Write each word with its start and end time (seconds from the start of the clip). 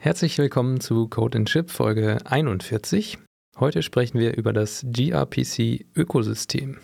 Herzlich 0.00 0.38
willkommen 0.38 0.80
zu 0.80 1.08
Code 1.08 1.44
Chip 1.44 1.70
Folge 1.70 2.18
41. 2.24 3.18
Heute 3.58 3.82
sprechen 3.82 4.20
wir 4.20 4.36
über 4.36 4.52
das 4.52 4.86
gRPC 4.86 5.86
Ökosystem. 5.96 6.78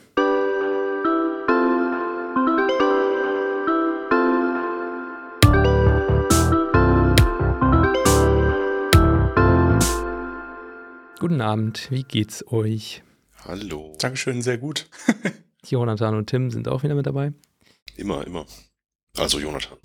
Guten 11.20 11.40
Abend, 11.40 11.92
wie 11.92 12.02
geht's 12.02 12.44
euch? 12.50 13.04
Hallo. 13.44 13.94
Dankeschön, 14.00 14.42
sehr 14.42 14.58
gut. 14.58 14.88
Jonathan 15.64 16.16
und 16.16 16.26
Tim 16.26 16.50
sind 16.50 16.66
auch 16.66 16.82
wieder 16.82 16.96
mit 16.96 17.06
dabei. 17.06 17.32
Immer, 17.96 18.26
immer. 18.26 18.44
Also 19.16 19.38
Jonathan. 19.38 19.78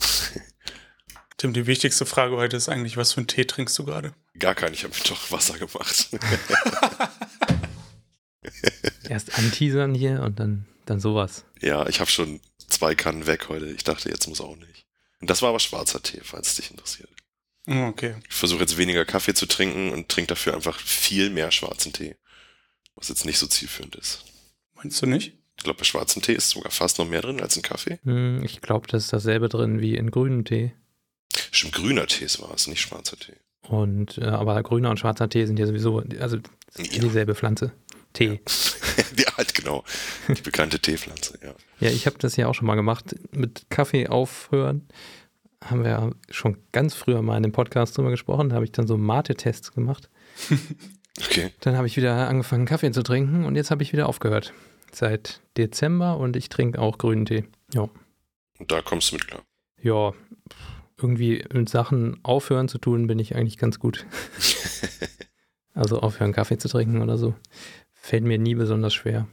Tim, 1.40 1.54
die 1.54 1.68
wichtigste 1.68 2.06
Frage 2.06 2.36
heute 2.36 2.58
ist 2.58 2.68
eigentlich, 2.68 2.98
was 2.98 3.14
für 3.14 3.20
einen 3.22 3.28
Tee 3.28 3.46
trinkst 3.46 3.80
du 3.80 3.86
gerade? 3.86 4.14
Gar 4.38 4.56
keinen, 4.56 4.74
ich 4.74 4.84
habe 4.84 4.94
mir 4.94 5.04
doch 5.08 5.32
Wasser 5.32 5.58
gemacht. 5.58 6.10
Erst 9.10 9.38
anteasern 9.38 9.96
hier 9.96 10.22
und 10.22 10.38
dann, 10.40 10.66
dann 10.86 11.00
sowas. 11.00 11.46
Ja, 11.62 11.88
ich 11.88 12.02
habe 12.02 12.12
schon 12.12 12.42
zwei 12.68 12.94
Kannen 12.94 13.26
weg 13.26 13.48
heute. 13.48 13.68
Ich 13.72 13.86
dachte, 13.86 14.10
jetzt 14.10 14.28
muss 14.28 14.42
auch 14.42 14.58
nicht. 14.58 14.86
Und 15.22 15.30
das 15.30 15.42
war 15.42 15.50
aber 15.50 15.60
schwarzer 15.62 16.04
Tee, 16.04 16.20
falls 16.24 16.50
es 16.50 16.56
dich 16.58 16.72
interessiert. 16.72 17.10
Hm, 17.68 17.86
Okay. 17.86 18.16
Ich 18.28 18.36
versuche 18.36 18.60
jetzt 18.60 18.78
weniger 18.78 19.06
Kaffee 19.06 19.34
zu 19.34 19.46
trinken 19.46 19.92
und 19.92 20.10
trinke 20.10 20.28
dafür 20.28 20.56
einfach 20.56 20.78
viel 20.78 21.30
mehr 21.30 21.52
schwarzen 21.52 21.94
Tee. 21.94 22.18
Was 22.96 23.08
jetzt 23.08 23.26
nicht 23.26 23.40
so 23.40 23.48
zielführend 23.48 23.96
ist. 23.96 24.26
Meinst 24.76 25.02
du 25.02 25.06
nicht? 25.06 25.38
Ich 25.58 25.64
glaube, 25.64 25.80
bei 25.80 25.86
schwarzem 25.86 26.22
Tee 26.22 26.34
ist 26.34 26.50
sogar 26.50 26.72
fast 26.72 27.00
noch 27.00 27.08
mehr 27.08 27.22
drin 27.22 27.40
als 27.42 27.56
in 27.56 27.62
Kaffee. 27.64 28.00
Hm, 28.04 28.44
Ich 28.44 28.60
glaube, 28.62 28.88
das 28.88 29.06
ist 29.06 29.14
dasselbe 29.14 29.48
drin 29.48 29.80
wie 29.80 29.96
in 29.96 30.12
grünem 30.12 30.44
Tee. 30.44 30.74
Stimmt, 31.52 31.74
grüner 31.74 32.08
Tee 32.08 32.26
war 32.40 32.54
es, 32.54 32.68
nicht 32.68 32.82
schwarzer 32.82 33.18
Tee. 33.18 33.34
Und 33.68 34.18
äh, 34.18 34.26
aber 34.26 34.62
grüner 34.64 34.90
und 34.90 35.00
schwarzer 35.00 35.30
Tee 35.30 35.46
sind 35.46 35.60
ja 35.60 35.66
sowieso, 35.68 36.00
also 36.20 36.38
Ja. 36.78 37.02
dieselbe 37.02 37.36
Pflanze. 37.36 37.72
Tee. 38.14 38.42
ja, 39.18 39.26
halt 39.38 39.54
genau. 39.54 39.84
Die 40.28 40.42
bekannte 40.42 40.80
Teepflanze, 40.80 41.38
ja. 41.44 41.54
Ja, 41.80 41.90
ich 41.92 42.08
habe 42.08 42.18
das 42.18 42.36
ja 42.38 42.48
auch 42.48 42.56
schon 42.56 42.66
mal 42.66 42.76
gemacht. 42.76 43.16
Mit 43.32 43.68
Kaffee 43.70 44.08
aufhören 44.08 44.88
haben 45.64 45.84
wir 45.84 45.92
ja 45.92 46.10
schon 46.32 46.58
ganz 46.72 46.96
früher 46.96 47.22
mal 47.22 47.38
in 47.38 47.44
dem 47.44 47.52
Podcast 47.52 47.96
drüber 47.98 48.10
gesprochen. 48.10 48.50
Da 48.50 48.56
habe 48.56 48.66
ich 48.66 48.72
dann 48.72 48.88
so 48.88 48.98
Mate-Tests 48.98 49.72
gemacht. 49.74 50.10
Okay. 51.22 51.52
Dann 51.60 51.76
habe 51.76 51.86
ich 51.86 51.98
wieder 51.98 52.30
angefangen, 52.30 52.66
Kaffee 52.66 52.92
zu 52.92 53.04
trinken 53.04 53.44
und 53.44 53.56
jetzt 53.56 53.72
habe 53.72 53.84
ich 53.84 53.92
wieder 53.92 54.08
aufgehört. 54.08 54.54
Seit 54.94 55.42
Dezember 55.58 56.16
und 56.18 56.38
ich 56.38 56.48
trinke 56.48 56.80
auch 56.80 56.98
grünen 56.98 57.26
Tee. 57.26 57.44
Ja. 57.74 57.90
Und 58.58 58.72
da 58.72 58.82
kommst 58.82 59.12
du 59.12 59.16
mit 59.16 59.28
klar. 59.28 59.42
Ja, 59.82 60.14
irgendwie 61.02 61.44
mit 61.54 61.70
Sachen 61.70 62.20
aufhören 62.24 62.68
zu 62.68 62.78
tun, 62.78 63.08
bin 63.08 63.20
ich 63.20 63.36
eigentlich 63.36 63.58
ganz 63.58 63.80
gut. 63.80 64.06
Also 65.80 66.02
aufhören, 66.02 66.34
Kaffee 66.34 66.58
zu 66.58 66.68
trinken 66.68 67.02
oder 67.02 67.18
so. 67.18 67.36
Fällt 67.94 68.24
mir 68.24 68.38
nie 68.38 68.56
besonders 68.56 68.94
schwer. 68.94 69.28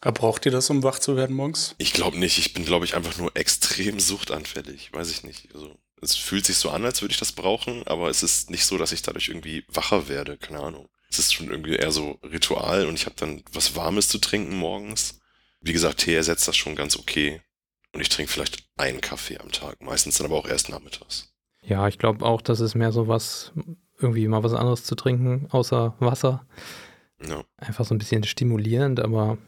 Aber 0.00 0.12
braucht 0.12 0.44
ihr 0.44 0.50
das, 0.50 0.68
um 0.68 0.82
wach 0.82 0.98
zu 0.98 1.16
werden 1.16 1.36
morgens? 1.36 1.76
Ich 1.78 1.92
glaube 1.92 2.18
nicht. 2.18 2.38
Ich 2.38 2.52
bin, 2.52 2.64
glaube 2.64 2.84
ich, 2.84 2.96
einfach 2.96 3.16
nur 3.16 3.30
extrem 3.36 4.00
suchtanfällig. 4.00 4.92
Weiß 4.92 5.10
ich 5.10 5.22
nicht. 5.22 5.54
Also, 5.54 5.78
es 6.00 6.16
fühlt 6.16 6.44
sich 6.44 6.56
so 6.56 6.70
an, 6.70 6.84
als 6.84 7.00
würde 7.00 7.12
ich 7.12 7.18
das 7.18 7.32
brauchen, 7.32 7.86
aber 7.86 8.10
es 8.10 8.22
ist 8.22 8.50
nicht 8.50 8.66
so, 8.66 8.76
dass 8.76 8.92
ich 8.92 9.02
dadurch 9.02 9.28
irgendwie 9.28 9.64
wacher 9.68 10.08
werde. 10.08 10.36
Keine 10.36 10.60
Ahnung. 10.60 10.88
Es 11.08 11.18
ist 11.18 11.32
schon 11.32 11.48
irgendwie 11.48 11.76
eher 11.76 11.92
so 11.92 12.18
Ritual 12.24 12.86
und 12.86 12.94
ich 12.94 13.06
habe 13.06 13.16
dann 13.16 13.42
was 13.52 13.76
Warmes 13.76 14.08
zu 14.08 14.18
trinken 14.18 14.56
morgens. 14.56 15.20
Wie 15.60 15.72
gesagt, 15.72 15.98
Tee 15.98 16.14
ersetzt 16.14 16.48
das 16.48 16.56
schon 16.56 16.74
ganz 16.74 16.96
okay. 16.96 17.40
Und 17.94 18.00
ich 18.00 18.08
trinke 18.08 18.30
vielleicht 18.32 18.64
einen 18.76 19.00
Kaffee 19.00 19.38
am 19.38 19.52
Tag. 19.52 19.80
Meistens 19.80 20.18
dann 20.18 20.26
aber 20.26 20.36
auch 20.36 20.48
erst 20.48 20.68
nachmittags. 20.68 21.32
Ja, 21.62 21.88
ich 21.88 21.98
glaube 21.98 22.24
auch, 22.24 22.42
das 22.42 22.60
ist 22.60 22.74
mehr 22.74 22.92
so 22.92 23.08
was, 23.08 23.52
irgendwie 23.98 24.26
mal 24.28 24.42
was 24.42 24.52
anderes 24.52 24.84
zu 24.84 24.94
trinken, 24.96 25.46
außer 25.50 25.94
Wasser. 26.00 26.44
Ja. 27.26 27.44
Einfach 27.56 27.84
so 27.84 27.94
ein 27.94 27.98
bisschen 27.98 28.24
stimulierend, 28.24 29.00
aber 29.00 29.38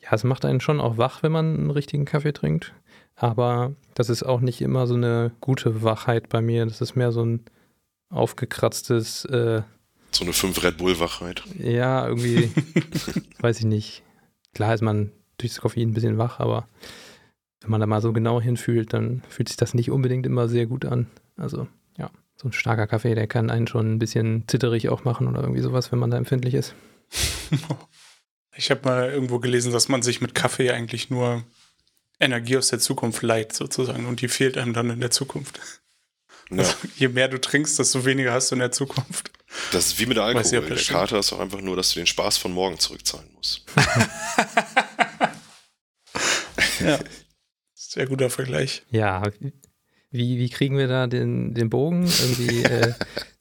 ja, 0.00 0.12
es 0.12 0.22
macht 0.22 0.44
einen 0.44 0.60
schon 0.60 0.80
auch 0.80 0.98
wach, 0.98 1.22
wenn 1.22 1.32
man 1.32 1.56
einen 1.56 1.70
richtigen 1.70 2.04
Kaffee 2.04 2.32
trinkt. 2.32 2.74
Aber 3.16 3.72
das 3.94 4.08
ist 4.10 4.22
auch 4.22 4.40
nicht 4.40 4.60
immer 4.60 4.86
so 4.86 4.94
eine 4.94 5.32
gute 5.40 5.82
Wachheit 5.82 6.28
bei 6.28 6.40
mir. 6.40 6.64
Das 6.66 6.80
ist 6.80 6.94
mehr 6.94 7.10
so 7.10 7.24
ein 7.24 7.44
aufgekratztes, 8.10 9.24
äh, 9.26 9.62
So 10.12 10.24
eine 10.24 10.32
5 10.32 10.62
Red 10.62 10.76
Bull 10.78 11.00
Wachheit. 11.00 11.42
ja, 11.58 12.06
irgendwie, 12.06 12.50
weiß 13.40 13.58
ich 13.58 13.64
nicht. 13.64 14.02
Klar 14.54 14.74
ist 14.74 14.82
man 14.82 15.10
durch 15.38 15.52
das 15.52 15.60
Koffein 15.60 15.88
ein 15.90 15.94
bisschen 15.94 16.18
wach, 16.18 16.38
aber 16.38 16.68
wenn 17.60 17.70
man 17.70 17.80
da 17.80 17.86
mal 17.86 18.00
so 18.00 18.12
genau 18.12 18.40
hinfühlt, 18.40 18.92
dann 18.92 19.22
fühlt 19.28 19.48
sich 19.48 19.56
das 19.56 19.74
nicht 19.74 19.90
unbedingt 19.90 20.26
immer 20.26 20.48
sehr 20.48 20.66
gut 20.66 20.84
an. 20.84 21.06
Also, 21.36 21.66
ja, 21.96 22.10
so 22.36 22.48
ein 22.48 22.52
starker 22.52 22.86
Kaffee, 22.86 23.14
der 23.14 23.26
kann 23.26 23.50
einen 23.50 23.66
schon 23.66 23.94
ein 23.94 23.98
bisschen 23.98 24.44
zitterig 24.46 24.88
auch 24.88 25.04
machen 25.04 25.26
oder 25.26 25.40
irgendwie 25.40 25.62
sowas, 25.62 25.90
wenn 25.92 25.98
man 25.98 26.10
da 26.10 26.16
empfindlich 26.16 26.54
ist. 26.54 26.74
Ich 28.60 28.72
habe 28.72 28.80
mal 28.88 29.08
irgendwo 29.08 29.38
gelesen, 29.38 29.72
dass 29.72 29.88
man 29.88 30.02
sich 30.02 30.20
mit 30.20 30.34
Kaffee 30.34 30.72
eigentlich 30.72 31.10
nur 31.10 31.44
Energie 32.18 32.56
aus 32.56 32.66
der 32.70 32.80
Zukunft 32.80 33.22
leiht, 33.22 33.52
sozusagen. 33.52 34.04
Und 34.06 34.20
die 34.20 34.26
fehlt 34.26 34.58
einem 34.58 34.72
dann 34.72 34.90
in 34.90 34.98
der 34.98 35.12
Zukunft. 35.12 35.60
Ja. 36.50 36.58
Also, 36.58 36.74
je 36.96 37.06
mehr 37.06 37.28
du 37.28 37.40
trinkst, 37.40 37.78
desto 37.78 38.04
weniger 38.04 38.32
hast 38.32 38.50
du 38.50 38.56
in 38.56 38.58
der 38.58 38.72
Zukunft. 38.72 39.30
Das 39.70 39.86
ist 39.86 40.00
wie 40.00 40.06
mit 40.06 40.16
der 40.16 40.24
Weiß 40.24 40.52
Alkohol. 40.52 40.58
ob 40.58 40.68
das 40.70 40.78
der 40.78 40.84
stimmt. 40.84 40.98
Kater 40.98 41.18
ist 41.20 41.32
auch 41.32 41.38
einfach 41.38 41.60
nur, 41.60 41.76
dass 41.76 41.90
du 41.90 42.00
den 42.00 42.08
Spaß 42.08 42.36
von 42.38 42.50
morgen 42.50 42.80
zurückzahlen 42.80 43.28
musst. 43.36 43.62
Ja. 46.80 46.98
Sehr 47.88 48.04
guter 48.04 48.28
Vergleich. 48.28 48.82
Ja, 48.90 49.22
wie, 50.10 50.38
wie 50.38 50.50
kriegen 50.50 50.76
wir 50.76 50.88
da 50.88 51.06
den, 51.06 51.54
den 51.54 51.70
Bogen? 51.70 52.02
Irgendwie 52.02 52.62
äh, 52.62 52.92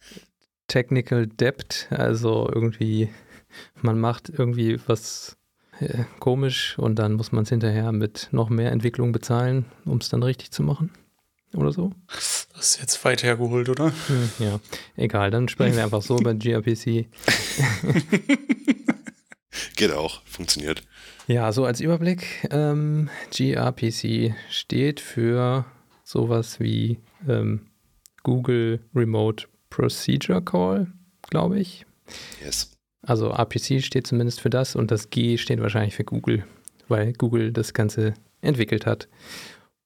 Technical 0.68 1.28
Debt, 1.28 1.88
also 1.90 2.50
irgendwie, 2.50 3.10
man 3.82 4.00
macht 4.00 4.30
irgendwie 4.30 4.80
was 4.88 5.36
äh, 5.82 6.06
komisch 6.20 6.80
und 6.80 6.96
dann 6.96 7.16
muss 7.16 7.34
man 7.34 7.44
es 7.44 7.50
hinterher 7.50 7.92
mit 7.92 8.30
noch 8.32 8.48
mehr 8.48 8.72
Entwicklung 8.72 9.12
bezahlen, 9.12 9.66
um 9.84 9.98
es 9.98 10.08
dann 10.08 10.24
richtig 10.24 10.52
zu 10.52 10.64
machen. 10.64 10.92
Oder 11.54 11.74
so? 11.74 11.92
Das 12.08 12.48
ist 12.58 12.80
jetzt 12.80 13.04
weit 13.04 13.24
hergeholt, 13.24 13.68
oder? 13.68 13.92
Hm, 14.08 14.30
ja, 14.40 14.62
egal, 14.96 15.30
dann 15.30 15.50
sprechen 15.50 15.76
wir 15.76 15.84
einfach 15.84 16.02
so 16.02 16.18
über 16.22 16.34
gRPC. 16.34 16.86
Geht 19.76 19.92
auch, 19.92 20.22
funktioniert. 20.24 20.84
Ja, 21.28 21.52
so 21.52 21.66
als 21.66 21.82
Überblick, 21.82 22.48
ähm, 22.52 23.10
gRPC 23.32 24.34
steht 24.50 25.02
für 25.02 25.66
sowas 26.06 26.62
wie 26.62 27.00
ähm, 27.28 27.68
Google 28.24 28.80
Remote 28.96 29.46
Procedure 29.70 30.42
Call, 30.42 30.88
glaube 31.30 31.60
ich. 31.60 31.86
Yes. 32.42 32.72
Also 33.02 33.30
RPC 33.32 33.84
steht 33.84 34.08
zumindest 34.08 34.40
für 34.40 34.50
das 34.50 34.78
und 34.78 34.90
das 34.90 35.10
G 35.10 35.38
steht 35.38 35.60
wahrscheinlich 35.60 35.96
für 35.96 36.06
Google, 36.06 36.46
weil 36.88 37.12
Google 37.12 37.52
das 37.52 37.74
Ganze 37.74 38.14
entwickelt 38.40 38.86
hat. 38.86 39.10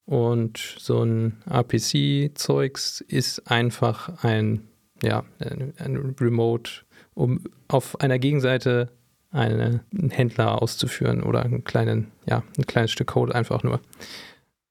Und 0.04 0.58
so 0.78 1.02
ein 1.02 1.42
RPC-Zeugs 1.50 3.00
ist 3.00 3.50
einfach 3.50 4.22
ein, 4.22 4.68
ja, 5.02 5.24
ein, 5.40 5.74
ein 5.78 5.96
Remote, 6.20 6.70
um 7.14 7.42
auf 7.66 8.00
einer 8.00 8.20
Gegenseite 8.20 8.90
einen 9.32 9.80
Händler 10.10 10.60
auszuführen 10.60 11.22
oder 11.22 11.42
einen 11.42 11.64
kleinen, 11.64 12.12
ja, 12.26 12.42
ein 12.56 12.66
kleines 12.66 12.92
Stück 12.92 13.08
Code 13.08 13.34
einfach 13.34 13.62
nur. 13.62 13.80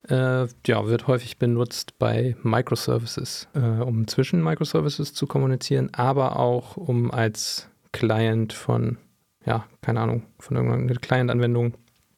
Äh, 0.07 0.47
ja, 0.65 0.87
wird 0.87 1.07
häufig 1.07 1.37
benutzt 1.37 1.97
bei 1.99 2.35
Microservices, 2.41 3.47
äh, 3.53 3.59
um 3.59 4.07
zwischen 4.07 4.43
Microservices 4.43 5.13
zu 5.13 5.27
kommunizieren, 5.27 5.89
aber 5.93 6.39
auch 6.39 6.77
um 6.77 7.11
als 7.11 7.69
Client 7.91 8.53
von, 8.53 8.97
ja, 9.45 9.67
keine 9.81 9.99
Ahnung, 9.99 10.23
von 10.39 10.57
irgendeiner 10.57 10.99
Client-Anwendung, 10.99 11.73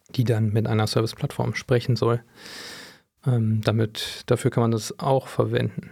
die 0.10 0.24
dann 0.24 0.54
mit 0.54 0.68
einer 0.68 0.88
Service-Plattform 0.88 1.56
sprechen 1.56 1.96
soll. 1.96 2.24
Ähm, 3.26 3.62
damit, 3.62 4.24
dafür 4.28 4.52
kann 4.52 4.62
man 4.62 4.72
das 4.72 5.00
auch 5.00 5.28
verwenden. 5.28 5.92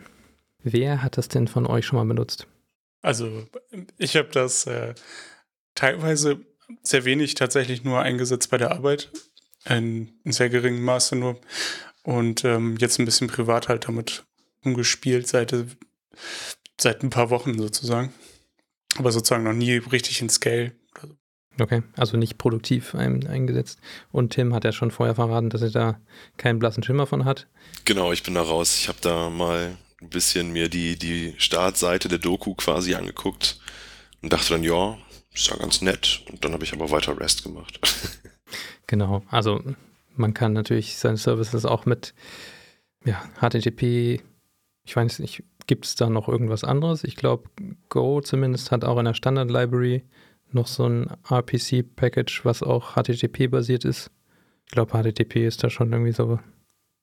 Wer 0.64 1.02
hat 1.02 1.18
das 1.18 1.28
denn 1.28 1.48
von 1.48 1.66
euch 1.66 1.86
schon 1.86 1.98
mal 1.98 2.06
benutzt? 2.06 2.48
Also, 3.02 3.48
ich 3.98 4.16
habe 4.16 4.30
das 4.32 4.68
äh, 4.68 4.94
teilweise 5.76 6.46
sehr 6.84 7.06
wenig 7.06 7.36
tatsächlich 7.36 7.84
nur 7.84 8.02
eingesetzt 8.02 8.50
bei 8.50 8.58
der 8.58 8.72
Arbeit. 8.72 9.12
In, 9.70 10.20
in 10.24 10.32
sehr 10.32 10.50
geringem 10.50 10.84
Maße 10.84 11.16
nur. 11.16 11.40
Und 12.04 12.44
ähm, 12.46 12.78
jetzt 12.78 13.00
ein 13.00 13.06
bisschen 13.06 13.28
privat 13.28 13.68
halt 13.68 13.88
damit 13.88 14.24
umgespielt 14.64 15.28
seit, 15.28 15.54
seit 16.80 17.04
ein 17.04 17.12
paar 17.12 17.30
Wochen 17.30 17.60
sozusagen. 17.60 18.12
Aber 18.98 19.12
sozusagen 19.12 19.44
noch 19.44 19.54
nie 19.54 19.78
richtig 19.78 20.22
in 20.22 20.30
Scale. 20.30 20.74
Okay, 21.60 21.84
also 21.96 22.18
nicht 22.18 22.38
produktiv 22.38 22.96
ein, 22.96 23.28
eingesetzt. 23.28 23.80
Und 24.12 24.34
Tim 24.34 24.54
hat 24.54 24.64
ja 24.64 24.72
schon 24.72 24.90
vorher 24.90 25.16
verraten, 25.16 25.50
dass 25.50 25.62
er 25.62 25.70
da 25.70 26.02
keinen 26.38 26.60
blassen 26.60 26.84
Schimmer 26.84 27.06
von 27.06 27.26
hat. 27.26 27.48
Genau, 27.86 28.12
ich 28.12 28.24
bin 28.24 28.36
da 28.36 28.42
raus. 28.42 28.78
Ich 28.78 28.88
habe 28.88 29.00
da 29.02 29.30
mal 29.30 29.78
ein 30.02 30.10
bisschen 30.10 30.52
mir 30.52 30.70
die, 30.70 30.98
die 30.98 31.36
Startseite 31.38 32.08
der 32.08 32.20
Doku 32.20 32.56
quasi 32.56 32.96
angeguckt 32.96 33.60
und 34.22 34.34
dachte 34.34 34.54
dann, 34.54 34.64
ja, 34.64 34.98
ist 35.34 35.48
ja 35.48 35.58
ganz 35.58 35.82
nett. 35.82 36.24
Und 36.30 36.44
dann 36.44 36.54
habe 36.54 36.64
ich 36.64 36.74
aber 36.74 36.92
weiter 36.92 37.20
Rest 37.20 37.44
gemacht. 37.44 37.80
Genau, 38.88 39.24
also 39.30 39.64
man 40.18 40.34
kann 40.34 40.52
natürlich 40.52 40.98
seine 40.98 41.16
Services 41.16 41.64
auch 41.64 41.86
mit 41.86 42.14
ja, 43.06 43.24
HTTP, 43.40 44.22
ich 44.84 44.96
weiß 44.96 45.20
nicht, 45.20 45.44
gibt 45.66 45.86
es 45.86 45.96
da 45.96 46.10
noch 46.10 46.28
irgendwas 46.28 46.66
anderes? 46.66 47.06
Ich 47.06 47.16
glaube, 47.16 47.50
Go 47.88 48.20
zumindest 48.20 48.72
hat 48.72 48.84
auch 48.84 49.00
in 49.00 49.06
der 49.06 49.14
Standard-Library 49.14 50.04
noch 50.52 50.68
so 50.68 50.88
ein 50.88 51.10
RPC-Package, 51.30 52.44
was 52.44 52.64
auch 52.64 52.96
HTTP-basiert 52.96 53.86
ist. 53.86 54.12
Ich 54.66 54.72
glaube, 54.72 54.92
HTTP 54.92 55.48
ist 55.48 55.64
da 55.64 55.70
schon 55.70 55.94
irgendwie 55.94 56.12
so 56.12 56.40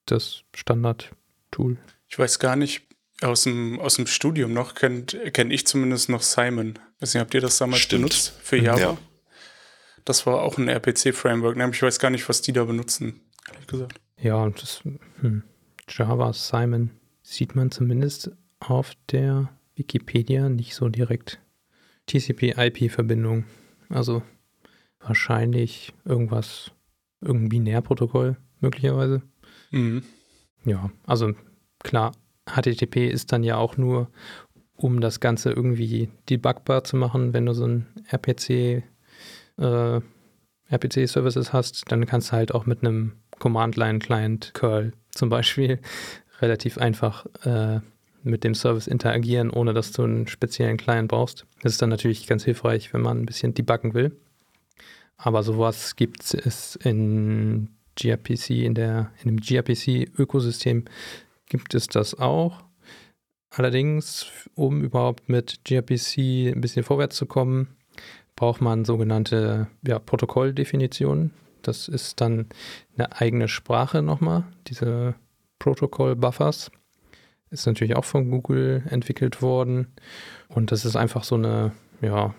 das 0.05 0.43
Standard-Tool. 0.55 1.77
Ich 2.07 2.19
weiß 2.19 2.37
gar 2.37 2.55
nicht, 2.55 2.83
aus 3.21 3.43
dem, 3.43 3.79
aus 3.79 3.95
dem 3.95 4.07
Studium 4.07 4.53
noch 4.53 4.75
kenne 4.75 5.03
kenn 5.05 5.51
ich 5.51 5.67
zumindest 5.67 6.09
noch 6.09 6.21
Simon. 6.21 6.79
Weiß 6.99 7.13
nicht, 7.13 7.21
habt 7.21 7.33
ihr 7.33 7.41
das 7.41 7.57
damals 7.57 7.81
Stimmt. 7.81 8.01
benutzt 8.01 8.33
für 8.41 8.57
Java? 8.57 8.79
Ja. 8.79 8.97
Das 10.05 10.25
war 10.25 10.41
auch 10.41 10.57
ein 10.57 10.67
RPC-Framework. 10.67 11.55
ne? 11.57 11.69
Ich 11.71 11.81
weiß 11.81 11.99
gar 11.99 12.09
nicht, 12.09 12.27
was 12.29 12.41
die 12.41 12.53
da 12.53 12.63
benutzen, 12.65 13.21
ehrlich 13.51 13.67
gesagt. 13.67 14.01
Ja, 14.21 14.49
das 14.49 14.81
hm, 15.21 15.43
Java 15.87 16.33
Simon 16.33 16.91
sieht 17.21 17.55
man 17.55 17.71
zumindest 17.71 18.31
auf 18.59 18.93
der 19.11 19.49
Wikipedia 19.75 20.49
nicht 20.49 20.75
so 20.75 20.89
direkt. 20.89 21.39
TCP-IP-Verbindung. 22.07 23.45
Also 23.89 24.23
wahrscheinlich 24.99 25.93
irgendwas, 26.05 26.71
irgendein 27.21 27.49
Binärprotokoll 27.49 28.37
möglicherweise. 28.59 29.21
Mhm. 29.71 30.03
Ja, 30.65 30.89
also 31.05 31.33
klar, 31.83 32.11
HTTP 32.47 33.07
ist 33.09 33.31
dann 33.31 33.43
ja 33.43 33.57
auch 33.57 33.77
nur, 33.77 34.11
um 34.79 35.01
das 35.01 35.19
Ganze 35.19 35.51
irgendwie 35.51 36.09
debugbar 36.29 36.85
zu 36.85 36.95
machen, 36.95 37.33
wenn 37.33 37.45
du 37.45 37.53
so 37.53 37.65
ein 37.65 37.87
RPC, 38.09 38.83
äh, 39.57 40.01
RPC-Services 40.69 41.51
hast, 41.51 41.91
dann 41.91 42.05
kannst 42.05 42.29
du 42.29 42.33
halt 42.33 42.53
auch 42.53 42.65
mit 42.65 42.81
einem 42.81 43.13
Command-Line-Client 43.39 44.53
Curl 44.53 44.93
zum 45.11 45.29
Beispiel 45.29 45.79
relativ 46.41 46.77
einfach 46.77 47.25
äh, 47.43 47.81
mit 48.23 48.45
dem 48.45 48.55
Service 48.55 48.87
interagieren, 48.87 49.49
ohne 49.49 49.73
dass 49.73 49.91
du 49.91 50.03
einen 50.03 50.27
speziellen 50.27 50.77
Client 50.77 51.09
brauchst. 51.09 51.45
Das 51.61 51.73
ist 51.73 51.81
dann 51.81 51.89
natürlich 51.89 52.25
ganz 52.25 52.45
hilfreich, 52.45 52.93
wenn 52.93 53.01
man 53.01 53.19
ein 53.19 53.25
bisschen 53.25 53.53
debuggen 53.53 53.93
will. 53.93 54.15
Aber 55.17 55.43
sowas 55.43 55.97
gibt 55.97 56.23
es 56.33 56.77
in 56.77 57.69
gRPC, 57.97 58.51
in, 58.51 58.75
der, 58.75 59.11
in 59.23 59.35
dem 59.35 59.41
gRPC-Ökosystem 59.41 60.85
gibt 61.47 61.73
es 61.73 61.87
das 61.87 62.17
auch. 62.17 62.63
Allerdings, 63.51 64.27
um 64.55 64.83
überhaupt 64.83 65.27
mit 65.27 65.63
gRPC 65.65 66.53
ein 66.53 66.61
bisschen 66.61 66.83
vorwärts 66.83 67.15
zu 67.15 67.25
kommen, 67.25 67.75
braucht 68.35 68.61
man 68.61 68.85
sogenannte 68.85 69.67
ja, 69.85 69.99
Protokolldefinitionen. 69.99 71.31
Das 71.61 71.87
ist 71.87 72.21
dann 72.21 72.47
eine 72.95 73.19
eigene 73.19 73.47
Sprache 73.47 74.01
nochmal, 74.01 74.45
diese 74.67 75.15
Protocol-Buffers. 75.57 76.71
Ist 77.49 77.65
natürlich 77.65 77.95
auch 77.95 78.05
von 78.05 78.29
Google 78.29 78.83
entwickelt 78.89 79.41
worden. 79.41 79.87
Und 80.47 80.71
das 80.71 80.85
ist 80.85 80.95
einfach 80.95 81.23
so 81.23 81.35
eine, 81.35 81.71
ja, 82.01 82.33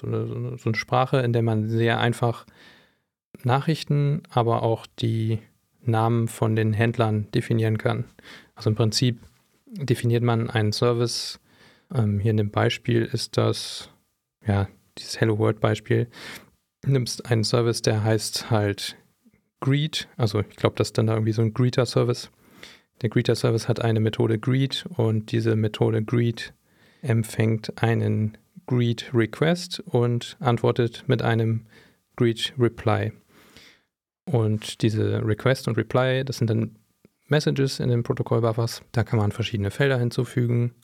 so 0.00 0.06
eine, 0.06 0.56
so 0.58 0.68
eine 0.68 0.74
Sprache, 0.74 1.18
in 1.18 1.32
der 1.32 1.42
man 1.42 1.68
sehr 1.68 2.00
einfach 2.00 2.46
Nachrichten, 3.44 4.22
aber 4.30 4.62
auch 4.62 4.86
die 4.98 5.38
Namen 5.82 6.28
von 6.28 6.56
den 6.56 6.72
Händlern 6.72 7.30
definieren 7.32 7.78
kann. 7.78 8.04
Also 8.54 8.70
im 8.70 8.76
Prinzip 8.76 9.20
definiert 9.72 10.22
man 10.22 10.50
einen 10.50 10.72
Service. 10.72 11.40
Ähm, 11.94 12.18
hier 12.18 12.30
in 12.30 12.36
dem 12.36 12.50
Beispiel 12.50 13.04
ist 13.04 13.36
das, 13.36 13.90
ja, 14.46 14.68
dieses 14.98 15.20
Hello 15.20 15.38
World 15.38 15.60
Beispiel. 15.60 16.08
Du 16.82 16.90
nimmst 16.90 17.26
einen 17.26 17.44
Service, 17.44 17.82
der 17.82 18.04
heißt 18.04 18.50
halt 18.50 18.96
Greet. 19.60 20.08
Also 20.16 20.40
ich 20.40 20.56
glaube, 20.56 20.76
das 20.76 20.88
ist 20.88 20.98
dann 20.98 21.06
da 21.06 21.14
irgendwie 21.14 21.32
so 21.32 21.42
ein 21.42 21.54
Greeter-Service. 21.54 22.30
Der 23.00 23.08
Greeter-Service 23.08 23.68
hat 23.68 23.80
eine 23.80 24.00
Methode 24.00 24.38
Greet 24.38 24.86
und 24.96 25.32
diese 25.32 25.56
Methode 25.56 26.02
Greet 26.02 26.52
empfängt 27.00 27.82
einen 27.82 28.36
Greet-Request 28.66 29.80
und 29.80 30.36
antwortet 30.40 31.04
mit 31.06 31.22
einem 31.22 31.66
Greet-Reply. 32.16 33.12
Und 34.24 34.82
diese 34.82 35.24
Request 35.24 35.68
und 35.68 35.76
Reply, 35.76 36.24
das 36.24 36.38
sind 36.38 36.48
dann 36.48 36.76
Messages 37.28 37.80
in 37.80 37.88
den 37.88 38.02
Protokoll-Buffers. 38.02 38.82
Da 38.92 39.04
kann 39.04 39.18
man 39.18 39.32
verschiedene 39.32 39.70
Felder 39.70 39.98
hinzufügen. 39.98 40.74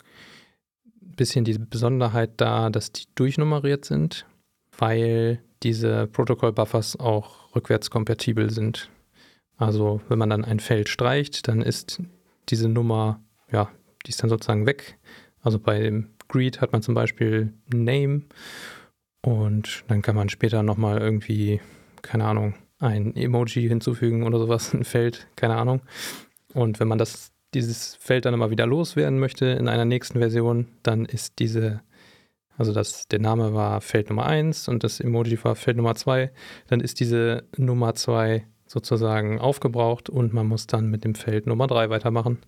Bisschen 1.00 1.44
die 1.44 1.58
Besonderheit 1.58 2.32
da, 2.36 2.70
dass 2.70 2.92
die 2.92 3.04
durchnummeriert 3.14 3.84
sind, 3.84 4.26
weil 4.76 5.42
diese 5.62 6.06
Protokoll-Buffers 6.06 7.00
auch 7.00 7.54
rückwärtskompatibel 7.54 8.50
sind. 8.50 8.90
Also 9.56 10.00
wenn 10.08 10.18
man 10.18 10.30
dann 10.30 10.44
ein 10.44 10.60
Feld 10.60 10.88
streicht, 10.88 11.48
dann 11.48 11.62
ist 11.62 12.00
diese 12.48 12.68
Nummer, 12.68 13.20
ja, 13.50 13.70
die 14.06 14.10
ist 14.10 14.22
dann 14.22 14.30
sozusagen 14.30 14.66
weg. 14.66 14.98
Also 15.40 15.58
bei 15.58 15.80
dem 15.80 16.10
Greet 16.28 16.60
hat 16.60 16.72
man 16.72 16.82
zum 16.82 16.94
Beispiel 16.94 17.52
Name 17.72 18.22
und 19.22 19.84
dann 19.88 20.02
kann 20.02 20.14
man 20.14 20.28
später 20.28 20.62
nochmal 20.62 20.98
irgendwie, 20.98 21.60
keine 22.02 22.24
Ahnung, 22.24 22.54
ein 22.78 23.16
Emoji 23.16 23.68
hinzufügen 23.68 24.22
oder 24.22 24.38
sowas, 24.38 24.72
ein 24.74 24.84
Feld, 24.84 25.26
keine 25.36 25.56
Ahnung. 25.56 25.80
Und 26.58 26.80
wenn 26.80 26.88
man 26.88 26.98
das, 26.98 27.30
dieses 27.54 27.94
Feld 27.94 28.24
dann 28.24 28.34
immer 28.34 28.50
wieder 28.50 28.66
loswerden 28.66 29.20
möchte 29.20 29.46
in 29.46 29.68
einer 29.68 29.84
nächsten 29.84 30.18
Version, 30.18 30.66
dann 30.82 31.04
ist 31.04 31.38
diese, 31.38 31.82
also 32.56 32.72
das, 32.72 33.06
der 33.06 33.20
Name 33.20 33.54
war 33.54 33.80
Feld 33.80 34.08
Nummer 34.08 34.26
1 34.26 34.66
und 34.66 34.82
das 34.82 34.98
Emoji 34.98 35.38
war 35.44 35.54
Feld 35.54 35.76
Nummer 35.76 35.94
2, 35.94 36.32
dann 36.66 36.80
ist 36.80 36.98
diese 36.98 37.44
Nummer 37.56 37.94
2 37.94 38.44
sozusagen 38.66 39.38
aufgebraucht 39.38 40.10
und 40.10 40.32
man 40.32 40.48
muss 40.48 40.66
dann 40.66 40.90
mit 40.90 41.04
dem 41.04 41.14
Feld 41.14 41.46
Nummer 41.46 41.68
3 41.68 41.90
weitermachen, 41.90 42.38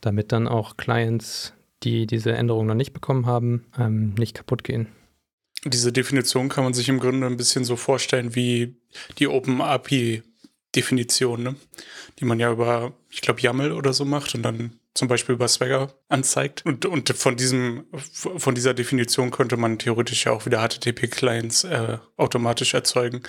damit 0.00 0.30
dann 0.30 0.46
auch 0.46 0.76
Clients, 0.76 1.52
die 1.82 2.06
diese 2.06 2.32
Änderung 2.32 2.66
noch 2.66 2.76
nicht 2.76 2.92
bekommen 2.92 3.26
haben, 3.26 3.66
ähm, 3.76 4.14
nicht 4.14 4.36
kaputt 4.36 4.62
gehen. 4.62 4.86
Diese 5.64 5.92
Definition 5.92 6.48
kann 6.48 6.62
man 6.62 6.72
sich 6.72 6.88
im 6.88 7.00
Grunde 7.00 7.26
ein 7.26 7.36
bisschen 7.36 7.64
so 7.64 7.74
vorstellen 7.74 8.36
wie 8.36 8.76
die 9.18 9.26
Open 9.26 9.60
API 9.60 10.22
Definition, 10.74 11.42
ne? 11.42 11.56
die 12.18 12.24
man 12.24 12.38
ja 12.38 12.52
über, 12.52 12.92
ich 13.10 13.20
glaube, 13.20 13.40
YAML 13.40 13.72
oder 13.72 13.92
so 13.92 14.04
macht 14.04 14.34
und 14.34 14.42
dann 14.42 14.78
zum 14.94 15.08
Beispiel 15.08 15.34
über 15.34 15.48
Swagger 15.48 15.92
anzeigt. 16.08 16.64
Und, 16.64 16.86
und 16.86 17.10
von 17.10 17.36
diesem, 17.36 17.84
von 17.92 18.54
dieser 18.54 18.74
Definition 18.74 19.30
könnte 19.30 19.56
man 19.56 19.78
theoretisch 19.78 20.24
ja 20.26 20.32
auch 20.32 20.46
wieder 20.46 20.60
HTTP-Clients 20.60 21.64
äh, 21.64 21.98
automatisch 22.16 22.74
erzeugen. 22.74 23.22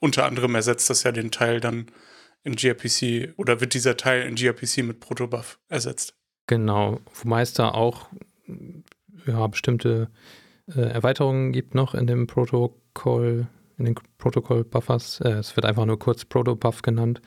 Unter 0.00 0.24
anderem 0.26 0.54
ersetzt 0.54 0.90
das 0.90 1.02
ja 1.02 1.12
den 1.12 1.30
Teil 1.30 1.60
dann 1.60 1.86
in 2.42 2.56
gRPC 2.56 3.34
oder 3.36 3.60
wird 3.60 3.74
dieser 3.74 3.96
Teil 3.96 4.22
in 4.22 4.34
gRPC 4.34 4.78
mit 4.78 5.00
Protobuf 5.00 5.58
ersetzt. 5.68 6.14
Genau, 6.46 7.00
wobei 7.22 7.40
es 7.40 7.54
da 7.54 7.70
auch 7.70 8.08
ja, 9.26 9.46
bestimmte 9.46 10.10
äh, 10.68 10.80
Erweiterungen 10.80 11.52
gibt 11.52 11.74
noch 11.74 11.94
in 11.94 12.06
dem 12.06 12.26
Protokoll, 12.26 13.46
in 13.78 13.86
den 13.86 13.94
Protokoll-Buffers. 14.18 15.20
Äh, 15.20 15.30
es 15.32 15.56
wird 15.56 15.66
einfach 15.66 15.86
nur 15.86 15.98
kurz 15.98 16.24
Protobuf 16.24 16.82
genannt, 16.82 17.20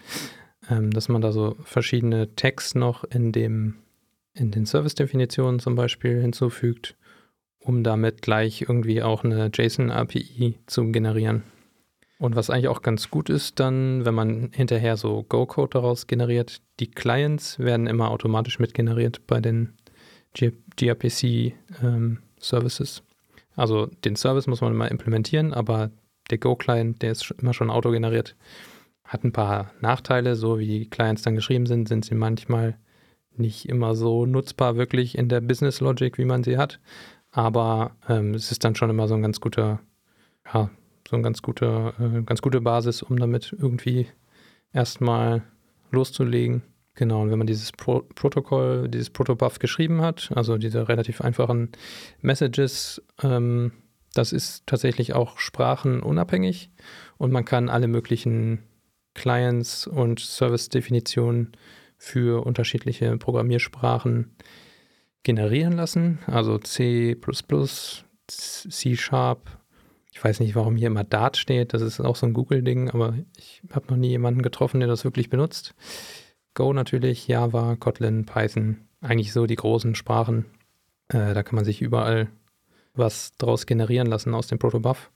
ähm, 0.70 0.92
dass 0.92 1.10
man 1.10 1.22
da 1.22 1.32
so 1.32 1.56
verschiedene 1.64 2.36
Tags 2.36 2.76
noch 2.76 3.04
in 3.04 3.32
dem 3.32 3.76
in 4.34 4.52
den 4.52 4.66
Service-Definitionen 4.68 5.60
zum 5.60 5.76
Beispiel 5.76 6.22
hinzufügt, 6.22 6.96
um 7.60 7.84
damit 7.84 8.22
gleich 8.22 8.62
irgendwie 8.62 9.02
auch 9.02 9.24
eine 9.24 9.50
JSON-API 9.54 10.60
zu 10.68 10.92
generieren. 10.92 11.44
Und 12.20 12.36
was 12.36 12.50
eigentlich 12.50 12.68
auch 12.68 12.82
ganz 12.82 13.12
gut 13.12 13.30
ist, 13.30 13.60
dann, 13.60 14.04
wenn 14.06 14.16
man 14.16 14.50
hinterher 14.52 14.98
so 14.98 15.24
Go-Code 15.28 15.70
daraus 15.74 16.08
generiert, 16.08 16.62
die 16.80 16.90
Clients 16.90 17.60
werden 17.60 17.86
immer 17.86 18.10
automatisch 18.10 18.58
mitgeneriert 18.60 19.28
bei 19.28 19.40
den 19.40 19.74
gRPC-Services. 20.34 21.54
Ähm, 23.00 23.06
also 23.56 23.88
den 24.06 24.16
Service 24.16 24.48
muss 24.48 24.62
man 24.62 24.74
immer 24.74 24.90
implementieren, 24.90 25.54
aber 25.54 25.92
der 26.30 26.38
Go-Client, 26.38 27.02
der 27.02 27.12
ist 27.12 27.32
immer 27.40 27.54
schon 27.54 27.70
autogeneriert, 27.70 28.36
hat 29.04 29.24
ein 29.24 29.32
paar 29.32 29.72
Nachteile. 29.82 30.36
So 30.36 30.60
wie 30.60 30.68
die 30.68 30.90
Clients 30.90 31.22
dann 31.22 31.36
geschrieben 31.36 31.66
sind, 31.66 31.88
sind 31.88 32.06
sie 32.06 32.16
manchmal 32.16 32.78
nicht 33.36 33.70
immer 33.70 33.96
so 33.96 34.26
nutzbar 34.26 34.78
wirklich 34.78 35.18
in 35.18 35.30
der 35.30 35.42
Business 35.42 35.80
Logic, 35.80 36.18
wie 36.18 36.26
man 36.26 36.44
sie 36.44 36.58
hat. 36.58 36.80
Aber 37.32 37.92
ähm, 38.10 38.34
es 38.34 38.52
ist 38.52 38.64
dann 38.64 38.76
schon 38.76 38.90
immer 38.90 39.08
so 39.08 39.16
ein 39.16 39.22
ganz 39.22 39.40
guter, 39.40 39.80
ja, 40.52 40.70
so 41.08 41.16
ein 41.16 41.24
ganz 41.24 41.42
guter, 41.42 41.94
äh, 42.00 42.22
ganz 42.24 42.42
gute 42.42 42.62
Basis, 42.62 43.04
um 43.04 43.18
damit 43.18 43.56
irgendwie 43.58 44.08
erstmal 44.74 45.44
loszulegen. 45.92 46.64
Genau, 46.96 47.22
und 47.22 47.30
wenn 47.30 47.38
man 47.38 47.48
dieses 47.48 47.72
Pro 47.72 48.02
Protokoll, 48.16 48.90
dieses 48.90 49.12
Protobuf 49.12 49.60
geschrieben 49.60 50.02
hat, 50.02 50.32
also 50.34 50.58
diese 50.58 50.90
relativ 50.90 51.22
einfachen 51.22 51.70
Messages, 52.22 53.02
ähm, 53.22 53.72
das 54.18 54.32
ist 54.32 54.66
tatsächlich 54.66 55.14
auch 55.14 55.38
sprachenunabhängig 55.38 56.72
und 57.18 57.32
man 57.32 57.46
kann 57.46 57.70
alle 57.70 57.88
möglichen 57.88 58.64
Clients 59.14 59.88
und 59.88 60.20
Service-Definitionen 60.20 61.54
für 61.98 62.46
unterschiedliche 62.46 63.18
Programmiersprachen 63.18 64.36
generieren 65.24 65.74
lassen. 65.74 66.20
Also 66.28 66.58
C, 66.60 67.18
C 68.28 68.96
Sharp. 68.96 69.58
Ich 70.12 70.24
weiß 70.24 70.40
nicht, 70.40 70.56
warum 70.56 70.76
hier 70.76 70.88
immer 70.88 71.04
Dart 71.04 71.38
steht. 71.38 71.74
Das 71.74 71.82
ist 71.82 72.00
auch 72.00 72.16
so 72.16 72.26
ein 72.26 72.34
Google-Ding, 72.34 72.90
aber 72.92 73.16
ich 73.38 73.62
habe 73.72 73.88
noch 73.90 73.98
nie 73.98 74.10
jemanden 74.10 74.42
getroffen, 74.42 74.80
der 74.80 74.88
das 74.88 75.04
wirklich 75.04 75.30
benutzt. 75.30 75.76
Go 76.54 76.74
natürlich, 76.74 77.28
Java, 77.28 77.76
Kotlin, 77.76 78.26
Python. 78.26 78.78
eigentlich 79.02 79.32
so 79.32 79.46
die 79.46 79.56
großen 79.56 79.94
Sprachen. 79.96 80.46
Äh, 81.10 81.34
da 81.34 81.44
kann 81.44 81.56
man 81.56 81.66
sich 81.66 81.82
überall 81.82 82.30
was 82.98 83.36
draus 83.38 83.66
generieren 83.66 84.08
lassen 84.08 84.34
aus 84.34 84.48
dem 84.48 84.60
Protobuf. 84.60 85.12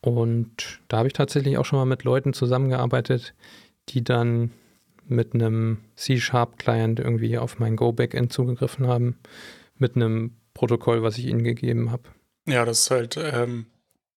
Und 0.00 0.80
da 0.88 0.98
habe 0.98 1.08
ich 1.08 1.12
tatsächlich 1.12 1.58
auch 1.58 1.64
schon 1.64 1.78
mal 1.78 1.84
mit 1.84 2.04
Leuten 2.04 2.32
zusammengearbeitet, 2.32 3.34
die 3.90 4.02
dann 4.02 4.50
mit 5.06 5.34
einem 5.34 5.78
C-Sharp-Client 5.96 7.00
irgendwie 7.00 7.36
auf 7.36 7.58
mein 7.58 7.76
Go-Backend 7.76 8.32
zugegriffen 8.32 8.86
haben, 8.86 9.18
mit 9.76 9.96
einem 9.96 10.36
Protokoll, 10.54 11.02
was 11.02 11.18
ich 11.18 11.26
ihnen 11.26 11.44
gegeben 11.44 11.90
habe. 11.90 12.04
Ja, 12.46 12.64
das 12.64 12.80
ist 12.80 12.90
halt 12.90 13.16
ähm, 13.16 13.66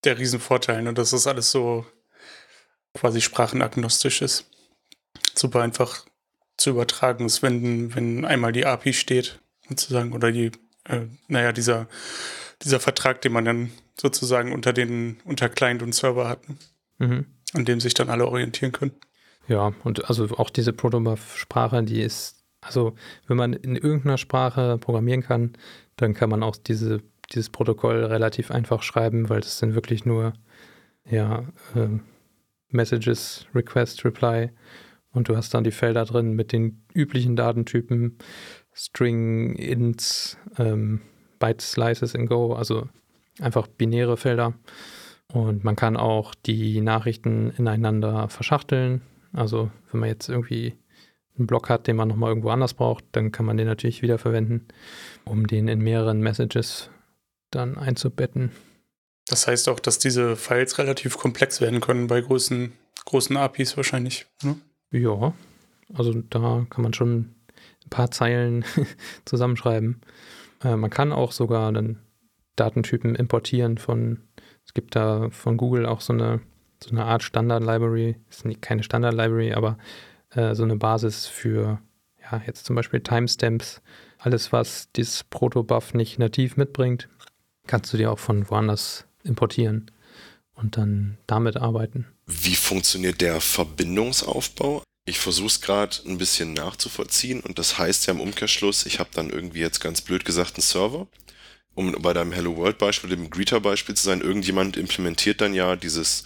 der 0.04 0.20
Riesenvorteil, 0.20 0.82
ne? 0.84 0.94
dass 0.94 1.12
das 1.12 1.28
alles 1.28 1.52
so 1.52 1.86
quasi 2.94 3.22
sprachenagnostisch 3.22 4.22
ist. 4.22 4.50
Super 5.34 5.62
einfach 5.62 6.06
zu 6.58 6.70
übertragen 6.70 7.26
ist, 7.26 7.42
wenn, 7.42 7.96
wenn 7.96 8.26
einmal 8.26 8.52
die 8.52 8.66
API 8.66 8.94
steht, 8.94 9.40
sozusagen, 9.68 10.14
oder 10.14 10.32
die, 10.32 10.52
äh, 10.86 11.08
naja, 11.28 11.52
dieser, 11.52 11.88
dieser 12.64 12.80
Vertrag, 12.80 13.22
den 13.22 13.34
man 13.34 13.46
dann 13.46 13.72
sozusagen 14.00 14.52
unter 14.54 14.74
den, 14.74 15.18
unter 15.26 15.50
Client 15.50 15.82
und 15.84 15.94
Server 15.94 16.28
hat, 16.28 16.40
mhm. 16.98 17.26
an 17.54 17.66
dem 17.66 17.80
sich 17.80 17.94
dann 17.94 18.10
alle 18.10 18.28
orientieren 18.28 18.72
können. 18.72 18.94
Ja, 19.48 19.74
und 19.84 20.10
also 20.10 20.26
auch 20.38 20.50
diese 20.50 20.74
Protobuf-Sprache, 20.74 21.84
die 21.84 22.02
ist, 22.02 22.44
also 22.62 22.96
wenn 23.28 23.38
man 23.38 23.54
in 23.54 23.76
irgendeiner 23.76 24.18
Sprache 24.18 24.78
programmieren 24.78 25.22
kann, 25.22 25.54
dann 25.98 26.14
kann 26.14 26.30
man 26.30 26.44
auch 26.44 26.56
diese, 26.56 27.02
dieses 27.32 27.50
Protokoll 27.50 28.06
relativ 28.06 28.52
einfach 28.52 28.84
schreiben, 28.84 29.30
weil 29.30 29.42
das 29.42 29.60
sind 29.60 29.76
wirklich 29.76 30.06
nur 30.06 30.34
ja, 31.06 31.44
äh, 31.76 31.90
Messages, 32.70 33.46
Request, 33.54 34.06
Reply 34.06 34.50
und 35.12 35.30
du 35.30 35.36
hast 35.36 35.54
dann 35.54 35.64
die 35.64 35.72
Felder 35.72 36.06
drin 36.06 36.34
mit 36.34 36.52
den 36.52 36.86
üblichen 36.94 37.36
Datentypen, 37.36 38.18
String, 38.74 39.56
Ints, 39.56 40.38
ähm, 40.58 41.02
Byte 41.44 41.62
Slices 41.62 42.16
in 42.16 42.28
Go, 42.28 42.54
also 42.54 42.88
einfach 43.42 43.68
binäre 43.68 44.16
Felder. 44.16 44.54
Und 45.34 45.66
man 45.66 45.76
kann 45.76 45.98
auch 45.98 46.34
die 46.36 46.80
Nachrichten 46.80 47.52
ineinander 47.58 48.30
verschachteln. 48.30 49.02
Also 49.34 49.70
wenn 49.92 50.00
man 50.00 50.08
jetzt 50.08 50.30
irgendwie 50.30 50.78
einen 51.38 51.48
Block 51.48 51.70
hat, 51.70 51.88
den 51.88 51.98
man 51.98 52.08
nochmal 52.08 52.30
irgendwo 52.30 52.50
anders 52.50 52.74
braucht, 52.74 53.04
dann 53.12 53.34
kann 53.34 53.46
man 53.46 53.58
den 53.58 53.68
natürlich 53.68 54.02
wieder 54.02 54.18
verwenden, 54.18 54.68
um 55.26 55.46
den 55.46 55.68
in 55.68 55.80
mehreren 55.80 56.22
Messages 56.22 56.90
dann 57.52 57.78
einzubetten. 57.78 58.52
Das 59.28 59.46
heißt 59.46 59.68
auch, 59.68 59.82
dass 59.82 60.00
diese 60.00 60.38
Files 60.38 60.78
relativ 60.78 61.18
komplex 61.18 61.60
werden 61.60 61.82
können 61.82 62.08
bei 62.08 62.22
großen, 62.22 62.72
großen 63.04 63.36
APIs 63.36 63.76
wahrscheinlich. 63.76 64.28
Ne? 64.44 64.56
Ja, 64.92 65.34
also 65.94 66.14
da 66.14 66.66
kann 66.70 66.84
man 66.84 66.94
schon 66.94 67.36
ein 67.86 67.90
paar 67.90 68.12
Zeilen 68.12 68.64
zusammenschreiben. 69.26 70.00
Äh, 70.64 70.76
man 70.76 70.90
kann 70.90 71.12
auch 71.12 71.32
sogar 71.32 71.72
dann 71.72 72.00
Datentypen 72.56 73.16
importieren 73.16 73.78
von, 73.78 74.22
es 74.66 74.74
gibt 74.74 74.96
da 74.96 75.30
von 75.32 75.58
Google 75.58 75.86
auch 75.86 76.02
so 76.02 76.14
eine, 76.14 76.42
so 76.84 76.92
eine 76.92 77.06
Art 77.06 77.24
Standard-Library, 77.24 78.18
ist 78.30 78.46
keine 78.62 78.84
Standard-Library, 78.84 79.54
aber 79.54 79.78
äh, 80.32 80.54
so 80.56 80.64
eine 80.64 80.76
Basis 80.76 81.26
für, 81.26 81.80
ja, 82.22 82.42
jetzt 82.46 82.66
zum 82.66 82.76
Beispiel 82.76 83.02
Timestamps, 83.02 83.82
alles, 84.18 84.52
was 84.52 84.92
dieses 84.92 85.24
Protobuf 85.24 85.94
nicht 85.94 86.20
nativ 86.20 86.58
mitbringt, 86.58 87.10
kannst 87.68 87.92
du 87.94 87.98
dir 87.98 88.12
auch 88.12 88.20
von 88.20 88.50
woanders 88.50 89.06
importieren 89.24 89.92
und 90.54 90.78
dann 90.78 91.18
damit 91.28 91.58
arbeiten. 91.58 92.08
Wie 92.26 92.56
funktioniert 92.56 93.22
der 93.22 93.42
Verbindungsaufbau? 93.42 94.84
Ich 95.06 95.20
versuche 95.20 95.48
es 95.48 95.62
gerade 95.62 95.98
ein 96.06 96.18
bisschen 96.18 96.54
nachzuvollziehen 96.54 97.42
und 97.42 97.60
das 97.60 97.78
heißt 97.78 98.08
ja 98.08 98.14
im 98.14 98.22
Umkehrschluss, 98.22 98.86
ich 98.86 99.00
habe 99.00 99.10
dann 99.14 99.30
irgendwie 99.30 99.60
jetzt 99.60 99.82
ganz 99.82 100.02
blöd 100.02 100.24
gesagt 100.24 100.56
einen 100.56 100.64
Server. 100.64 101.08
Um 101.76 101.92
bei 102.04 102.14
deinem 102.14 102.32
Hello 102.32 102.56
World 102.56 102.78
Beispiel, 102.78 103.10
dem 103.10 103.32
Greeter 103.32 103.60
Beispiel 103.60 103.96
zu 103.96 104.04
sein, 104.04 104.22
irgendjemand 104.22 104.78
implementiert 104.78 105.42
dann 105.42 105.56
ja 105.56 105.76
dieses, 105.76 106.24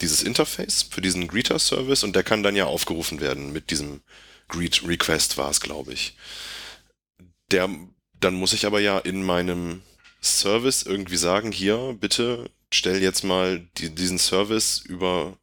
dieses 0.00 0.24
Interface 0.24 0.82
für 0.82 1.00
diesen 1.00 1.28
Greeter 1.28 1.60
Service 1.60 2.02
und 2.02 2.16
der 2.16 2.24
kann 2.24 2.42
dann 2.42 2.56
ja 2.56 2.64
aufgerufen 2.64 3.20
werden 3.20 3.52
mit 3.52 3.70
diesem 3.70 4.02
Greet 4.48 4.86
Request 4.86 5.38
war 5.38 5.50
es, 5.50 5.60
glaube 5.60 5.92
ich. 5.92 6.16
Der, 7.52 7.70
dann 8.18 8.34
muss 8.34 8.52
ich 8.52 8.66
aber 8.66 8.80
ja 8.80 8.98
in 8.98 9.22
meinem 9.22 9.82
Service 10.20 10.82
irgendwie 10.82 11.16
sagen, 11.16 11.52
hier, 11.52 11.96
bitte 12.00 12.50
stell 12.72 13.00
jetzt 13.00 13.22
mal 13.24 13.66
die, 13.78 13.94
diesen 13.94 14.18
Service 14.18 14.78
über 14.84 15.38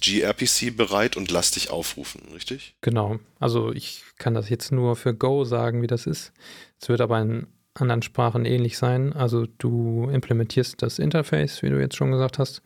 gRPC 0.00 0.76
bereit 0.76 1.16
und 1.16 1.30
lass 1.30 1.50
dich 1.50 1.70
aufrufen, 1.70 2.22
richtig? 2.32 2.74
Genau. 2.80 3.18
Also 3.38 3.72
ich 3.72 4.04
kann 4.18 4.34
das 4.34 4.48
jetzt 4.48 4.72
nur 4.72 4.96
für 4.96 5.14
Go 5.14 5.44
sagen, 5.44 5.82
wie 5.82 5.86
das 5.86 6.06
ist. 6.06 6.32
Es 6.80 6.88
wird 6.88 7.00
aber 7.00 7.20
in 7.20 7.46
anderen 7.74 8.02
Sprachen 8.02 8.44
ähnlich 8.44 8.78
sein. 8.78 9.12
Also 9.12 9.46
du 9.58 10.08
implementierst 10.10 10.82
das 10.82 10.98
Interface, 10.98 11.62
wie 11.62 11.70
du 11.70 11.80
jetzt 11.80 11.96
schon 11.96 12.10
gesagt 12.10 12.38
hast, 12.38 12.62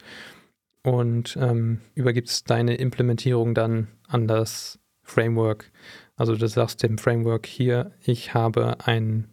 und 0.83 1.37
ähm, 1.41 1.81
übergibst 1.95 2.49
deine 2.51 2.77
Implementierung 2.77 3.55
dann 3.55 3.89
an 4.07 4.29
das 4.29 4.79
Framework. 5.03 5.71
Also 6.17 6.37
du 6.37 6.47
sagst 6.47 6.83
dem 6.83 6.99
Framework 6.99 7.47
hier, 7.47 7.93
ich 8.01 8.35
habe 8.35 8.87
ein, 8.87 9.29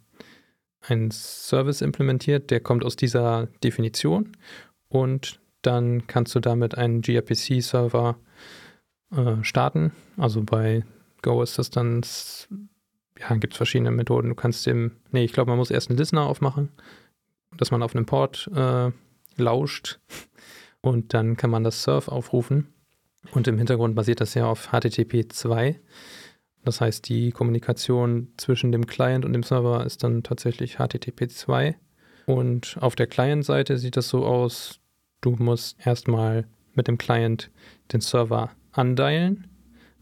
ein 0.80 1.10
Service 1.10 1.80
implementiert, 1.80 2.50
der 2.50 2.60
kommt 2.60 2.84
aus 2.84 2.96
dieser 2.96 3.48
Definition 3.62 4.32
und 4.88 5.41
dann 5.62 6.06
kannst 6.06 6.34
du 6.34 6.40
damit 6.40 6.76
einen 6.76 7.02
gRPC-Server 7.02 8.16
äh, 9.12 9.42
starten. 9.42 9.92
Also 10.16 10.42
bei 10.42 10.84
Go 11.22 11.42
ist 11.42 11.58
das 11.58 11.70
dann, 11.70 12.02
ja, 13.18 13.34
gibt 13.36 13.54
es 13.54 13.56
verschiedene 13.56 13.90
Methoden. 13.90 14.28
Du 14.28 14.34
kannst 14.34 14.66
dem, 14.66 14.92
nee, 15.10 15.24
ich 15.24 15.32
glaube, 15.32 15.50
man 15.50 15.58
muss 15.58 15.70
erst 15.70 15.90
einen 15.90 15.98
Listener 15.98 16.26
aufmachen, 16.26 16.70
dass 17.56 17.70
man 17.70 17.82
auf 17.82 17.94
einem 17.94 18.06
Port 18.06 18.50
äh, 18.54 18.90
lauscht 19.36 20.00
und 20.80 21.14
dann 21.14 21.36
kann 21.36 21.50
man 21.50 21.64
das 21.64 21.82
Surf 21.82 22.08
aufrufen. 22.08 22.68
Und 23.30 23.46
im 23.46 23.56
Hintergrund 23.56 23.94
basiert 23.94 24.20
das 24.20 24.34
ja 24.34 24.46
auf 24.46 24.70
HTTP 24.72 25.32
2. 25.32 25.78
Das 26.64 26.80
heißt, 26.80 27.08
die 27.08 27.30
Kommunikation 27.30 28.32
zwischen 28.36 28.72
dem 28.72 28.86
Client 28.86 29.24
und 29.24 29.32
dem 29.32 29.42
Server 29.42 29.84
ist 29.84 30.02
dann 30.02 30.22
tatsächlich 30.22 30.76
HTTP 30.76 31.28
2. 31.30 31.76
Und 32.26 32.76
auf 32.80 32.94
der 32.94 33.06
Client-Seite 33.06 33.78
sieht 33.78 33.96
das 33.96 34.08
so 34.08 34.24
aus, 34.24 34.80
Du 35.22 35.30
musst 35.38 35.78
erstmal 35.86 36.46
mit 36.74 36.88
dem 36.88 36.98
Client 36.98 37.50
den 37.92 38.02
Server 38.02 38.50
andialen, 38.72 39.48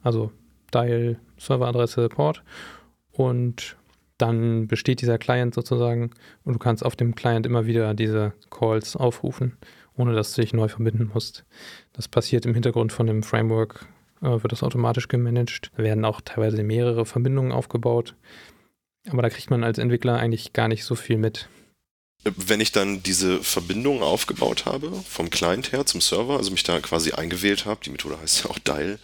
also 0.03 0.33
Dial 0.75 1.21
Serveradresse 1.37 2.09
Port 2.09 2.43
und 3.13 3.77
dann 4.19 4.67
besteht 4.67 5.01
dieser 5.01 5.19
Client 5.19 5.55
sozusagen 5.55 6.11
und 6.45 6.55
du 6.55 6.59
kannst 6.59 6.85
auf 6.85 6.97
dem 6.97 7.15
Client 7.15 7.47
immer 7.47 7.67
wieder 7.67 7.95
diese 7.95 8.33
Calls 8.51 8.97
aufrufen, 8.97 9.57
ohne 9.97 10.15
dass 10.15 10.35
du 10.35 10.43
dich 10.43 10.53
neu 10.53 10.69
verbinden 10.69 11.11
musst. 11.13 11.45
Das 11.93 12.09
passiert 12.09 12.47
im 12.47 12.55
Hintergrund 12.55 12.93
von 12.93 13.07
dem 13.07 13.23
Framework, 13.23 13.87
äh, 14.23 14.43
wird 14.43 14.53
das 14.53 14.63
automatisch 14.63 15.09
gemanagt. 15.09 15.71
Da 15.77 15.83
werden 15.83 16.05
auch 16.05 16.21
teilweise 16.21 16.63
mehrere 16.63 17.07
Verbindungen 17.07 17.53
aufgebaut. 17.53 18.15
Aber 19.09 19.23
da 19.23 19.31
kriegt 19.31 19.51
man 19.51 19.65
als 19.65 19.79
Entwickler 19.79 20.19
eigentlich 20.19 20.53
gar 20.53 20.69
nicht 20.69 20.85
so 20.85 20.95
viel 20.95 21.17
mit 21.17 21.49
wenn 22.25 22.61
ich 22.61 22.73
dann 22.73 23.03
diese 23.03 23.43
Verbindung 23.43 24.03
aufgebaut 24.03 24.67
habe, 24.67 24.93
vom 25.09 25.31
Client 25.31 25.73
her 25.73 25.87
zum 25.87 26.01
Server, 26.01 26.37
also 26.37 26.51
mich 26.51 26.63
da 26.63 26.81
quasi 26.81 27.13
eingewählt 27.13 27.65
habe, 27.65 27.81
die 27.85 27.91
Methode 27.91 28.19
heißt 28.21 28.45
ja 28.45 28.51
auch 28.51 28.59
Dial, 28.59 28.99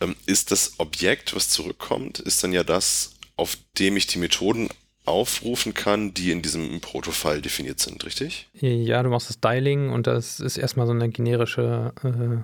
ähm, 0.00 0.16
ist 0.26 0.50
das 0.50 0.74
Objekt, 0.78 1.34
was 1.34 1.48
zurückkommt, 1.48 2.18
ist 2.18 2.42
dann 2.42 2.52
ja 2.52 2.64
das, 2.64 3.14
auf 3.36 3.56
dem 3.78 3.96
ich 3.96 4.06
die 4.06 4.18
Methoden 4.18 4.68
aufrufen 5.04 5.72
kann, 5.72 6.12
die 6.12 6.30
in 6.30 6.42
diesem 6.42 6.80
Protofile 6.80 7.40
definiert 7.40 7.80
sind, 7.80 8.04
richtig? 8.04 8.48
Ja, 8.52 9.02
du 9.02 9.08
machst 9.08 9.30
das 9.30 9.40
Dialing 9.40 9.90
und 9.90 10.06
das 10.06 10.38
ist 10.38 10.58
erstmal 10.58 10.86
so 10.86 10.92
eine 10.92 11.08
generische 11.08 11.92
äh, 12.02 12.42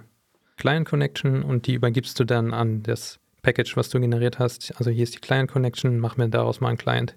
Client 0.56 0.88
Connection 0.88 1.42
und 1.42 1.66
die 1.66 1.74
übergibst 1.74 2.18
du 2.18 2.24
dann 2.24 2.54
an 2.54 2.82
das 2.82 3.18
Package, 3.42 3.76
was 3.76 3.90
du 3.90 4.00
generiert 4.00 4.38
hast. 4.38 4.72
Also 4.76 4.90
hier 4.90 5.04
ist 5.04 5.14
die 5.14 5.20
Client 5.20 5.50
Connection, 5.50 5.98
mach 5.98 6.16
mir 6.16 6.28
daraus 6.28 6.60
mal 6.60 6.68
einen 6.68 6.78
Client. 6.78 7.14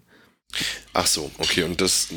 Ach 0.94 1.08
so, 1.08 1.32
okay. 1.38 1.64
Und 1.64 1.82
das, 1.82 2.10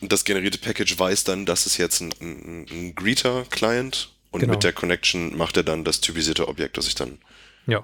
das 0.00 0.24
generierte 0.24 0.58
Package 0.58 0.98
weiß 0.98 1.24
dann, 1.24 1.46
dass 1.46 1.66
es 1.66 1.76
jetzt 1.76 2.00
ein, 2.00 2.12
ein, 2.20 2.66
ein 2.70 2.94
Greeter-Client 2.94 4.10
und 4.30 4.40
genau. 4.40 4.52
mit 4.52 4.64
der 4.64 4.72
Connection 4.72 5.36
macht 5.36 5.56
er 5.56 5.62
dann 5.62 5.84
das 5.84 6.00
typisierte 6.00 6.48
Objekt, 6.48 6.76
das 6.76 6.88
ich 6.88 6.94
dann 6.94 7.18
ja. 7.66 7.82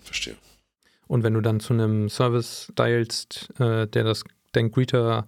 verstehe. 0.00 0.36
Und 1.06 1.22
wenn 1.22 1.34
du 1.34 1.40
dann 1.40 1.60
zu 1.60 1.74
einem 1.74 2.08
Service 2.08 2.72
dialst, 2.76 3.50
äh, 3.60 3.86
der 3.86 4.04
das 4.04 4.24
den 4.54 4.70
Greeter 4.70 5.26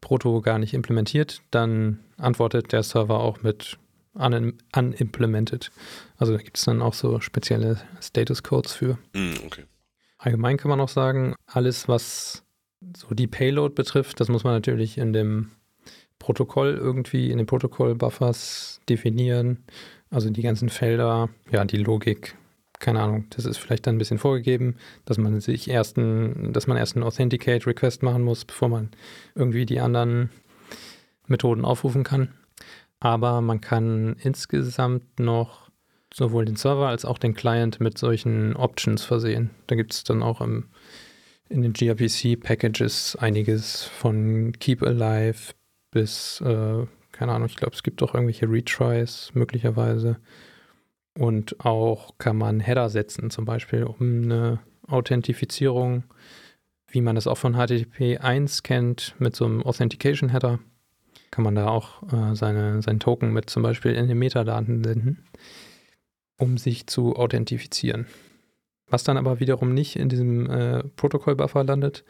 Proto 0.00 0.40
gar 0.40 0.58
nicht 0.58 0.74
implementiert, 0.74 1.42
dann 1.50 2.00
antwortet 2.16 2.72
der 2.72 2.82
Server 2.82 3.20
auch 3.20 3.42
mit 3.42 3.78
un 4.14 4.58
unimplemented. 4.74 5.70
Also 6.16 6.32
da 6.32 6.42
gibt 6.42 6.58
es 6.58 6.64
dann 6.64 6.82
auch 6.82 6.94
so 6.94 7.20
spezielle 7.20 7.80
Status 8.00 8.42
Codes 8.42 8.72
für. 8.72 8.98
Mm, 9.12 9.34
okay. 9.44 9.64
Allgemein 10.18 10.56
kann 10.56 10.70
man 10.70 10.80
auch 10.80 10.88
sagen, 10.88 11.34
alles, 11.46 11.86
was 11.86 12.42
so 12.96 13.14
die 13.14 13.26
Payload 13.26 13.74
betrifft, 13.74 14.20
das 14.20 14.28
muss 14.28 14.44
man 14.44 14.54
natürlich 14.54 14.98
in 14.98 15.12
dem 15.12 15.50
Protokoll 16.18 16.74
irgendwie, 16.74 17.30
in 17.30 17.38
den 17.38 17.46
Protokoll-Buffers 17.46 18.80
definieren. 18.88 19.64
Also 20.10 20.30
die 20.30 20.42
ganzen 20.42 20.68
Felder, 20.68 21.28
ja, 21.50 21.64
die 21.64 21.78
Logik 21.78 22.36
keine 22.80 23.02
Ahnung, 23.02 23.26
das 23.30 23.44
ist 23.44 23.58
vielleicht 23.58 23.86
dann 23.86 23.94
ein 23.94 23.98
bisschen 23.98 24.18
vorgegeben, 24.18 24.76
dass 25.04 25.18
man 25.18 25.38
sich 25.40 25.68
erst 25.70 25.98
ein, 25.98 26.52
dass 26.52 26.66
man 26.66 26.78
erst 26.78 26.96
einen 26.96 27.04
Authenticate-Request 27.04 28.02
machen 28.02 28.22
muss, 28.22 28.44
bevor 28.44 28.68
man 28.68 28.90
irgendwie 29.34 29.66
die 29.66 29.80
anderen 29.80 30.30
Methoden 31.26 31.64
aufrufen 31.64 32.02
kann. 32.02 32.34
Aber 32.98 33.40
man 33.42 33.60
kann 33.60 34.16
insgesamt 34.22 35.20
noch 35.20 35.70
sowohl 36.12 36.46
den 36.46 36.56
Server 36.56 36.88
als 36.88 37.04
auch 37.04 37.18
den 37.18 37.34
Client 37.34 37.80
mit 37.80 37.98
solchen 37.98 38.56
Options 38.56 39.04
versehen. 39.04 39.50
Da 39.68 39.76
gibt 39.76 39.92
es 39.92 40.02
dann 40.02 40.22
auch 40.22 40.40
im, 40.40 40.70
in 41.50 41.62
den 41.62 41.72
gRPC-Packages 41.72 43.16
einiges 43.16 43.84
von 43.84 44.52
Keep 44.58 44.82
Alive 44.82 45.52
bis, 45.90 46.40
äh, 46.40 46.86
keine 47.12 47.32
Ahnung, 47.32 47.48
ich 47.48 47.56
glaube, 47.56 47.74
es 47.74 47.82
gibt 47.82 48.02
auch 48.02 48.14
irgendwelche 48.14 48.48
Retries 48.48 49.32
möglicherweise. 49.34 50.16
Und 51.18 51.58
auch 51.60 52.16
kann 52.18 52.36
man 52.38 52.60
Header 52.60 52.88
setzen, 52.88 53.30
zum 53.30 53.44
Beispiel, 53.44 53.82
um 53.82 54.22
eine 54.22 54.60
Authentifizierung, 54.86 56.04
wie 56.86 57.00
man 57.00 57.16
das 57.16 57.26
auch 57.26 57.38
von 57.38 57.54
HTTP 57.54 58.18
1 58.18 58.62
kennt, 58.62 59.14
mit 59.18 59.34
so 59.34 59.44
einem 59.44 59.62
Authentication 59.64 60.30
Header, 60.30 60.60
kann 61.32 61.44
man 61.44 61.56
da 61.56 61.66
auch 61.66 62.02
äh, 62.12 62.34
seine, 62.36 62.80
seinen 62.80 63.00
Token 63.00 63.32
mit 63.32 63.50
zum 63.50 63.62
Beispiel 63.64 63.92
in 63.92 64.08
den 64.08 64.18
Metadaten 64.18 64.84
senden, 64.84 65.24
um 66.38 66.58
sich 66.58 66.86
zu 66.86 67.16
authentifizieren. 67.16 68.06
Was 68.90 69.04
dann 69.04 69.16
aber 69.16 69.40
wiederum 69.40 69.72
nicht 69.72 69.96
in 69.96 70.08
diesem 70.08 70.50
äh, 70.50 70.82
Protokoll-Buffer 70.96 71.64
landet, 71.64 72.04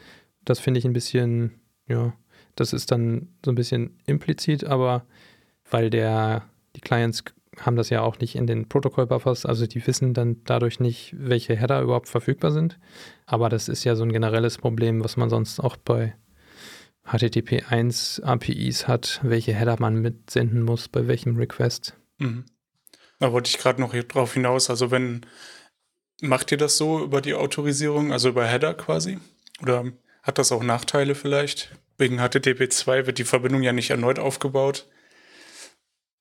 das 0.44 0.58
finde 0.58 0.78
ich 0.78 0.86
ein 0.86 0.92
bisschen, 0.92 1.60
ja, 1.86 2.14
das 2.56 2.72
ist 2.72 2.90
dann 2.90 3.28
so 3.44 3.52
ein 3.52 3.54
bisschen 3.54 3.98
implizit, 4.06 4.64
aber 4.64 5.04
weil 5.70 5.90
der, 5.90 6.44
die 6.74 6.80
Clients 6.80 7.22
haben 7.58 7.76
das 7.76 7.90
ja 7.90 8.00
auch 8.00 8.18
nicht 8.18 8.36
in 8.36 8.46
den 8.46 8.68
Protokoll-Buffers, 8.68 9.44
also 9.44 9.66
die 9.66 9.86
wissen 9.86 10.14
dann 10.14 10.42
dadurch 10.44 10.80
nicht, 10.80 11.14
welche 11.18 11.56
Header 11.56 11.82
überhaupt 11.82 12.08
verfügbar 12.08 12.50
sind. 12.52 12.78
Aber 13.26 13.48
das 13.48 13.68
ist 13.68 13.84
ja 13.84 13.96
so 13.96 14.02
ein 14.02 14.12
generelles 14.12 14.58
Problem, 14.58 15.04
was 15.04 15.16
man 15.16 15.28
sonst 15.28 15.60
auch 15.60 15.76
bei 15.76 16.14
HTTP 17.04 17.64
1 17.68 18.20
APIs 18.20 18.86
hat, 18.86 19.20
welche 19.22 19.52
Header 19.52 19.76
man 19.78 20.00
mitsenden 20.00 20.62
muss, 20.62 20.88
bei 20.88 21.06
welchem 21.06 21.36
Request. 21.36 21.96
Mhm. 22.18 22.44
Da 23.18 23.32
wollte 23.32 23.50
ich 23.50 23.58
gerade 23.58 23.80
noch 23.80 23.94
drauf 23.94 24.34
hinaus. 24.34 24.70
Also 24.70 24.90
wenn, 24.90 25.22
macht 26.20 26.52
ihr 26.52 26.58
das 26.58 26.76
so 26.76 27.02
über 27.02 27.20
die 27.20 27.34
Autorisierung, 27.34 28.12
also 28.12 28.28
über 28.30 28.46
Header 28.46 28.74
quasi? 28.74 29.18
Oder 29.62 29.92
hat 30.22 30.38
das 30.38 30.52
auch 30.52 30.62
Nachteile 30.62 31.14
vielleicht? 31.14 31.70
Wegen 31.98 32.18
HTTP 32.18 32.70
2 32.70 33.06
wird 33.06 33.18
die 33.18 33.24
Verbindung 33.24 33.62
ja 33.62 33.72
nicht 33.72 33.90
erneut 33.90 34.18
aufgebaut. 34.18 34.86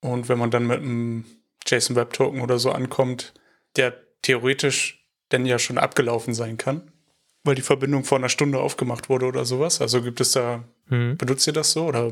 Und 0.00 0.28
wenn 0.28 0.38
man 0.38 0.50
dann 0.50 0.66
mit 0.66 0.80
einem 0.80 1.24
JSON 1.66 1.96
Web 1.96 2.12
Token 2.12 2.40
oder 2.40 2.58
so 2.58 2.72
ankommt, 2.72 3.34
der 3.76 3.94
theoretisch 4.22 5.06
denn 5.32 5.46
ja 5.46 5.58
schon 5.58 5.78
abgelaufen 5.78 6.34
sein 6.34 6.56
kann, 6.56 6.90
weil 7.44 7.54
die 7.54 7.62
Verbindung 7.62 8.04
vor 8.04 8.18
einer 8.18 8.28
Stunde 8.28 8.58
aufgemacht 8.58 9.08
wurde 9.08 9.26
oder 9.26 9.44
sowas. 9.44 9.80
Also 9.80 10.02
gibt 10.02 10.20
es 10.20 10.32
da, 10.32 10.64
hm. 10.88 11.16
benutzt 11.16 11.46
ihr 11.46 11.52
das 11.52 11.72
so 11.72 11.86
oder? 11.86 12.10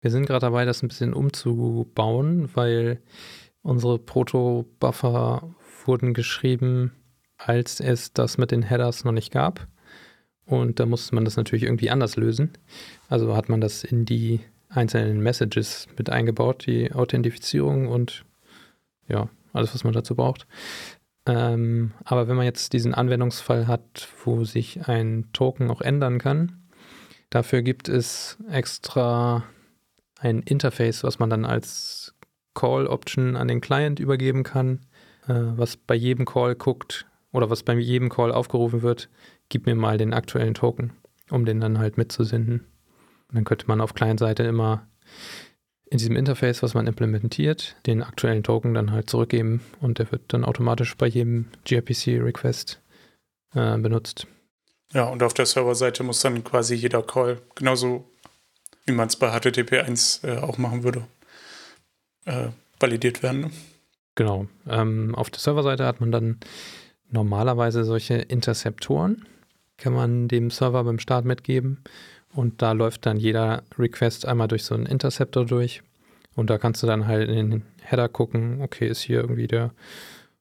Wir 0.00 0.10
sind 0.10 0.26
gerade 0.26 0.46
dabei, 0.46 0.64
das 0.64 0.82
ein 0.82 0.88
bisschen 0.88 1.14
umzubauen, 1.14 2.50
weil 2.54 3.02
unsere 3.62 3.98
Proto-Buffer 3.98 5.54
wurden 5.84 6.14
geschrieben, 6.14 6.92
als 7.44 7.80
es 7.80 8.12
das 8.12 8.38
mit 8.38 8.50
den 8.50 8.62
Headers 8.62 9.04
noch 9.04 9.12
nicht 9.12 9.32
gab. 9.32 9.66
Und 10.44 10.80
da 10.80 10.86
musste 10.86 11.14
man 11.14 11.24
das 11.24 11.36
natürlich 11.36 11.64
irgendwie 11.64 11.90
anders 11.90 12.16
lösen. 12.16 12.52
Also 13.08 13.36
hat 13.36 13.48
man 13.48 13.60
das 13.60 13.84
in 13.84 14.04
die 14.04 14.40
einzelnen 14.68 15.20
Messages 15.20 15.88
mit 15.96 16.10
eingebaut, 16.10 16.66
die 16.66 16.92
Authentifizierung 16.92 17.88
und 17.88 18.24
ja, 19.08 19.28
alles, 19.52 19.74
was 19.74 19.84
man 19.84 19.92
dazu 19.92 20.14
braucht. 20.14 20.46
Ähm, 21.26 21.92
aber 22.04 22.28
wenn 22.28 22.36
man 22.36 22.46
jetzt 22.46 22.72
diesen 22.72 22.94
Anwendungsfall 22.94 23.66
hat, 23.66 24.08
wo 24.24 24.44
sich 24.44 24.88
ein 24.88 25.28
Token 25.32 25.70
auch 25.70 25.80
ändern 25.80 26.18
kann, 26.18 26.62
dafür 27.30 27.62
gibt 27.62 27.88
es 27.88 28.38
extra 28.50 29.44
ein 30.18 30.42
Interface, 30.42 31.04
was 31.04 31.18
man 31.18 31.30
dann 31.30 31.44
als 31.44 32.14
Call-Option 32.54 33.36
an 33.36 33.48
den 33.48 33.60
Client 33.60 34.00
übergeben 34.00 34.42
kann, 34.42 34.80
äh, 35.26 35.34
was 35.34 35.76
bei 35.76 35.94
jedem 35.94 36.24
Call 36.24 36.54
guckt 36.54 37.06
oder 37.32 37.50
was 37.50 37.62
bei 37.62 37.74
jedem 37.74 38.08
Call 38.08 38.32
aufgerufen 38.32 38.82
wird, 38.82 39.08
gib 39.48 39.66
mir 39.66 39.74
mal 39.74 39.98
den 39.98 40.14
aktuellen 40.14 40.54
Token, 40.54 40.92
um 41.30 41.44
den 41.44 41.60
dann 41.60 41.78
halt 41.78 41.96
mitzusenden. 41.96 42.66
Und 43.28 43.36
dann 43.36 43.44
könnte 43.44 43.66
man 43.68 43.80
auf 43.80 43.94
Client-Seite 43.94 44.42
immer 44.42 44.86
in 45.90 45.98
diesem 45.98 46.16
Interface, 46.16 46.62
was 46.62 46.74
man 46.74 46.86
implementiert, 46.86 47.76
den 47.86 48.02
aktuellen 48.02 48.44
Token 48.44 48.74
dann 48.74 48.92
halt 48.92 49.10
zurückgeben 49.10 49.60
und 49.80 49.98
der 49.98 50.10
wird 50.12 50.22
dann 50.28 50.44
automatisch 50.44 50.96
bei 50.96 51.06
jedem 51.06 51.46
gRPC-Request 51.64 52.80
äh, 53.54 53.76
benutzt. 53.78 54.26
Ja, 54.92 55.04
und 55.04 55.22
auf 55.22 55.34
der 55.34 55.46
Serverseite 55.46 56.02
muss 56.02 56.20
dann 56.20 56.42
quasi 56.44 56.74
jeder 56.74 57.02
Call, 57.02 57.40
genauso 57.54 58.08
wie 58.86 58.92
man 58.92 59.08
es 59.08 59.16
bei 59.16 59.30
HTTP 59.30 59.80
1 59.80 60.24
äh, 60.24 60.36
auch 60.38 60.58
machen 60.58 60.84
würde, 60.84 61.06
äh, 62.24 62.48
validiert 62.78 63.22
werden. 63.22 63.40
Ne? 63.42 63.50
Genau. 64.14 64.46
Ähm, 64.68 65.14
auf 65.14 65.30
der 65.30 65.40
Serverseite 65.40 65.86
hat 65.86 66.00
man 66.00 66.12
dann 66.12 66.40
normalerweise 67.10 67.84
solche 67.84 68.14
Interceptoren, 68.14 69.26
kann 69.76 69.92
man 69.92 70.28
dem 70.28 70.50
Server 70.50 70.84
beim 70.84 70.98
Start 70.98 71.24
mitgeben 71.24 71.78
und 72.34 72.62
da 72.62 72.72
läuft 72.72 73.06
dann 73.06 73.16
jeder 73.16 73.62
Request 73.78 74.26
einmal 74.26 74.48
durch 74.48 74.64
so 74.64 74.74
einen 74.74 74.86
Interceptor 74.86 75.44
durch. 75.44 75.82
Und 76.36 76.48
da 76.48 76.58
kannst 76.58 76.82
du 76.82 76.86
dann 76.86 77.06
halt 77.06 77.28
in 77.28 77.50
den 77.50 77.62
Header 77.82 78.08
gucken, 78.08 78.62
okay, 78.62 78.86
ist 78.86 79.00
hier 79.00 79.20
irgendwie 79.20 79.48
der 79.48 79.72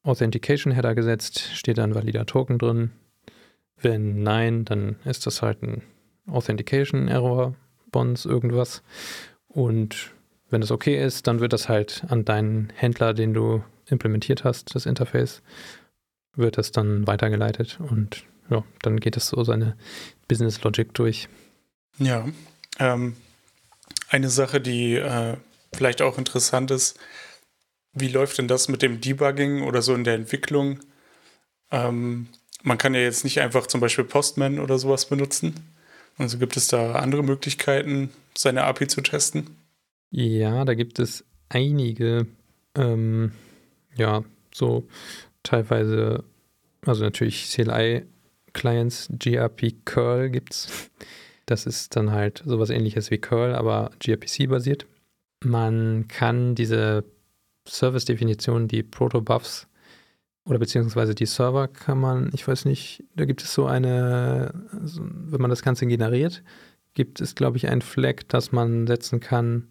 Authentication 0.04 0.72
Header 0.72 0.96
gesetzt, 0.96 1.40
steht 1.54 1.78
da 1.78 1.84
ein 1.84 1.96
valider 1.96 2.26
Token 2.26 2.60
drin. 2.60 2.92
Wenn 3.82 4.24
nein, 4.24 4.66
dann 4.66 4.98
ist 5.06 5.26
das 5.26 5.42
halt 5.42 5.64
ein 5.64 5.82
Authentication 6.28 7.08
Error, 7.08 7.56
Bonds, 7.92 8.26
irgendwas. 8.26 8.84
Und 9.48 10.12
wenn 10.50 10.62
das 10.62 10.72
okay 10.72 11.04
ist, 11.04 11.28
dann 11.28 11.40
wird 11.40 11.54
das 11.54 11.70
halt 11.70 12.04
an 12.08 12.24
deinen 12.24 12.72
Händler, 12.76 13.14
den 13.14 13.34
du 13.34 13.64
implementiert 13.88 14.44
hast, 14.44 14.76
das 14.76 14.86
Interface, 14.86 15.42
wird 16.40 16.58
das 16.58 16.72
dann 16.72 17.06
weitergeleitet 17.06 17.80
und 17.80 18.26
ja, 18.50 18.64
dann 18.82 19.00
geht 19.00 19.16
es 19.18 19.28
so 19.28 19.44
seine 19.44 19.78
Business 20.28 20.62
Logic 20.64 20.92
durch. 20.94 21.30
Ja, 21.98 22.28
ähm, 22.80 23.16
eine 24.10 24.30
Sache, 24.30 24.60
die 24.60 24.96
äh, 24.96 25.38
vielleicht 25.74 26.02
auch 26.02 26.18
interessant 26.18 26.72
ist, 26.72 26.98
wie 27.94 28.08
läuft 28.08 28.38
denn 28.38 28.48
das 28.48 28.68
mit 28.68 28.82
dem 28.82 29.02
Debugging 29.02 29.64
oder 29.64 29.82
so 29.82 29.94
in 29.94 30.04
der 30.04 30.16
Entwicklung? 30.16 30.80
Ähm, 31.72 32.28
man 32.64 32.78
kann 32.78 32.94
ja 32.94 33.02
jetzt 33.02 33.24
nicht 33.24 33.40
einfach 33.42 33.68
zum 33.68 33.82
Beispiel 33.82 34.06
Postman 34.06 34.60
oder 34.60 34.80
sowas 34.80 35.08
benutzen. 35.08 35.54
Also 36.18 36.38
gibt 36.38 36.58
es 36.58 36.68
da 36.68 36.94
andere 36.94 37.24
Möglichkeiten, 37.24 38.10
seine 38.38 38.64
API 38.64 38.88
zu 38.88 39.02
testen? 39.02 39.56
Ja, 40.12 40.66
da 40.66 40.74
gibt 40.74 41.00
es 41.00 41.24
einige, 41.50 42.28
ähm, 42.76 43.32
ja, 43.96 44.24
so 44.54 44.88
teilweise, 45.44 46.24
also 46.86 47.04
natürlich 47.04 47.50
CLI-Clients, 47.52 49.10
GRP 49.18 49.74
Curl 49.86 50.30
gibt 50.30 50.54
es. 50.54 50.90
Das 51.46 51.66
ist 51.66 51.96
dann 51.96 52.12
halt 52.12 52.44
sowas 52.46 52.70
ähnliches 52.70 53.10
wie 53.12 53.18
Curl, 53.18 53.56
aber 53.56 53.92
gRPC-basiert. 54.00 54.86
Man 55.44 56.08
kann 56.08 56.56
diese 56.56 57.04
Service-Definition, 57.68 58.68
die 58.68 58.84
Proto-Buffs 58.84 59.68
oder 60.46 60.60
beziehungsweise 60.60 61.16
die 61.16 61.26
Server 61.26 61.68
kann 61.68 62.00
man, 62.00 62.32
ich 62.34 62.48
weiß 62.48 62.66
nicht, 62.66 63.04
da 63.16 63.26
gibt 63.26 63.44
es 63.44 63.54
so 63.54 63.66
eine, 63.66 64.52
wenn 64.72 65.42
man 65.42 65.50
das 65.50 65.62
Ganze 65.62 65.86
generiert, 65.86 66.44
gibt 66.94 67.22
es, 67.22 67.36
glaube 67.36 67.58
ich, 67.58 67.68
ein 67.68 67.82
Flag, 67.82 68.24
das 68.28 68.52
man 68.52 68.88
setzen 68.88 69.20
kann, 69.20 69.68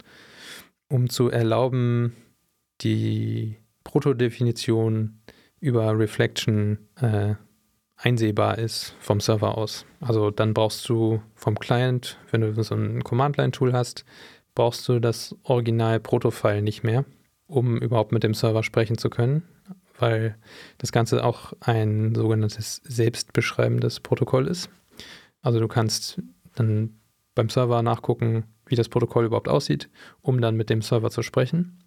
um 0.89 1.11
zu 1.11 1.31
erlauben, 1.31 2.15
die 2.81 3.57
Proto-Definition 3.85 5.19
über 5.61 5.99
Reflection 5.99 6.79
äh, 7.01 7.35
einsehbar 7.97 8.59
ist 8.59 8.95
vom 9.01 9.21
Server 9.21 9.59
aus. 9.59 9.85
Also 10.01 10.31
dann 10.31 10.55
brauchst 10.55 10.89
du 10.89 11.21
vom 11.35 11.59
Client, 11.59 12.19
wenn 12.31 12.41
du 12.41 12.63
so 12.63 12.75
ein 12.75 13.03
Command-Line-Tool 13.03 13.73
hast, 13.73 14.05
brauchst 14.55 14.89
du 14.89 15.01
das 15.01 15.37
Original-Proto-File 15.43 16.63
nicht 16.63 16.85
mehr, 16.85 17.05
um 17.47 17.77
überhaupt 17.79 18.13
mit 18.13 18.23
dem 18.23 18.35
Server 18.35 18.63
sprechen 18.63 18.99
zu 18.99 19.11
können, 19.11 19.43
weil 19.99 20.37
das 20.79 20.93
Ganze 20.93 21.25
auch 21.25 21.53
ein 21.61 22.15
sogenanntes 22.15 22.81
selbstbeschreibendes 22.85 24.01
Protokoll 24.01 24.47
ist. 24.47 24.71
Also 25.43 25.61
du 25.61 25.69
kannst 25.69 26.23
dann 26.55 27.01
beim 27.35 27.49
Server 27.49 27.83
nachgucken, 27.83 28.45
wie 28.67 28.75
das 28.75 28.89
Protokoll 28.89 29.27
überhaupt 29.27 29.49
aussieht, 29.49 29.89
um 30.21 30.41
dann 30.41 30.57
mit 30.57 30.71
dem 30.71 30.83
Server 30.83 31.11
zu 31.11 31.23
sprechen. 31.23 31.79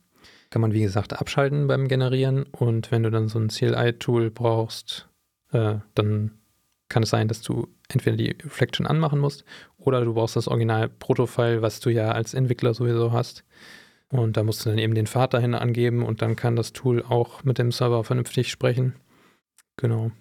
Kann 0.51 0.61
man, 0.61 0.73
wie 0.73 0.81
gesagt, 0.81 1.13
abschalten 1.13 1.67
beim 1.67 1.87
Generieren 1.87 2.43
und 2.43 2.91
wenn 2.91 3.03
du 3.03 3.09
dann 3.09 3.29
so 3.29 3.39
ein 3.39 3.47
CLI-Tool 3.47 4.29
brauchst, 4.29 5.07
äh, 5.53 5.75
dann 5.95 6.31
kann 6.89 7.03
es 7.03 7.09
sein, 7.09 7.29
dass 7.29 7.41
du 7.41 7.69
entweder 7.87 8.17
die 8.17 8.35
Reflection 8.43 8.85
anmachen 8.85 9.17
musst 9.17 9.45
oder 9.77 10.03
du 10.03 10.13
brauchst 10.13 10.35
das 10.35 10.47
Original-Proto-File, 10.49 11.61
was 11.61 11.79
du 11.79 11.89
ja 11.89 12.11
als 12.11 12.33
Entwickler 12.33 12.73
sowieso 12.73 13.11
hast. 13.11 13.43
Und 14.09 14.35
da 14.35 14.43
musst 14.43 14.65
du 14.65 14.69
dann 14.69 14.77
eben 14.77 14.93
den 14.93 15.07
Pfad 15.07 15.33
dahin 15.33 15.55
angeben 15.55 16.03
und 16.03 16.21
dann 16.21 16.35
kann 16.35 16.57
das 16.57 16.73
Tool 16.73 17.01
auch 17.01 17.45
mit 17.45 17.57
dem 17.57 17.71
Server 17.71 18.03
vernünftig 18.03 18.51
sprechen. 18.51 18.93
Genau. 19.77 20.11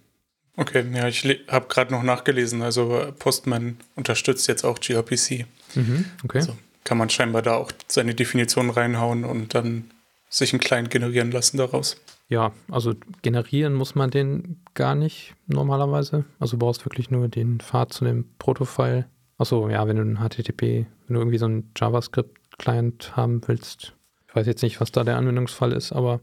Okay, 0.56 0.84
ja, 0.94 1.08
ich 1.08 1.24
habe 1.48 1.66
gerade 1.68 1.92
noch 1.92 2.04
nachgelesen. 2.04 2.62
Also 2.62 3.12
Postman 3.18 3.78
unterstützt 3.96 4.46
jetzt 4.46 4.64
auch 4.64 4.78
gRPC. 4.78 5.46
Mhm, 5.74 6.04
okay. 6.22 6.38
Also 6.38 6.56
kann 6.84 6.98
man 6.98 7.10
scheinbar 7.10 7.42
da 7.42 7.54
auch 7.54 7.72
seine 7.88 8.14
Definition 8.14 8.70
reinhauen 8.70 9.24
und 9.24 9.54
dann 9.54 9.90
sich 10.30 10.52
einen 10.52 10.60
Client 10.60 10.90
generieren 10.90 11.30
lassen 11.30 11.58
daraus. 11.58 12.00
Ja, 12.28 12.52
also 12.70 12.94
generieren 13.22 13.74
muss 13.74 13.96
man 13.96 14.10
den 14.10 14.62
gar 14.74 14.94
nicht 14.94 15.34
normalerweise. 15.48 16.24
Also 16.38 16.52
du 16.52 16.64
brauchst 16.64 16.86
wirklich 16.86 17.10
nur 17.10 17.28
den 17.28 17.58
Pfad 17.58 17.92
zu 17.92 18.04
dem 18.04 18.24
Protofile. 18.38 19.06
Achso, 19.36 19.68
ja, 19.68 19.86
wenn 19.88 19.96
du 19.96 20.02
ein 20.02 20.28
HTTP, 20.28 20.86
wenn 21.06 21.14
du 21.14 21.20
irgendwie 21.20 21.38
so 21.38 21.46
einen 21.46 21.72
JavaScript-Client 21.76 23.16
haben 23.16 23.40
willst. 23.46 23.94
Ich 24.28 24.36
weiß 24.36 24.46
jetzt 24.46 24.62
nicht, 24.62 24.80
was 24.80 24.92
da 24.92 25.02
der 25.02 25.16
Anwendungsfall 25.16 25.72
ist, 25.72 25.92
aber 25.92 26.20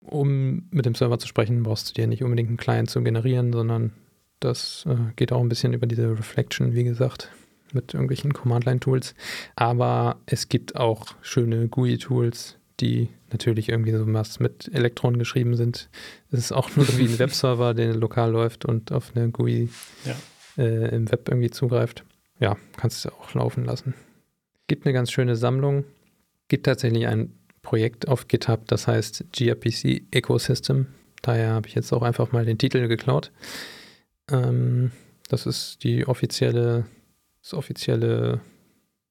um 0.00 0.68
mit 0.70 0.86
dem 0.86 0.94
Server 0.94 1.18
zu 1.18 1.26
sprechen, 1.26 1.64
brauchst 1.64 1.90
du 1.90 1.94
dir 1.94 2.06
nicht 2.06 2.22
unbedingt 2.22 2.48
einen 2.48 2.58
Client 2.58 2.88
zu 2.88 3.02
generieren, 3.02 3.52
sondern 3.52 3.92
das 4.38 4.84
äh, 4.88 4.96
geht 5.16 5.32
auch 5.32 5.40
ein 5.40 5.48
bisschen 5.48 5.72
über 5.72 5.86
diese 5.88 6.08
Reflection, 6.10 6.74
wie 6.74 6.84
gesagt, 6.84 7.32
mit 7.72 7.94
irgendwelchen 7.94 8.32
Command-Line-Tools. 8.32 9.16
Aber 9.56 10.20
es 10.26 10.48
gibt 10.48 10.76
auch 10.76 11.06
schöne 11.22 11.66
GUI-Tools, 11.66 12.56
die 12.80 13.08
natürlich 13.32 13.68
irgendwie 13.68 13.92
so 13.92 14.04
was 14.12 14.40
mit 14.40 14.70
Elektronen 14.72 15.18
geschrieben 15.18 15.56
sind. 15.56 15.88
Es 16.30 16.38
ist 16.38 16.52
auch 16.52 16.74
nur 16.76 16.84
so 16.84 16.98
wie 16.98 17.04
ein 17.04 17.18
Webserver, 17.18 17.74
der 17.74 17.94
lokal 17.94 18.30
läuft 18.30 18.64
und 18.64 18.92
auf 18.92 19.12
eine 19.14 19.30
GUI 19.30 19.68
ja. 20.04 20.16
äh, 20.62 20.94
im 20.94 21.10
Web 21.10 21.28
irgendwie 21.28 21.50
zugreift. 21.50 22.04
Ja, 22.38 22.56
kannst 22.76 23.04
du 23.04 23.10
auch 23.10 23.34
laufen 23.34 23.64
lassen. 23.64 23.94
Gibt 24.66 24.84
eine 24.84 24.92
ganz 24.92 25.10
schöne 25.10 25.36
Sammlung. 25.36 25.84
Gibt 26.48 26.66
tatsächlich 26.66 27.06
ein 27.06 27.32
Projekt 27.62 28.08
auf 28.08 28.28
GitHub, 28.28 28.66
das 28.68 28.86
heißt 28.86 29.24
gRPC 29.32 30.02
Ecosystem. 30.12 30.86
Daher 31.22 31.50
habe 31.50 31.66
ich 31.66 31.74
jetzt 31.74 31.92
auch 31.92 32.02
einfach 32.02 32.30
mal 32.30 32.44
den 32.44 32.58
Titel 32.58 32.86
geklaut. 32.86 33.32
Ähm, 34.30 34.92
das 35.28 35.46
ist 35.46 35.82
die 35.82 36.06
offizielle, 36.06 36.86
das 37.42 37.54
offizielle 37.54 38.40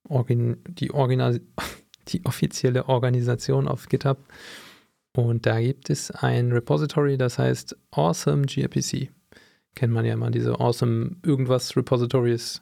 Orgin, 0.08 0.58
die, 0.68 0.92
Organis 0.92 1.42
die 2.10 2.26
offizielle 2.26 2.88
Organisation 2.88 3.68
auf 3.68 3.90
GitHub. 3.90 4.18
Und 5.14 5.46
da 5.46 5.60
gibt 5.62 5.90
es 5.90 6.12
ein 6.12 6.52
Repository, 6.52 7.18
das 7.18 7.40
heißt 7.40 7.76
Awesome 7.92 8.46
gRPC. 8.46 9.10
Kennt 9.74 9.94
man 9.94 10.06
ja 10.06 10.14
immer 10.14 10.32
diese 10.32 10.60
Awesome 10.60 11.18
irgendwas 11.24 11.76
Repositories. 11.76 12.62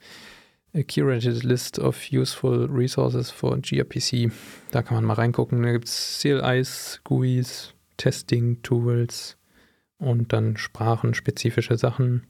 A 0.75 0.81
curated 0.81 1.43
list 1.43 1.77
of 1.77 2.11
useful 2.11 2.67
resources 2.71 3.29
for 3.29 3.59
gRPC. 3.59 4.31
Da 4.71 4.81
kann 4.81 4.95
man 4.95 5.05
mal 5.05 5.13
reingucken. 5.13 5.61
Da 5.61 5.71
gibt 5.71 5.87
es 5.87 6.19
CLIs, 6.19 7.01
GUIs, 7.03 7.73
Testing-Tools 7.97 9.37
und 9.99 10.33
dann 10.33 10.57
sprachenspezifische 10.57 11.77
Sachen. 11.77 12.25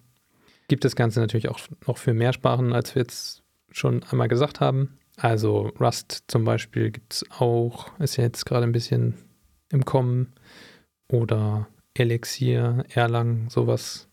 Gibt 0.67 0.83
das 0.83 0.95
Ganze 0.95 1.21
natürlich 1.21 1.49
auch 1.49 1.59
noch 1.87 1.97
für 1.97 2.13
mehr 2.13 2.33
Sprachen, 2.33 2.73
als 2.73 2.95
wir 2.95 3.01
jetzt 3.01 3.43
schon 3.71 4.03
einmal 4.03 4.27
gesagt 4.27 4.59
haben. 4.59 4.97
Also 5.17 5.71
Rust 5.79 6.23
zum 6.27 6.43
Beispiel 6.43 6.91
gibt 6.91 7.13
es 7.13 7.25
auch, 7.37 7.97
ist 7.99 8.17
ja 8.17 8.23
jetzt 8.23 8.45
gerade 8.45 8.65
ein 8.65 8.71
bisschen 8.71 9.15
im 9.71 9.85
Kommen. 9.85 10.33
Oder 11.11 11.67
Elixir, 11.93 12.85
Erlang, 12.89 13.49
sowas. 13.49 14.07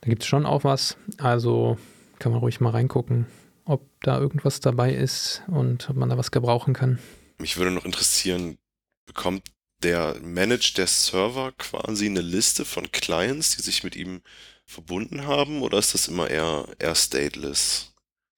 Da 0.00 0.08
gibt 0.08 0.22
es 0.22 0.28
schon 0.28 0.46
auch 0.46 0.64
was. 0.64 0.96
Also 1.18 1.76
kann 2.18 2.32
man 2.32 2.40
ruhig 2.40 2.60
mal 2.60 2.70
reingucken 2.70 3.26
ob 3.68 3.86
da 4.00 4.18
irgendwas 4.18 4.60
dabei 4.60 4.94
ist 4.94 5.42
und 5.46 5.90
ob 5.90 5.96
man 5.96 6.08
da 6.08 6.16
was 6.16 6.30
gebrauchen 6.30 6.72
kann. 6.72 6.98
Mich 7.36 7.58
würde 7.58 7.70
noch 7.70 7.84
interessieren, 7.84 8.56
bekommt 9.06 9.42
der 9.82 10.16
managt 10.22 10.78
der 10.78 10.86
Server 10.86 11.52
quasi 11.52 12.06
eine 12.06 12.22
Liste 12.22 12.64
von 12.64 12.90
Clients, 12.90 13.56
die 13.56 13.62
sich 13.62 13.84
mit 13.84 13.94
ihm 13.94 14.22
verbunden 14.64 15.26
haben, 15.26 15.62
oder 15.62 15.78
ist 15.78 15.94
das 15.94 16.08
immer 16.08 16.28
eher, 16.28 16.66
eher 16.78 16.94
stateless? 16.94 17.92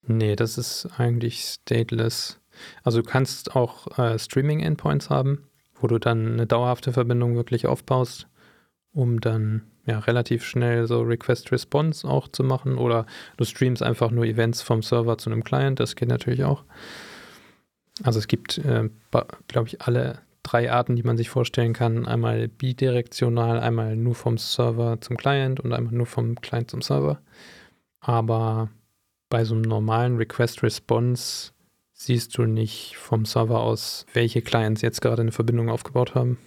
Nee, 0.07 0.35
das 0.35 0.57
ist 0.57 0.87
eigentlich 0.97 1.41
stateless. 1.43 2.39
Also 2.83 3.01
du 3.01 3.07
kannst 3.07 3.55
auch 3.55 3.97
äh, 3.97 4.17
Streaming-Endpoints 4.17 5.09
haben, 5.09 5.47
wo 5.75 5.87
du 5.87 5.99
dann 5.99 6.33
eine 6.33 6.47
dauerhafte 6.47 6.91
Verbindung 6.91 7.35
wirklich 7.35 7.67
aufbaust, 7.67 8.27
um 8.93 9.21
dann 9.21 9.63
ja, 9.85 9.99
relativ 9.99 10.43
schnell 10.43 10.87
so 10.87 11.01
Request-Response 11.01 12.07
auch 12.07 12.27
zu 12.27 12.43
machen 12.43 12.77
oder 12.77 13.05
du 13.37 13.45
streamst 13.45 13.81
einfach 13.81 14.11
nur 14.11 14.25
Events 14.25 14.61
vom 14.61 14.83
Server 14.83 15.17
zu 15.17 15.31
einem 15.31 15.43
Client, 15.43 15.79
das 15.79 15.95
geht 15.95 16.09
natürlich 16.09 16.43
auch. 16.43 16.63
Also 18.03 18.19
es 18.19 18.27
gibt, 18.27 18.57
äh, 18.59 18.89
glaube 19.47 19.67
ich, 19.67 19.81
alle 19.81 20.19
drei 20.43 20.71
Arten, 20.71 20.95
die 20.95 21.03
man 21.03 21.17
sich 21.17 21.29
vorstellen 21.29 21.73
kann. 21.73 22.07
Einmal 22.07 22.47
bidirektional, 22.47 23.59
einmal 23.59 23.95
nur 23.95 24.15
vom 24.15 24.37
Server 24.37 24.99
zum 25.01 25.17
Client 25.17 25.59
und 25.59 25.73
einmal 25.73 25.93
nur 25.93 26.07
vom 26.07 26.35
Client 26.41 26.71
zum 26.71 26.81
Server. 26.81 27.21
Aber 27.99 28.69
bei 29.31 29.45
so 29.45 29.55
einem 29.55 29.63
normalen 29.63 30.17
Request-Response 30.17 31.53
siehst 31.93 32.37
du 32.37 32.43
nicht 32.43 32.95
vom 32.97 33.25
Server 33.25 33.61
aus, 33.61 34.05
welche 34.13 34.43
Clients 34.43 34.83
jetzt 34.83 35.01
gerade 35.01 35.23
eine 35.23 35.31
Verbindung 35.31 35.69
aufgebaut 35.69 36.13
haben. 36.13 36.37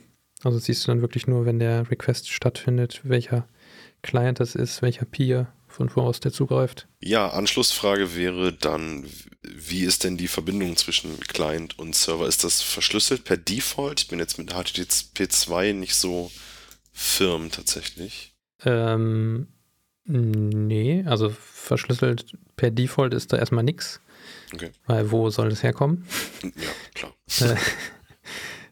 Also 0.44 0.58
siehst 0.58 0.84
du 0.84 0.92
dann 0.92 1.00
wirklich 1.00 1.26
nur, 1.26 1.46
wenn 1.46 1.58
der 1.58 1.90
Request 1.90 2.30
stattfindet, 2.30 3.00
welcher 3.02 3.48
Client 4.02 4.38
das 4.38 4.54
ist, 4.54 4.82
welcher 4.82 5.06
Peer, 5.06 5.52
von 5.66 5.90
wo 5.96 6.02
aus 6.02 6.20
der 6.20 6.32
zugreift. 6.32 6.86
Ja, 7.00 7.30
Anschlussfrage 7.30 8.14
wäre 8.14 8.52
dann, 8.52 9.06
wie 9.42 9.80
ist 9.80 10.04
denn 10.04 10.16
die 10.16 10.28
Verbindung 10.28 10.76
zwischen 10.76 11.18
Client 11.20 11.78
und 11.78 11.96
Server? 11.96 12.28
Ist 12.28 12.44
das 12.44 12.60
verschlüsselt 12.60 13.24
per 13.24 13.38
Default? 13.38 14.02
Ich 14.02 14.08
bin 14.08 14.18
jetzt 14.18 14.38
mit 14.38 14.52
HTTP 14.52 15.30
2 15.30 15.72
nicht 15.72 15.94
so 15.94 16.30
firm 16.92 17.50
tatsächlich. 17.50 18.34
Ähm, 18.64 19.48
nee, 20.06 21.04
also 21.06 21.30
verschlüsselt 21.30 22.36
per 22.56 22.70
Default 22.70 23.14
ist 23.14 23.32
da 23.32 23.38
erstmal 23.38 23.64
nichts. 23.64 24.00
Okay. 24.52 24.70
Weil 24.86 25.10
wo 25.10 25.30
soll 25.30 25.48
das 25.48 25.62
herkommen? 25.62 26.04
Ja, 26.42 26.70
klar. 26.94 27.12
Äh, 27.40 27.56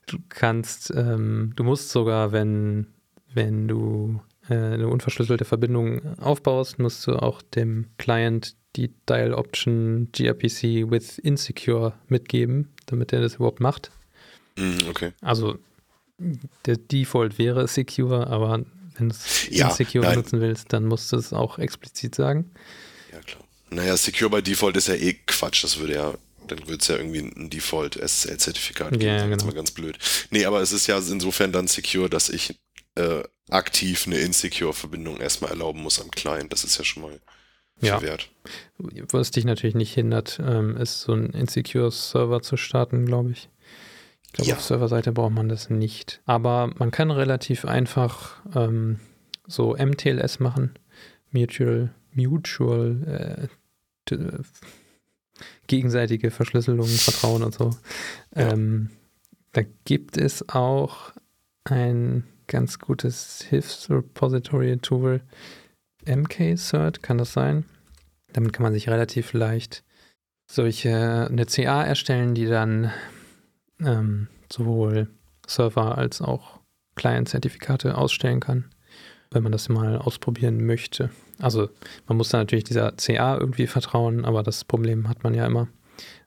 du 0.06 0.18
kannst, 0.28 0.92
ähm, 0.94 1.52
du 1.56 1.64
musst 1.64 1.90
sogar, 1.90 2.32
wenn, 2.32 2.86
wenn 3.32 3.68
du 3.68 4.20
äh, 4.48 4.54
eine 4.54 4.88
unverschlüsselte 4.88 5.44
Verbindung 5.44 6.18
aufbaust, 6.18 6.78
musst 6.78 7.06
du 7.06 7.16
auch 7.16 7.42
dem 7.42 7.86
Client 7.98 8.56
die 8.76 8.90
Dial 9.08 9.34
Option 9.34 10.08
gRPC 10.12 10.90
with 10.90 11.18
Insecure 11.18 11.94
mitgeben, 12.08 12.68
damit 12.86 13.12
er 13.12 13.20
das 13.20 13.36
überhaupt 13.36 13.60
macht. 13.60 13.90
Mm, 14.56 14.88
okay. 14.88 15.12
Also 15.20 15.58
der 16.66 16.76
Default 16.76 17.38
wäre 17.38 17.66
Secure, 17.66 18.28
aber 18.28 18.64
wenn 18.96 19.08
du 19.10 19.14
es 19.14 19.48
ja, 19.50 19.68
Insecure 19.68 20.04
nein. 20.04 20.14
benutzen 20.14 20.40
willst, 20.40 20.72
dann 20.72 20.84
musst 20.84 21.12
du 21.12 21.16
es 21.16 21.32
auch 21.32 21.58
explizit 21.58 22.14
sagen. 22.14 22.50
Ja, 23.12 23.20
klar. 23.20 23.44
Naja, 23.70 23.96
Secure 23.96 24.30
by 24.30 24.42
Default 24.42 24.76
ist 24.76 24.88
ja 24.88 24.94
eh 24.94 25.14
Quatsch. 25.26 25.64
Das 25.64 25.78
würde 25.78 25.94
ja 25.94 26.14
dann 26.46 26.68
wird 26.68 26.82
es 26.82 26.88
ja 26.88 26.96
irgendwie 26.96 27.20
ein 27.20 27.50
Default 27.50 27.96
SSL-Zertifikat 27.96 28.92
geben. 28.92 29.02
Ja, 29.02 29.18
genau. 29.22 29.30
Das 29.30 29.42
ist 29.42 29.46
mal 29.46 29.54
ganz 29.54 29.70
blöd. 29.70 29.98
Nee, 30.30 30.44
aber 30.44 30.60
es 30.60 30.72
ist 30.72 30.86
ja 30.86 30.98
insofern 30.98 31.52
dann 31.52 31.68
secure, 31.68 32.10
dass 32.10 32.28
ich 32.28 32.58
äh, 32.94 33.22
aktiv 33.48 34.06
eine 34.06 34.18
Insecure-Verbindung 34.18 35.20
erstmal 35.20 35.50
erlauben 35.50 35.82
muss 35.82 36.00
am 36.00 36.10
Client. 36.10 36.52
Das 36.52 36.64
ist 36.64 36.78
ja 36.78 36.84
schon 36.84 37.02
mal 37.02 37.20
ja. 37.80 38.00
wert. 38.02 38.28
Was 38.78 39.30
dich 39.30 39.44
natürlich 39.44 39.74
nicht 39.74 39.94
hindert, 39.94 40.40
ähm, 40.44 40.76
ist 40.76 41.02
so 41.02 41.12
ein 41.12 41.30
Insecure-Server 41.30 42.42
zu 42.42 42.56
starten, 42.56 43.06
glaube 43.06 43.32
ich. 43.32 43.48
Ich 44.32 44.36
glaube, 44.36 44.48
ja. 44.48 44.56
auf 44.56 44.62
Serverseite 44.62 45.12
braucht 45.12 45.34
man 45.34 45.50
das 45.50 45.68
nicht. 45.68 46.22
Aber 46.24 46.70
man 46.78 46.90
kann 46.90 47.10
relativ 47.10 47.66
einfach 47.66 48.40
ähm, 48.54 48.98
so 49.46 49.76
MTLS 49.76 50.40
machen. 50.40 50.72
Mutual, 51.32 51.90
Mutual 52.14 53.50
äh, 54.10 54.16
gegenseitige 55.66 56.30
Verschlüsselung, 56.30 56.86
Vertrauen 56.86 57.42
und 57.42 57.54
so. 57.54 57.70
Ja. 58.34 58.52
Ähm, 58.52 58.88
da 59.52 59.62
gibt 59.84 60.16
es 60.16 60.48
auch 60.48 61.12
ein 61.64 62.24
ganz 62.46 62.78
gutes 62.78 63.42
Hilfsrepository-Tool, 63.50 65.20
MK-Cert, 66.06 67.02
kann 67.02 67.18
das 67.18 67.34
sein? 67.34 67.66
Damit 68.32 68.54
kann 68.54 68.62
man 68.62 68.72
sich 68.72 68.88
relativ 68.88 69.34
leicht 69.34 69.84
solche 70.46 71.28
eine 71.30 71.46
CA 71.46 71.84
erstellen, 71.84 72.34
die 72.34 72.46
dann 72.46 72.90
ähm, 73.84 74.28
sowohl 74.50 75.08
Server 75.46 75.98
als 75.98 76.22
auch 76.22 76.60
Client-Zertifikate 76.94 77.96
ausstellen 77.96 78.40
kann, 78.40 78.66
wenn 79.30 79.42
man 79.42 79.52
das 79.52 79.68
mal 79.68 79.96
ausprobieren 79.98 80.64
möchte. 80.64 81.10
Also 81.38 81.70
man 82.06 82.16
muss 82.16 82.28
da 82.28 82.38
natürlich 82.38 82.64
dieser 82.64 82.92
CA 82.92 83.38
irgendwie 83.38 83.66
vertrauen, 83.66 84.24
aber 84.24 84.42
das 84.42 84.64
Problem 84.64 85.08
hat 85.08 85.24
man 85.24 85.34
ja 85.34 85.46
immer. 85.46 85.68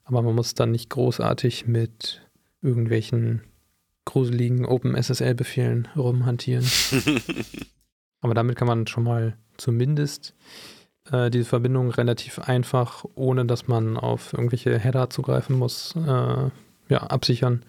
Aber 0.03 0.21
man 0.21 0.35
muss 0.35 0.53
dann 0.53 0.71
nicht 0.71 0.89
großartig 0.89 1.67
mit 1.67 2.21
irgendwelchen 2.61 3.41
gruseligen 4.05 4.65
OpenSSL-Befehlen 4.65 5.87
rumhantieren. 5.95 6.65
aber 8.21 8.33
damit 8.33 8.55
kann 8.55 8.67
man 8.67 8.87
schon 8.87 9.03
mal 9.03 9.37
zumindest 9.57 10.35
äh, 11.11 11.29
diese 11.29 11.45
Verbindung 11.45 11.89
relativ 11.91 12.39
einfach, 12.39 13.05
ohne 13.15 13.45
dass 13.45 13.67
man 13.67 13.97
auf 13.97 14.33
irgendwelche 14.33 14.77
Header 14.77 15.09
zugreifen 15.09 15.57
muss, 15.57 15.95
äh, 15.95 16.49
ja, 16.89 16.99
absichern. 16.99 17.63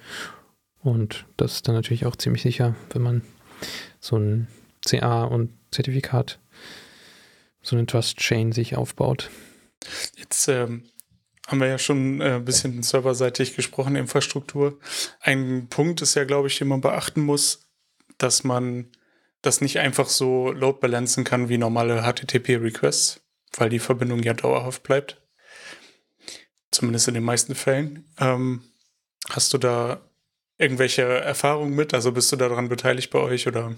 Und 0.80 1.26
das 1.36 1.54
ist 1.54 1.68
dann 1.68 1.74
natürlich 1.74 2.06
auch 2.06 2.16
ziemlich 2.16 2.42
sicher, 2.42 2.74
wenn 2.90 3.02
man 3.02 3.22
so 4.00 4.16
ein 4.16 4.48
CA 4.86 5.24
und 5.24 5.52
Zertifikat, 5.70 6.38
so 7.62 7.76
eine 7.76 7.86
Trust 7.86 8.18
Chain 8.18 8.52
sich 8.52 8.76
aufbaut. 8.76 9.30
Jetzt 10.16 10.48
ähm, 10.48 10.84
haben 11.46 11.60
wir 11.60 11.68
ja 11.68 11.78
schon 11.78 12.20
äh, 12.20 12.36
ein 12.36 12.44
bisschen 12.44 12.82
serverseitig 12.82 13.56
gesprochen, 13.56 13.96
Infrastruktur. 13.96 14.78
Ein 15.20 15.68
Punkt 15.68 16.02
ist 16.02 16.14
ja, 16.14 16.24
glaube 16.24 16.48
ich, 16.48 16.58
den 16.58 16.68
man 16.68 16.80
beachten 16.80 17.22
muss, 17.22 17.68
dass 18.18 18.44
man 18.44 18.90
das 19.42 19.60
nicht 19.60 19.78
einfach 19.78 20.08
so 20.08 20.50
load 20.50 20.78
balancen 20.80 21.24
kann 21.24 21.48
wie 21.48 21.58
normale 21.58 22.02
HTTP-Requests, 22.02 23.20
weil 23.56 23.68
die 23.68 23.78
Verbindung 23.78 24.22
ja 24.22 24.34
dauerhaft 24.34 24.82
bleibt. 24.82 25.22
Zumindest 26.70 27.08
in 27.08 27.14
den 27.14 27.24
meisten 27.24 27.54
Fällen. 27.54 28.12
Ähm, 28.18 28.62
hast 29.30 29.52
du 29.52 29.58
da 29.58 30.00
irgendwelche 30.58 31.02
Erfahrungen 31.02 31.74
mit? 31.74 31.94
Also 31.94 32.12
bist 32.12 32.32
du 32.32 32.36
daran 32.36 32.68
beteiligt 32.68 33.10
bei 33.10 33.18
euch 33.18 33.46
oder 33.46 33.74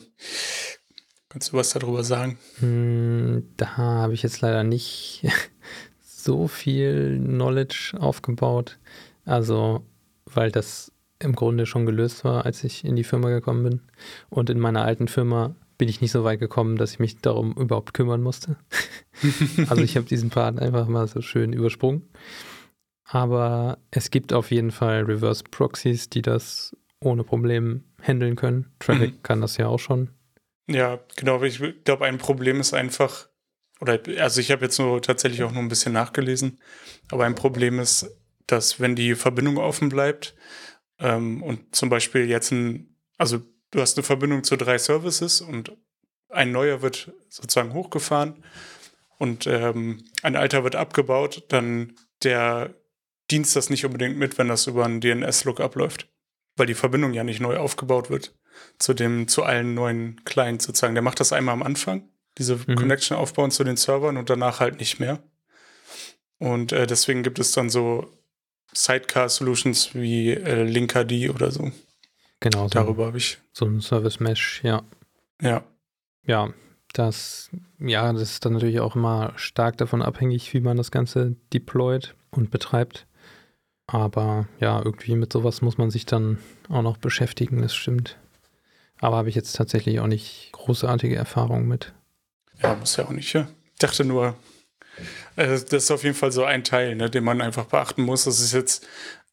kannst 1.28 1.52
du 1.52 1.56
was 1.56 1.70
darüber 1.70 2.04
sagen? 2.04 2.38
Hm, 2.58 3.48
da 3.56 3.76
habe 3.76 4.14
ich 4.14 4.22
jetzt 4.22 4.40
leider 4.40 4.64
nicht 4.64 5.26
so 6.02 6.48
viel 6.48 7.18
Knowledge 7.18 7.94
aufgebaut. 7.98 8.78
Also, 9.24 9.84
weil 10.26 10.50
das 10.50 10.92
im 11.18 11.34
Grunde 11.34 11.66
schon 11.66 11.86
gelöst 11.86 12.24
war, 12.24 12.46
als 12.46 12.64
ich 12.64 12.84
in 12.84 12.96
die 12.96 13.04
Firma 13.04 13.28
gekommen 13.28 13.64
bin. 13.64 13.80
Und 14.30 14.50
in 14.50 14.60
meiner 14.60 14.84
alten 14.84 15.08
Firma 15.08 15.54
bin 15.78 15.88
ich 15.88 16.00
nicht 16.00 16.12
so 16.12 16.24
weit 16.24 16.40
gekommen, 16.40 16.76
dass 16.76 16.92
ich 16.92 16.98
mich 16.98 17.18
darum 17.18 17.52
überhaupt 17.52 17.94
kümmern 17.94 18.22
musste. 18.22 18.56
also 19.68 19.82
ich 19.82 19.96
habe 19.96 20.06
diesen 20.06 20.30
Part 20.30 20.60
einfach 20.60 20.88
mal 20.88 21.06
so 21.06 21.20
schön 21.20 21.52
übersprungen. 21.52 22.02
Aber 23.10 23.78
es 23.90 24.10
gibt 24.10 24.34
auf 24.34 24.50
jeden 24.50 24.70
Fall 24.70 25.02
Reverse 25.02 25.42
Proxies, 25.50 26.10
die 26.10 26.20
das 26.20 26.76
ohne 27.00 27.24
Problem 27.24 27.84
handeln 28.02 28.36
können. 28.36 28.70
Traffic 28.78 29.14
mhm. 29.14 29.22
kann 29.22 29.40
das 29.40 29.56
ja 29.56 29.66
auch 29.66 29.78
schon. 29.78 30.10
Ja, 30.68 31.00
genau. 31.16 31.42
Ich 31.42 31.62
glaube, 31.84 32.04
ein 32.04 32.18
Problem 32.18 32.60
ist 32.60 32.74
einfach, 32.74 33.28
oder 33.80 33.98
also 34.18 34.40
ich 34.40 34.50
habe 34.50 34.66
jetzt 34.66 34.78
nur 34.78 35.00
tatsächlich 35.00 35.42
auch 35.42 35.52
nur 35.52 35.62
ein 35.62 35.68
bisschen 35.68 35.94
nachgelesen, 35.94 36.60
aber 37.10 37.24
ein 37.24 37.34
Problem 37.34 37.78
ist, 37.78 38.14
dass 38.46 38.78
wenn 38.78 38.94
die 38.94 39.14
Verbindung 39.14 39.56
offen 39.56 39.88
bleibt 39.88 40.34
ähm, 40.98 41.42
und 41.42 41.74
zum 41.74 41.88
Beispiel 41.88 42.26
jetzt 42.26 42.50
ein, 42.52 42.94
also 43.16 43.40
du 43.70 43.80
hast 43.80 43.96
eine 43.96 44.04
Verbindung 44.04 44.44
zu 44.44 44.56
drei 44.56 44.76
Services 44.76 45.40
und 45.40 45.72
ein 46.28 46.52
neuer 46.52 46.82
wird 46.82 47.12
sozusagen 47.30 47.72
hochgefahren 47.72 48.44
und 49.16 49.46
ähm, 49.46 50.04
ein 50.22 50.36
alter 50.36 50.62
wird 50.64 50.76
abgebaut, 50.76 51.44
dann 51.48 51.94
der 52.22 52.74
Dienst 53.30 53.56
das 53.56 53.70
nicht 53.70 53.84
unbedingt 53.84 54.16
mit, 54.16 54.38
wenn 54.38 54.48
das 54.48 54.66
über 54.66 54.84
einen 54.84 55.00
DNS-Lookup 55.00 55.74
läuft. 55.74 56.08
Weil 56.56 56.66
die 56.66 56.74
Verbindung 56.74 57.12
ja 57.12 57.24
nicht 57.24 57.40
neu 57.40 57.56
aufgebaut 57.56 58.10
wird 58.10 58.34
zu 58.78 58.94
dem, 58.94 59.28
zu 59.28 59.44
allen 59.44 59.74
neuen 59.74 60.22
Clients 60.24 60.64
sozusagen. 60.64 60.94
Der 60.94 61.02
macht 61.02 61.20
das 61.20 61.32
einmal 61.32 61.52
am 61.52 61.62
Anfang, 61.62 62.08
diese 62.38 62.56
mhm. 62.56 62.74
Connection 62.74 63.16
aufbauen 63.16 63.50
zu 63.50 63.64
den 63.64 63.76
Servern 63.76 64.16
und 64.16 64.30
danach 64.30 64.60
halt 64.60 64.80
nicht 64.80 64.98
mehr. 64.98 65.22
Und 66.38 66.72
äh, 66.72 66.86
deswegen 66.86 67.22
gibt 67.22 67.38
es 67.38 67.52
dann 67.52 67.70
so 67.70 68.12
Sidecar-Solutions 68.72 69.94
wie 69.94 70.30
äh, 70.30 70.62
Linkerd 70.62 71.12
oder 71.30 71.50
so. 71.50 71.72
Genau. 72.40 72.64
So 72.64 72.68
Darüber 72.68 73.06
habe 73.06 73.18
ich. 73.18 73.38
So 73.52 73.66
ein 73.66 73.80
Service 73.80 74.20
Mesh, 74.20 74.60
ja. 74.62 74.82
Ja. 75.40 75.64
Ja, 76.24 76.52
das, 76.92 77.50
ja, 77.78 78.12
das 78.12 78.22
ist 78.22 78.44
dann 78.44 78.52
natürlich 78.52 78.80
auch 78.80 78.94
immer 78.94 79.32
stark 79.36 79.76
davon 79.78 80.02
abhängig, 80.02 80.52
wie 80.54 80.60
man 80.60 80.76
das 80.76 80.90
Ganze 80.90 81.36
deployt 81.52 82.14
und 82.30 82.50
betreibt. 82.50 83.06
Aber 83.88 84.46
ja, 84.60 84.80
irgendwie 84.84 85.16
mit 85.16 85.32
sowas 85.32 85.62
muss 85.62 85.78
man 85.78 85.90
sich 85.90 86.04
dann 86.04 86.38
auch 86.68 86.82
noch 86.82 86.98
beschäftigen, 86.98 87.62
das 87.62 87.74
stimmt. 87.74 88.18
Aber 89.00 89.16
habe 89.16 89.30
ich 89.30 89.34
jetzt 89.34 89.56
tatsächlich 89.56 89.98
auch 90.00 90.06
nicht 90.06 90.50
großartige 90.52 91.16
Erfahrungen 91.16 91.66
mit. 91.66 91.94
Ja, 92.62 92.74
muss 92.74 92.96
ja 92.96 93.06
auch 93.06 93.10
nicht, 93.10 93.32
ja. 93.32 93.48
Ich 93.72 93.78
dachte 93.78 94.04
nur, 94.04 94.36
äh, 95.36 95.46
das 95.46 95.72
ist 95.72 95.90
auf 95.90 96.04
jeden 96.04 96.14
Fall 96.14 96.32
so 96.32 96.44
ein 96.44 96.64
Teil, 96.64 96.96
ne, 96.96 97.08
den 97.08 97.24
man 97.24 97.40
einfach 97.40 97.64
beachten 97.64 98.02
muss. 98.02 98.24
Das 98.24 98.40
ist 98.40 98.52
jetzt 98.52 98.86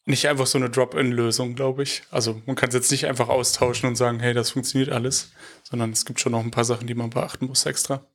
nicht 0.06 0.28
einfach 0.30 0.48
so 0.48 0.58
eine 0.58 0.70
Drop-in-Lösung, 0.70 1.56
glaube 1.56 1.84
ich. 1.84 2.04
Also 2.10 2.42
man 2.46 2.56
kann 2.56 2.70
es 2.70 2.76
jetzt 2.76 2.92
nicht 2.92 3.08
einfach 3.08 3.28
austauschen 3.28 3.90
und 3.90 3.98
sagen, 3.98 4.22
hey, 4.22 4.34
das 4.34 4.52
funktioniert 4.52 4.90
alles, 4.90 5.34
sondern 5.64 5.92
es 5.92 6.06
gibt 6.06 6.22
schon 6.22 6.32
noch 6.32 6.44
ein 6.44 6.52
paar 6.52 6.66
Sachen, 6.66 6.88
die 6.88 6.96
man 6.96 7.10
beachten 7.10 7.48
muss 7.48 7.66
extra. 7.66 8.06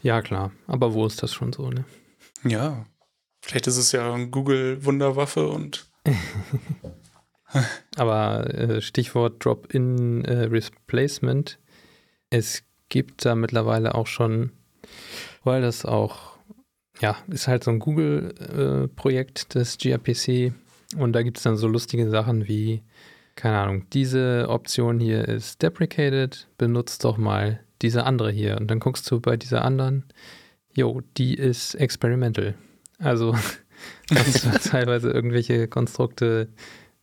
Ja, 0.00 0.22
klar. 0.22 0.52
Aber 0.68 0.94
wo 0.94 1.04
ist 1.04 1.22
das 1.22 1.34
schon 1.34 1.52
so, 1.52 1.68
ne? 1.68 1.84
Ja, 2.44 2.86
Vielleicht 3.46 3.68
ist 3.68 3.76
es 3.76 3.92
ja 3.92 4.12
eine 4.12 4.26
Google-Wunderwaffe 4.26 5.46
und. 5.46 5.86
Aber 7.96 8.52
äh, 8.52 8.80
Stichwort 8.80 9.44
Drop-in 9.44 10.24
äh, 10.24 10.46
Replacement. 10.46 11.60
Es 12.28 12.64
gibt 12.88 13.24
da 13.24 13.36
mittlerweile 13.36 13.94
auch 13.94 14.08
schon, 14.08 14.50
weil 15.44 15.62
das 15.62 15.84
auch, 15.84 16.38
ja, 17.00 17.16
ist 17.28 17.46
halt 17.46 17.62
so 17.62 17.70
ein 17.70 17.78
Google-Projekt, 17.78 19.42
äh, 19.42 19.60
das 19.60 19.78
gRPC. 19.78 20.52
Und 20.98 21.12
da 21.12 21.22
gibt 21.22 21.36
es 21.36 21.44
dann 21.44 21.56
so 21.56 21.68
lustige 21.68 22.10
Sachen 22.10 22.48
wie, 22.48 22.82
keine 23.36 23.58
Ahnung, 23.60 23.86
diese 23.92 24.46
Option 24.48 24.98
hier 24.98 25.28
ist 25.28 25.62
deprecated, 25.62 26.48
benutzt 26.58 27.04
doch 27.04 27.16
mal 27.16 27.60
diese 27.80 28.06
andere 28.06 28.32
hier. 28.32 28.56
Und 28.56 28.72
dann 28.72 28.80
guckst 28.80 29.08
du 29.08 29.20
bei 29.20 29.36
dieser 29.36 29.64
anderen, 29.64 30.04
jo, 30.74 31.00
die 31.16 31.34
ist 31.34 31.76
experimental. 31.76 32.56
Also 32.98 33.34
hast 34.14 34.44
du 34.44 34.50
teilweise 34.50 35.10
irgendwelche 35.10 35.68
Konstrukte, 35.68 36.48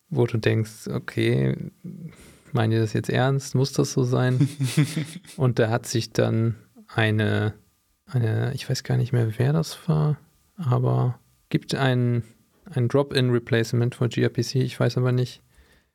wo 0.10 0.26
du 0.26 0.38
denkst, 0.38 0.88
okay, 0.88 1.72
meinen 2.52 2.72
ihr 2.72 2.80
das 2.80 2.94
jetzt 2.94 3.10
ernst? 3.10 3.56
Muss 3.56 3.74
das 3.74 3.94
so 3.94 4.04
sein? 4.04 4.48
Und 5.38 5.60
da 5.60 5.70
hat 5.70 5.86
sich 5.86 6.12
dann 6.12 6.56
eine, 6.88 7.54
eine, 8.06 8.54
ich 8.54 8.70
weiß 8.70 8.84
gar 8.84 8.98
nicht 8.98 9.12
mehr, 9.12 9.38
wer 9.38 9.54
das 9.54 9.88
war, 9.88 10.18
aber 10.56 11.20
gibt 11.50 11.76
ein, 11.76 12.24
ein 12.66 12.88
Drop-in-Replacement 12.88 13.96
für 13.96 14.10
gRPC. 14.10 14.56
Ich 14.56 14.80
weiß 14.80 14.98
aber 14.98 15.12
nicht, 15.12 15.42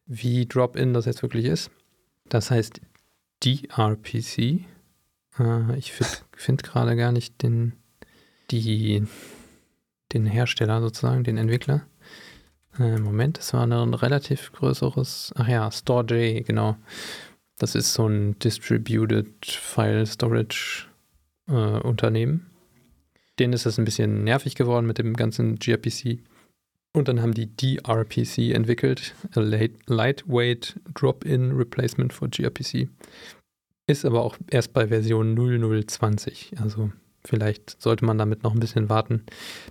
wie 0.06 0.46
Drop-in 0.46 0.94
das 0.94 1.06
jetzt 1.06 1.22
wirklich 1.22 1.46
ist. 1.46 1.70
Das 2.28 2.50
heißt 2.50 2.80
DRPC. 3.44 4.66
Äh, 5.38 5.78
ich 5.78 5.92
finde 5.92 6.12
find 6.36 6.62
gerade 6.62 6.96
gar 6.96 7.12
nicht 7.12 7.42
den, 7.42 7.74
die, 8.50 9.06
den 10.12 10.26
Hersteller 10.26 10.80
sozusagen, 10.80 11.24
den 11.24 11.36
Entwickler. 11.36 11.86
Äh, 12.78 12.98
Moment, 12.98 13.38
das 13.38 13.52
war 13.52 13.66
ein 13.66 13.94
relativ 13.94 14.52
größeres, 14.52 15.32
ach 15.36 15.48
ja, 15.48 15.70
StoreJ, 15.70 16.42
genau. 16.42 16.76
Das 17.58 17.74
ist 17.74 17.92
so 17.92 18.06
ein 18.06 18.38
Distributed 18.38 19.44
File 19.44 20.06
Storage 20.06 20.86
äh, 21.48 21.52
Unternehmen. 21.52 22.46
Denen 23.38 23.52
ist 23.52 23.66
es 23.66 23.78
ein 23.78 23.84
bisschen 23.84 24.24
nervig 24.24 24.54
geworden 24.54 24.86
mit 24.86 24.98
dem 24.98 25.14
ganzen 25.14 25.58
gRPC. 25.58 26.20
Und 26.92 27.08
dann 27.08 27.20
haben 27.20 27.34
die 27.34 27.54
DRPC 27.54 28.54
entwickelt, 28.54 29.14
a 29.34 29.40
Lightweight 29.40 30.80
Drop-in 30.94 31.52
Replacement 31.52 32.12
for 32.12 32.28
gRPC. 32.28 32.88
Ist 33.86 34.04
aber 34.04 34.22
auch 34.22 34.36
erst 34.50 34.72
bei 34.72 34.88
Version 34.88 35.34
0020, 35.34 36.54
also 36.60 36.90
Vielleicht 37.28 37.80
sollte 37.82 38.06
man 38.06 38.16
damit 38.16 38.42
noch 38.42 38.54
ein 38.54 38.60
bisschen 38.60 38.88
warten, 38.88 39.26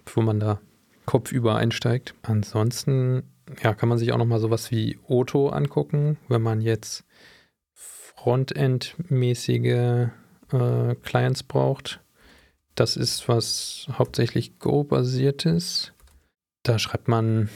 bevor 0.06 0.22
man 0.22 0.40
da 0.40 0.62
kopfüber 1.08 1.56
einsteigt. 1.56 2.14
Ansonsten 2.22 3.24
ja, 3.64 3.74
kann 3.74 3.90
man 3.90 3.98
sich 3.98 4.12
auch 4.12 4.20
noch 4.20 4.28
mal 4.28 4.40
sowas 4.40 4.70
wie 4.70 5.00
Oto 5.08 5.50
angucken, 5.50 6.18
wenn 6.28 6.44
man 6.44 6.62
jetzt 6.62 7.04
Frontend-mäßige 7.74 10.10
äh, 10.52 10.96
Clients 11.02 11.42
braucht. 11.42 12.00
Das 12.76 12.96
ist 12.96 13.28
was 13.28 13.88
hauptsächlich 13.92 14.60
Go-basiert 14.60 15.48
ist. 15.48 15.94
Da 16.62 16.78
schreibt 16.78 17.08
man, 17.08 17.50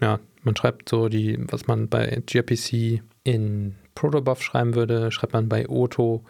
ja, 0.00 0.18
man 0.44 0.56
schreibt 0.56 0.88
so 0.88 1.10
die, 1.10 1.38
was 1.50 1.66
man 1.66 1.90
bei 1.90 2.22
gRPC 2.24 3.02
in 3.24 3.74
Protobuf 3.94 4.42
schreiben 4.42 4.74
würde, 4.74 5.12
schreibt 5.12 5.34
man 5.34 5.50
bei 5.50 5.68
Oto 5.68 6.24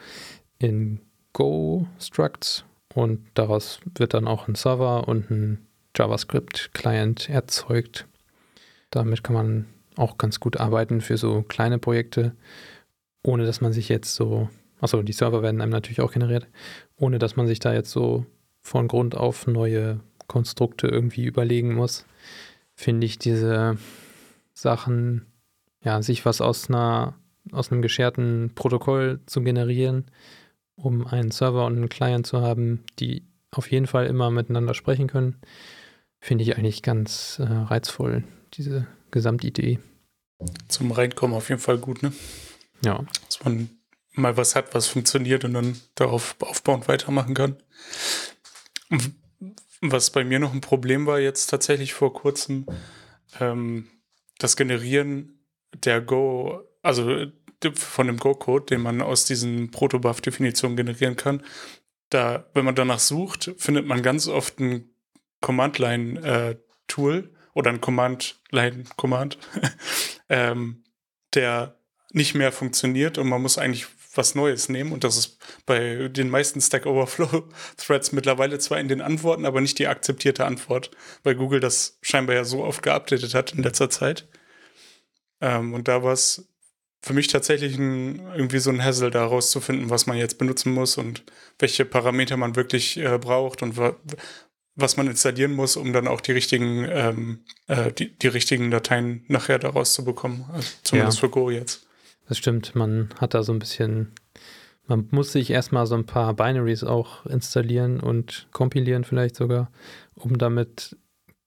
in 0.59 0.99
Go-Structs 1.35 2.65
und 2.95 3.27
daraus 3.35 3.81
wird 3.97 4.15
dann 4.15 4.27
auch 4.27 4.49
ein 4.49 4.55
Server 4.55 5.07
und 5.09 5.31
ein 5.31 5.67
JavaScript-Client 5.97 7.29
erzeugt. 7.29 8.07
Damit 8.91 9.23
kann 9.23 9.35
man 9.35 9.67
auch 9.97 10.19
ganz 10.19 10.41
gut 10.41 10.59
arbeiten 10.59 11.01
für 11.01 11.17
so 11.17 11.43
kleine 11.43 11.79
Projekte, 11.79 12.35
ohne 13.23 13.45
dass 13.45 13.61
man 13.61 13.73
sich 13.73 13.89
jetzt 13.89 14.15
so, 14.15 14.49
achso, 14.81 15.03
die 15.03 15.13
Server 15.13 15.43
werden 15.43 15.61
einem 15.61 15.73
natürlich 15.73 16.01
auch 16.01 16.13
generiert, 16.13 16.49
ohne 16.97 17.19
dass 17.19 17.37
man 17.37 17.47
sich 17.47 17.59
da 17.59 17.73
jetzt 17.73 17.91
so 17.91 18.27
von 18.63 18.89
Grund 18.89 19.17
auf 19.17 19.47
neue 19.47 20.01
Konstrukte 20.27 20.87
irgendwie 20.87 21.25
überlegen 21.25 21.75
muss, 21.75 22.07
finde 22.75 23.07
ich 23.07 23.19
diese 23.19 23.77
Sachen, 24.55 25.27
ja, 25.83 26.03
sich 26.03 26.25
was 26.25 26.41
aus 26.41 26.69
einer, 26.69 27.15
aus 27.53 27.71
einem 27.71 27.83
gescherten 27.83 28.53
Protokoll 28.55 29.21
zu 29.27 29.43
generieren, 29.43 30.07
um 30.83 31.07
einen 31.07 31.31
Server 31.31 31.67
und 31.67 31.77
einen 31.77 31.89
Client 31.89 32.27
zu 32.27 32.41
haben, 32.41 32.85
die 32.99 33.25
auf 33.51 33.71
jeden 33.71 33.87
Fall 33.87 34.07
immer 34.07 34.31
miteinander 34.31 34.75
sprechen 34.75 35.09
können, 35.09 35.41
finde 36.21 36.45
ich 36.45 36.57
eigentlich 36.57 36.83
ganz 36.83 37.39
äh, 37.39 37.45
reizvoll, 37.45 38.25
diese 38.55 38.87
Gesamtidee. 39.11 39.79
Zum 40.69 40.93
Reinkommen 40.93 41.37
auf 41.37 41.49
jeden 41.49 41.61
Fall 41.61 41.79
gut, 41.79 42.03
ne? 42.03 42.13
Ja. 42.85 43.05
Dass 43.27 43.45
man 43.45 43.71
mal 44.13 44.37
was 44.37 44.55
hat, 44.55 44.75
was 44.75 44.87
funktioniert 44.87 45.45
und 45.45 45.55
dann 45.55 45.81
darauf 45.95 46.37
aufbauend 46.41 46.89
weitermachen 46.89 47.35
kann. 47.35 47.57
Was 49.81 50.11
bei 50.11 50.25
mir 50.25 50.39
noch 50.39 50.53
ein 50.53 50.61
Problem 50.61 51.07
war 51.07 51.21
jetzt 51.21 51.47
tatsächlich 51.47 51.95
vor 51.95 52.13
kurzem, 52.13 52.67
ähm, 53.39 53.89
das 54.39 54.57
Generieren 54.57 55.47
der 55.73 56.01
Go, 56.01 56.63
also 56.83 57.27
von 57.75 58.07
dem 58.07 58.19
Go-Code, 58.19 58.67
den 58.67 58.81
man 58.81 59.03
aus 59.03 59.25
diesen 59.25 59.71
Protobuf-Definitionen 59.71 60.77
generieren 60.77 61.17
kann. 61.17 61.43
Da, 62.09 62.47
wenn 62.55 62.65
man 62.65 62.75
danach 62.75 62.99
sucht, 62.99 63.53
findet 63.59 63.87
man 63.87 64.03
ganz 64.03 64.27
oft 64.27 64.59
ein 64.59 64.91
Command-Line-Tool 65.41 67.17
äh, 67.17 67.37
oder 67.55 67.71
ein 67.71 67.81
Command-Line-Command, 67.81 69.39
ähm, 70.29 70.85
der 71.35 71.77
nicht 72.13 72.35
mehr 72.35 72.51
funktioniert 72.51 73.19
und 73.19 73.29
man 73.29 73.43
muss 73.43 73.59
eigentlich 73.59 73.87
was 74.15 74.35
Neues 74.35 74.69
nehmen. 74.69 74.93
Und 74.93 75.05
das 75.05 75.17
ist 75.17 75.39
bei 75.67 76.09
den 76.09 76.31
meisten 76.31 76.61
Stack 76.61 76.87
Overflow 76.87 77.49
Threads 77.77 78.13
mittlerweile 78.13 78.59
zwar 78.59 78.81
in 78.81 78.89
den 78.89 79.01
Antworten, 79.01 79.47
aber 79.47 79.61
nicht 79.61 79.79
die 79.79 79.87
akzeptierte 79.87 80.45
Antwort, 80.45 80.91
weil 81.23 81.37
Google 81.37 81.61
das 81.61 81.99
scheinbar 82.03 82.37
ja 82.37 82.45
so 82.45 82.65
oft 82.65 82.83
geupdatet 82.83 83.35
hat 83.35 83.53
in 83.53 83.63
letzter 83.63 83.91
Zeit. 83.91 84.29
Ähm, 85.41 85.75
und 85.75 85.89
da 85.89 86.03
war 86.03 86.13
es 86.13 86.50
für 87.03 87.15
mich 87.15 87.29
tatsächlich 87.29 87.79
ein, 87.79 88.21
irgendwie 88.35 88.59
so 88.59 88.71
ein 88.71 88.85
Hassel, 88.85 89.11
da 89.11 89.25
rauszufinden, 89.25 89.91
was 89.91 90.07
man 90.07 90.19
jetzt 90.19 90.39
benutzen 90.39 90.73
muss 90.73 90.99
und 90.99 91.25
welche 91.59 91.85
Parameter 91.85 92.37
man 92.37 92.57
wirklich 92.57 92.99
äh, 92.99 93.19
braucht 93.19 93.63
und 93.63 93.77
wa 93.77 93.97
was 94.77 94.97
man 94.97 95.09
installieren 95.09 95.53
muss, 95.53 95.77
um 95.77 95.93
dann 95.93 96.09
auch 96.09 96.21
die 96.21 96.33
richtigen, 96.33 96.87
ähm, 96.89 97.41
äh, 97.67 97.93
die, 97.93 98.17
die 98.17 98.29
richtigen 98.29 98.71
Dateien 98.71 99.25
nachher 99.29 99.59
daraus 99.59 99.93
zu 99.93 100.05
bekommen. 100.05 100.45
Also 100.53 100.69
zumindest 100.83 101.19
ja. 101.19 101.21
für 101.21 101.29
Go 101.29 101.51
jetzt. 101.51 101.87
Das 102.29 102.39
stimmt, 102.39 102.75
man 102.75 103.11
hat 103.21 103.35
da 103.35 103.43
so 103.43 103.53
ein 103.53 103.59
bisschen, 103.59 104.13
man 104.87 105.09
muss 105.11 105.33
sich 105.33 105.51
erstmal 105.51 105.87
so 105.87 105.97
ein 105.97 106.07
paar 106.07 106.33
Binaries 106.35 106.85
auch 106.85 107.27
installieren 107.27 108.01
und 108.01 108.47
kompilieren 108.53 109.05
vielleicht 109.05 109.37
sogar, 109.37 109.71
um 110.15 110.39
damit 110.39 110.97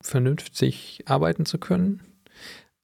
vernünftig 0.01 1.03
arbeiten 1.05 1.45
zu 1.45 1.57
können. 1.57 2.12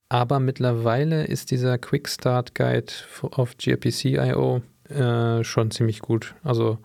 Aber 0.10 0.40
mittlerweile 0.40 1.26
ist 1.26 1.52
dieser 1.52 1.78
Quick 1.78 2.10
Start 2.10 2.56
Guide 2.56 2.92
auf 3.22 3.58
gRPC.io 3.58 4.62
äh, 4.90 5.44
schon 5.44 5.72
ziemlich 5.72 6.00
gut. 6.00 6.34
Also 6.44 6.80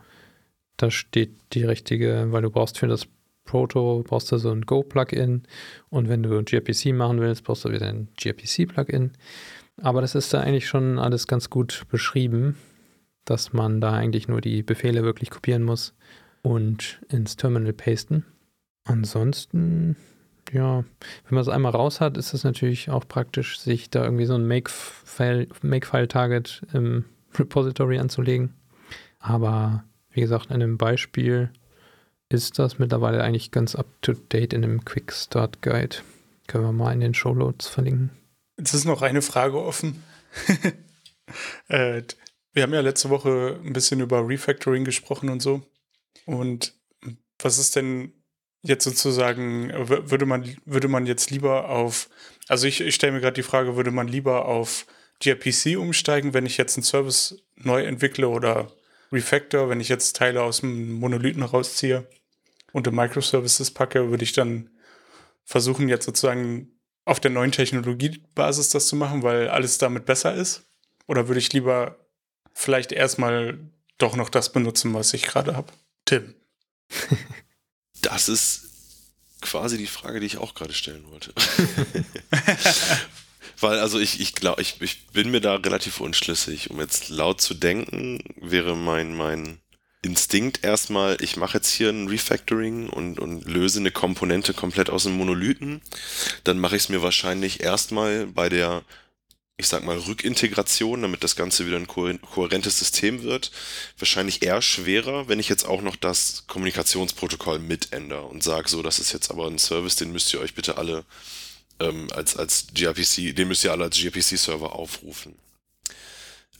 da 0.77 0.91
steht 0.91 1.35
die 1.55 1.65
richtige, 1.65 2.27
weil 2.31 2.43
du 2.43 2.51
brauchst 2.51 2.79
für 2.79 2.87
das 2.87 3.07
Proto, 3.45 4.03
brauchst 4.07 4.33
du 4.33 4.39
so 4.39 4.51
ein 4.51 4.63
Go-Plugin 4.63 5.43
und 5.91 6.09
wenn 6.09 6.23
du 6.23 6.43
gRPC 6.43 6.93
machen 6.95 7.21
willst, 7.21 7.45
brauchst 7.45 7.65
du 7.65 7.73
wieder 7.73 7.89
ein 7.89 8.09
gRPC-Plugin. 8.17 9.13
Aber 9.81 10.01
das 10.01 10.15
ist 10.15 10.33
da 10.33 10.41
eigentlich 10.41 10.69
schon 10.69 10.99
alles 10.99 11.27
ganz 11.27 11.51
gut 11.51 11.85
beschrieben, 11.91 12.57
dass 13.25 13.53
man 13.53 13.81
da 13.81 13.93
eigentlich 13.93 14.29
nur 14.29 14.41
die 14.41 14.63
Befehle 14.63 15.03
wirklich 15.03 15.31
kopieren 15.31 15.63
muss 15.63 15.95
und 16.43 17.01
ins 17.09 17.37
Terminal 17.37 17.73
pasten. 17.73 18.25
Ansonsten, 18.85 19.97
ja, 20.55 20.79
wenn 20.79 21.35
man 21.35 21.43
es 21.43 21.49
einmal 21.49 21.73
raus 21.73 22.01
hat, 22.01 22.17
ist 22.17 22.33
es 22.33 22.45
natürlich 22.45 22.91
auch 22.91 23.07
praktisch, 23.07 23.59
sich 23.59 23.91
da 23.91 24.05
irgendwie 24.05 24.27
so 24.27 24.35
ein 24.35 24.47
Makefile-Target 24.47 26.63
im 26.73 27.05
Repository 27.35 27.99
anzulegen. 27.99 28.55
Aber 29.19 29.85
wie 30.11 30.21
gesagt, 30.21 30.51
in 30.51 30.61
dem 30.61 30.79
Beispiel 30.79 31.51
ist 32.29 32.59
das 32.59 32.79
mittlerweile 32.79 33.23
eigentlich 33.23 33.51
ganz 33.51 33.75
up 33.75 33.87
to 34.01 34.13
date 34.13 34.53
in 34.53 34.63
dem 34.63 34.85
Quick 34.85 35.13
Start 35.13 35.63
Guide. 35.63 35.97
Können 36.47 36.65
wir 36.65 36.73
mal 36.73 36.93
in 36.93 37.01
den 37.01 37.15
Show 37.15 37.35
Notes 37.35 37.69
verlinken. 37.69 38.11
Jetzt 38.59 38.75
ist 38.75 38.85
noch 38.85 39.03
eine 39.03 39.23
Frage 39.23 39.61
offen. 39.61 40.03
äh, 41.69 42.03
wir 42.53 42.63
haben 42.63 42.75
ja 42.75 42.81
letzte 42.81 43.11
Woche 43.11 43.61
ein 43.65 43.73
bisschen 43.73 44.01
über 44.01 44.29
Refactoring 44.29 44.85
gesprochen 44.85 45.29
und 45.29 45.43
so. 45.43 45.63
Und 46.27 46.75
was 47.41 47.59
ist 47.59 47.77
denn 47.77 48.13
jetzt 48.65 48.85
sozusagen, 48.85 49.71
würde 49.89 50.27
man, 50.27 50.57
würde 50.65 50.89
man 50.89 51.07
jetzt 51.07 51.31
lieber 51.31 51.69
auf, 51.69 52.09
also 52.49 52.67
ich, 52.67 52.81
ich 52.81 52.95
stelle 52.95 53.13
mir 53.13 53.21
gerade 53.21 53.35
die 53.35 53.43
Frage, 53.43 53.77
würde 53.77 53.91
man 53.91 54.09
lieber 54.09 54.47
auf 54.47 54.87
gRPC 55.21 55.79
umsteigen, 55.79 56.35
wenn 56.35 56.47
ich 56.47 56.57
jetzt 56.57 56.77
einen 56.77 56.85
Service 56.85 57.43
neu 57.57 57.85
entwickle 57.85 58.29
oder 58.29 58.73
Refactor, 59.13 59.69
wenn 59.69 59.81
ich 59.81 59.89
jetzt 59.89 60.17
Teile 60.17 60.43
aus 60.43 60.61
dem 60.61 60.93
Monolithen 60.93 61.43
rausziehe 61.43 62.09
und 62.73 62.87
in 62.87 62.95
Microservices 62.95 63.71
packe, 63.71 64.11
würde 64.11 64.25
ich 64.25 64.33
dann 64.33 64.71
versuchen, 65.45 65.89
jetzt 65.89 66.07
sozusagen 66.07 66.73
auf 67.05 67.21
der 67.21 67.31
neuen 67.31 67.53
Technologiebasis 67.53 68.71
das 68.71 68.87
zu 68.87 68.97
machen, 68.97 69.23
weil 69.23 69.49
alles 69.49 69.77
damit 69.77 70.07
besser 70.07 70.35
ist? 70.35 70.65
Oder 71.07 71.29
würde 71.29 71.39
ich 71.39 71.53
lieber 71.53 71.99
vielleicht 72.55 72.93
erstmal 72.93 73.59
doch 73.99 74.17
noch 74.17 74.31
das 74.31 74.53
benutzen, 74.53 74.95
was 74.95 75.13
ich 75.13 75.25
gerade 75.25 75.55
habe? 75.55 75.71
Tim. 76.07 76.35
Das 78.05 78.29
ist 78.29 78.65
quasi 79.41 79.79
die 79.79 79.87
Frage, 79.87 80.21
die 80.21 80.27
ich 80.27 80.39
auch 80.39 80.55
gerade 80.55 80.73
stellen 80.73 81.05
wollte. 81.11 81.33
Weil, 83.61 83.79
also 83.79 83.99
ich, 83.99 84.21
ich 84.21 84.35
glaube, 84.35 84.63
ich, 84.63 84.81
ich 84.81 85.07
bin 85.09 85.31
mir 85.31 85.41
da 85.41 85.57
relativ 85.57 86.01
unschlüssig. 86.01 86.71
Um 86.71 86.81
jetzt 86.81 87.09
laut 87.09 87.41
zu 87.41 87.55
denken, 87.55 88.23
wäre 88.37 88.77
mein, 88.77 89.17
mein 89.17 89.61
Instinkt 90.03 90.65
erstmal, 90.65 91.17
ich 91.21 91.37
mache 91.37 91.59
jetzt 91.59 91.71
hier 91.71 91.89
ein 91.89 92.09
Refactoring 92.09 92.91
und, 92.91 93.19
und 93.19 93.47
löse 93.47 93.81
eine 93.81 93.91
Komponente 93.91 94.53
komplett 94.53 94.91
aus 94.91 95.07
einem 95.07 95.17
Monolithen. 95.17 95.81
Dann 96.45 96.59
mache 96.59 96.77
ich 96.77 96.85
es 96.85 96.89
mir 96.91 97.03
wahrscheinlich 97.03 97.61
erstmal 97.61 98.27
bei 98.27 98.51
der, 98.51 98.83
ich 99.57 99.69
sag 99.69 99.85
mal, 99.85 99.97
Rückintegration, 99.97 101.03
damit 101.03 101.23
das 101.23 101.37
Ganze 101.37 101.67
wieder 101.67 101.77
ein 101.77 101.87
kohärentes 101.87 102.79
System 102.79 103.23
wird, 103.23 103.53
wahrscheinlich 103.99 104.43
eher 104.43 104.61
schwerer, 104.63 105.29
wenn 105.29 105.39
ich 105.39 105.49
jetzt 105.49 105.65
auch 105.65 105.81
noch 105.81 105.95
das 105.95 106.45
Kommunikationsprotokoll 106.49 107.61
mitändere 107.61 108.25
und 108.25 108.43
sage 108.43 108.69
so, 108.69 108.83
das 108.83 108.99
ist 108.99 109.13
jetzt 109.13 109.31
aber 109.31 109.47
ein 109.47 109.59
Service, 109.59 109.97
den 109.97 110.11
müsst 110.13 110.33
ihr 110.35 110.41
euch 110.41 110.55
bitte 110.55 110.77
alle 110.77 111.05
ähm, 111.79 112.09
als, 112.13 112.37
als 112.37 112.67
gRPC, 112.75 113.35
den 113.35 113.49
müsst 113.49 113.65
ihr 113.65 113.73
alle 113.73 113.85
als 113.85 113.99
gRPC-Server 113.99 114.73
aufrufen. 114.73 115.37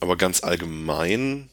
Aber 0.01 0.17
ganz 0.17 0.45
allgemein 0.45 1.51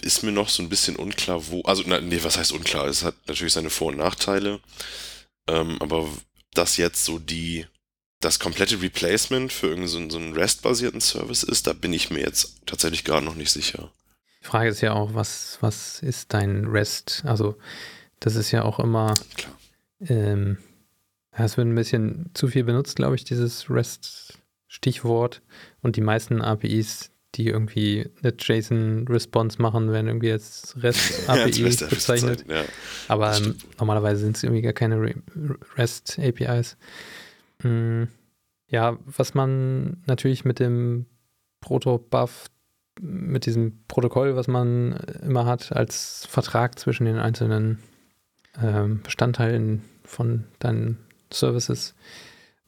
ist 0.00 0.22
mir 0.22 0.32
noch 0.32 0.48
so 0.48 0.62
ein 0.62 0.68
bisschen 0.68 0.96
unklar, 0.96 1.48
wo, 1.48 1.62
also, 1.62 1.82
na, 1.86 2.00
nee, 2.00 2.20
was 2.22 2.36
heißt 2.36 2.52
unklar? 2.52 2.86
Es 2.86 3.02
hat 3.02 3.16
natürlich 3.26 3.52
seine 3.52 3.70
Vor- 3.70 3.88
und 3.88 3.98
Nachteile, 3.98 4.60
ähm, 5.46 5.76
aber 5.80 6.08
dass 6.52 6.76
jetzt 6.76 7.04
so 7.04 7.18
die, 7.18 7.66
das 8.24 8.38
komplette 8.38 8.80
Replacement 8.80 9.52
für 9.52 9.68
irgendeinen 9.68 10.10
so, 10.10 10.18
so 10.18 10.24
einen 10.24 10.32
REST-basierten 10.32 11.00
Service 11.00 11.42
ist, 11.42 11.66
da 11.66 11.72
bin 11.72 11.92
ich 11.92 12.10
mir 12.10 12.20
jetzt 12.20 12.66
tatsächlich 12.66 13.04
gerade 13.04 13.24
noch 13.24 13.36
nicht 13.36 13.50
sicher. 13.50 13.90
Die 14.42 14.46
Frage 14.46 14.70
ist 14.70 14.80
ja 14.80 14.92
auch, 14.92 15.14
was, 15.14 15.58
was 15.60 16.00
ist 16.02 16.32
dein 16.34 16.66
REST? 16.66 17.22
Also, 17.26 17.56
das 18.20 18.36
ist 18.36 18.50
ja 18.50 18.62
auch 18.62 18.78
immer, 18.78 19.14
Klar. 19.36 19.54
Ähm, 20.08 20.58
es 21.36 21.56
wird 21.56 21.66
ein 21.66 21.74
bisschen 21.74 22.30
zu 22.34 22.48
viel 22.48 22.64
benutzt, 22.64 22.96
glaube 22.96 23.16
ich, 23.16 23.24
dieses 23.24 23.68
REST-Stichwort. 23.68 25.42
Und 25.82 25.96
die 25.96 26.00
meisten 26.00 26.40
APIs, 26.40 27.10
die 27.34 27.48
irgendwie 27.48 28.08
eine 28.22 28.32
JSON-Response 28.38 29.60
machen, 29.60 29.90
werden 29.92 30.06
irgendwie 30.06 30.30
als 30.30 30.76
REST-API 30.80 31.50
ja, 31.68 31.86
bezeichnet. 31.88 32.44
Ja, 32.48 32.64
Aber 33.08 33.36
ähm, 33.36 33.56
normalerweise 33.78 34.20
sind 34.22 34.36
es 34.36 34.44
irgendwie 34.44 34.62
gar 34.62 34.72
keine 34.72 35.14
REST-APIs. 35.76 36.76
Hm, 37.64 38.08
ja, 38.68 38.98
was 39.06 39.34
man 39.34 40.02
natürlich 40.06 40.44
mit 40.44 40.58
dem 40.58 41.06
Proto-Buff, 41.60 42.50
mit 43.00 43.46
diesem 43.46 43.84
Protokoll, 43.88 44.36
was 44.36 44.46
man 44.46 44.92
immer 45.26 45.46
hat, 45.46 45.72
als 45.72 46.26
Vertrag 46.30 46.78
zwischen 46.78 47.06
den 47.06 47.18
einzelnen 47.18 47.78
ähm, 48.62 49.00
Bestandteilen 49.02 49.82
von 50.04 50.44
deinen 50.60 50.98
Services, 51.32 51.94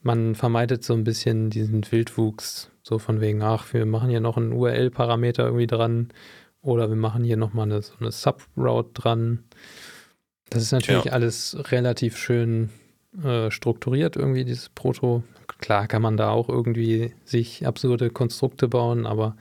man 0.02 0.34
vermeidet 0.34 0.82
so 0.82 0.94
ein 0.94 1.04
bisschen 1.04 1.50
diesen 1.50 1.90
Wildwuchs 1.90 2.70
so 2.82 2.98
von 2.98 3.20
wegen, 3.20 3.42
ach, 3.42 3.72
wir 3.72 3.84
machen 3.86 4.08
hier 4.08 4.20
noch 4.20 4.36
einen 4.36 4.52
URL-Parameter 4.52 5.44
irgendwie 5.44 5.66
dran 5.66 6.08
oder 6.62 6.88
wir 6.88 6.96
machen 6.96 7.24
hier 7.24 7.36
nochmal 7.36 7.66
eine, 7.66 7.82
so 7.82 7.94
eine 8.00 8.12
Subroute 8.12 8.90
dran. 8.94 9.44
Das 10.48 10.62
ist 10.62 10.72
natürlich 10.72 11.06
ja. 11.06 11.12
alles 11.12 11.56
relativ 11.72 12.16
schön 12.16 12.70
äh, 13.22 13.50
strukturiert, 13.50 14.16
irgendwie, 14.16 14.44
dieses 14.44 14.68
Proto. 14.68 15.22
Klar 15.58 15.86
kann 15.86 16.02
man 16.02 16.16
da 16.16 16.30
auch 16.30 16.48
irgendwie 16.48 17.14
sich 17.24 17.66
absurde 17.66 18.10
Konstrukte 18.10 18.68
bauen, 18.68 19.06
aber 19.06 19.36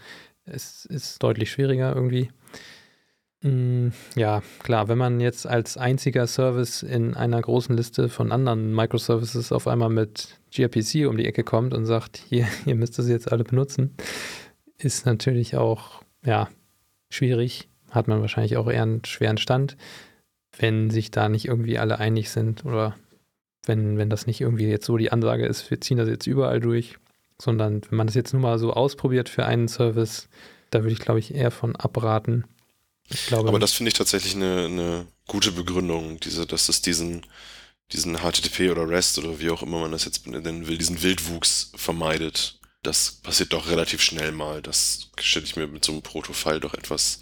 es 0.46 0.86
ist 0.86 1.22
deutlich 1.24 1.52
schwieriger 1.52 1.94
irgendwie. 1.96 2.30
Mm, 3.42 3.90
ja, 4.16 4.42
klar, 4.60 4.88
wenn 4.88 4.98
man 4.98 5.20
jetzt 5.20 5.46
als 5.46 5.78
einziger 5.78 6.26
Service 6.26 6.84
in 6.84 7.14
einer 7.14 7.42
großen 7.42 7.76
Liste 7.76 8.10
von 8.10 8.32
anderen 8.32 8.74
Microservices 8.74 9.52
auf 9.52 9.68
einmal 9.68 9.90
mit 9.90 10.40
gRPC 10.52 11.08
um 11.08 11.18
die 11.18 11.26
Ecke 11.26 11.44
kommt 11.44 11.74
und 11.74 11.86
sagt, 11.86 12.18
hier, 12.18 12.48
ihr 12.66 12.76
müsst 12.76 12.98
das 12.98 13.08
jetzt 13.08 13.32
alle 13.32 13.44
benutzen, 13.44 13.96
ist 14.78 15.06
natürlich 15.06 15.56
auch, 15.58 16.02
ja, 16.26 16.50
schwierig. 17.10 17.70
Hat 17.92 18.08
man 18.08 18.20
wahrscheinlich 18.20 18.58
auch 18.58 18.68
eher 18.68 18.82
einen 18.82 19.06
schweren 19.06 19.38
Stand, 19.38 19.78
wenn 20.58 20.90
sich 20.90 21.12
da 21.12 21.30
nicht 21.30 21.46
irgendwie 21.46 21.78
alle 21.78 22.00
einig 22.00 22.30
sind 22.30 22.66
oder 22.66 22.96
wenn, 23.68 23.98
wenn 23.98 24.10
das 24.10 24.28
nicht 24.28 24.42
irgendwie 24.42 24.68
jetzt 24.68 24.86
so 24.86 24.98
die 24.98 25.12
Ansage 25.12 25.46
ist, 25.46 25.70
wir 25.70 25.82
ziehen 25.82 25.98
das 25.98 26.10
jetzt 26.10 26.28
überall 26.28 26.60
durch, 26.60 26.98
sondern 27.42 27.82
wenn 27.90 27.98
man 27.98 28.08
das 28.08 28.16
jetzt 28.16 28.34
nur 28.34 28.42
mal 28.42 28.60
so 28.60 28.74
ausprobiert 28.74 29.30
für 29.30 29.46
einen 29.46 29.68
Service, 29.68 30.28
da 30.72 30.82
würde 30.84 30.94
ich, 30.94 31.00
glaube 31.00 31.20
ich, 31.20 31.34
eher 31.34 31.52
von 31.52 31.76
abraten. 31.76 32.46
Glaube, 33.28 33.50
Aber 33.50 33.60
das 33.60 33.74
finde 33.74 33.90
ich 33.90 33.94
tatsächlich 33.94 34.36
eine, 34.36 34.66
eine 34.66 35.08
gute 35.28 35.52
Begründung, 35.52 36.20
diese, 36.20 36.48
dass 36.48 36.70
es 36.70 36.82
diesen, 36.82 37.26
diesen 37.92 38.18
HTTP 38.18 38.72
oder 38.72 38.90
REST 38.90 39.20
oder 39.20 39.40
wie 39.40 39.52
auch 39.52 39.62
immer 39.62 39.80
man 39.80 39.92
das 39.92 40.06
jetzt 40.06 40.26
nennen 40.26 40.68
will, 40.68 40.78
diesen 40.78 41.04
Wildwuchs 41.04 41.72
vermeidet. 41.76 42.60
Das 42.82 43.20
passiert 43.24 43.54
doch 43.54 43.70
relativ 43.70 44.02
schnell 44.02 44.32
mal. 44.32 44.62
Das 44.62 45.12
stelle 45.20 45.46
ich 45.46 45.56
mir 45.56 45.68
mit 45.68 45.86
so 45.86 45.92
einem 45.92 46.02
Proto-File 46.02 46.60
doch 46.60 46.74
etwas 46.74 47.22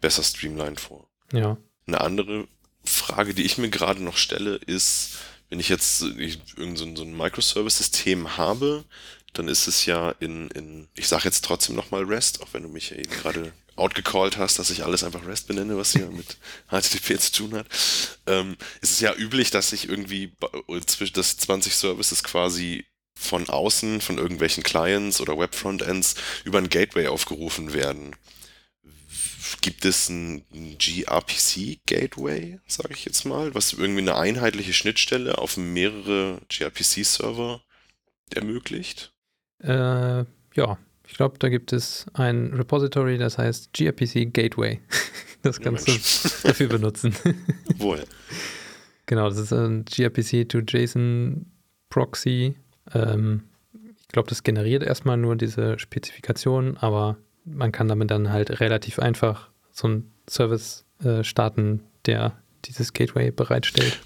besser 0.00 0.22
streamlined 0.22 0.80
vor. 0.80 1.08
ja. 1.32 1.56
Eine 1.86 2.02
andere 2.02 2.48
Frage, 2.84 3.32
die 3.32 3.44
ich 3.44 3.56
mir 3.56 3.70
gerade 3.70 4.02
noch 4.02 4.18
stelle, 4.18 4.56
ist, 4.56 5.16
wenn 5.48 5.60
ich 5.60 5.68
jetzt 5.68 6.02
ich, 6.02 6.38
irgend 6.56 6.78
so 6.78 6.84
ein, 6.84 7.16
Microservice-System 7.16 8.36
habe, 8.36 8.84
dann 9.32 9.48
ist 9.48 9.66
es 9.66 9.86
ja 9.86 10.10
in, 10.20 10.48
in 10.50 10.88
ich 10.94 11.08
sage 11.08 11.24
jetzt 11.24 11.44
trotzdem 11.44 11.76
nochmal 11.76 12.04
REST, 12.04 12.42
auch 12.42 12.48
wenn 12.52 12.62
du 12.62 12.68
mich 12.68 12.90
ja 12.90 12.96
eben 12.96 13.10
gerade 13.10 13.52
outgecallt 13.76 14.36
hast, 14.36 14.58
dass 14.58 14.70
ich 14.70 14.84
alles 14.84 15.04
einfach 15.04 15.26
REST 15.26 15.46
benenne, 15.46 15.76
was 15.76 15.92
hier 15.92 16.06
mit 16.10 16.36
HTTP 16.70 17.18
zu 17.20 17.32
tun 17.32 17.54
hat. 17.54 17.66
Ähm, 18.26 18.56
ist 18.80 18.90
es 18.90 19.00
ja 19.00 19.14
üblich, 19.14 19.50
dass 19.50 19.70
sich 19.70 19.88
irgendwie 19.88 20.32
zwischen 20.86 21.14
das 21.14 21.36
20 21.38 21.74
Services 21.74 22.24
quasi 22.24 22.84
von 23.14 23.48
außen, 23.48 24.00
von 24.00 24.18
irgendwelchen 24.18 24.62
Clients 24.62 25.20
oder 25.20 25.38
Web-Frontends 25.38 26.14
über 26.44 26.58
ein 26.58 26.68
Gateway 26.68 27.08
aufgerufen 27.08 27.72
werden. 27.72 28.14
Gibt 29.60 29.84
es 29.84 30.08
ein 30.08 30.44
gRPC-Gateway, 30.78 32.60
sage 32.66 32.94
ich 32.94 33.04
jetzt 33.04 33.24
mal, 33.24 33.54
was 33.54 33.72
irgendwie 33.72 34.00
eine 34.00 34.16
einheitliche 34.16 34.72
Schnittstelle 34.72 35.38
auf 35.38 35.56
mehrere 35.56 36.40
gRPC-Server 36.48 37.60
ermöglicht? 38.34 39.12
Äh, 39.60 40.24
ja, 40.54 40.78
ich 41.06 41.14
glaube, 41.14 41.38
da 41.38 41.48
gibt 41.48 41.72
es 41.72 42.06
ein 42.14 42.52
Repository, 42.54 43.18
das 43.18 43.38
heißt 43.38 43.72
gRPC 43.72 44.32
Gateway. 44.32 44.80
Das 45.42 45.58
Ja, 45.58 45.62
kannst 45.62 45.86
du 45.86 45.92
Mensch. 45.92 46.22
dafür 46.42 46.66
benutzen. 46.68 47.14
Woher? 47.76 48.04
Genau, 49.06 49.28
das 49.28 49.38
ist 49.38 49.52
ein 49.52 49.84
gRPC 49.84 50.48
to 50.48 50.58
JSON 50.58 51.46
Proxy. 51.90 52.56
Ähm, 52.92 53.44
ich 54.00 54.08
glaube, 54.08 54.28
das 54.28 54.42
generiert 54.42 54.82
erstmal 54.82 55.16
nur 55.16 55.36
diese 55.36 55.78
Spezifikation, 55.78 56.76
aber 56.76 57.18
man 57.50 57.72
kann 57.72 57.88
damit 57.88 58.10
dann 58.10 58.30
halt 58.30 58.60
relativ 58.60 58.98
einfach 58.98 59.48
so 59.72 59.86
einen 59.88 60.12
Service 60.28 60.84
äh, 61.04 61.24
starten, 61.24 61.82
der 62.06 62.36
dieses 62.64 62.92
Gateway 62.92 63.30
bereitstellt. 63.30 63.98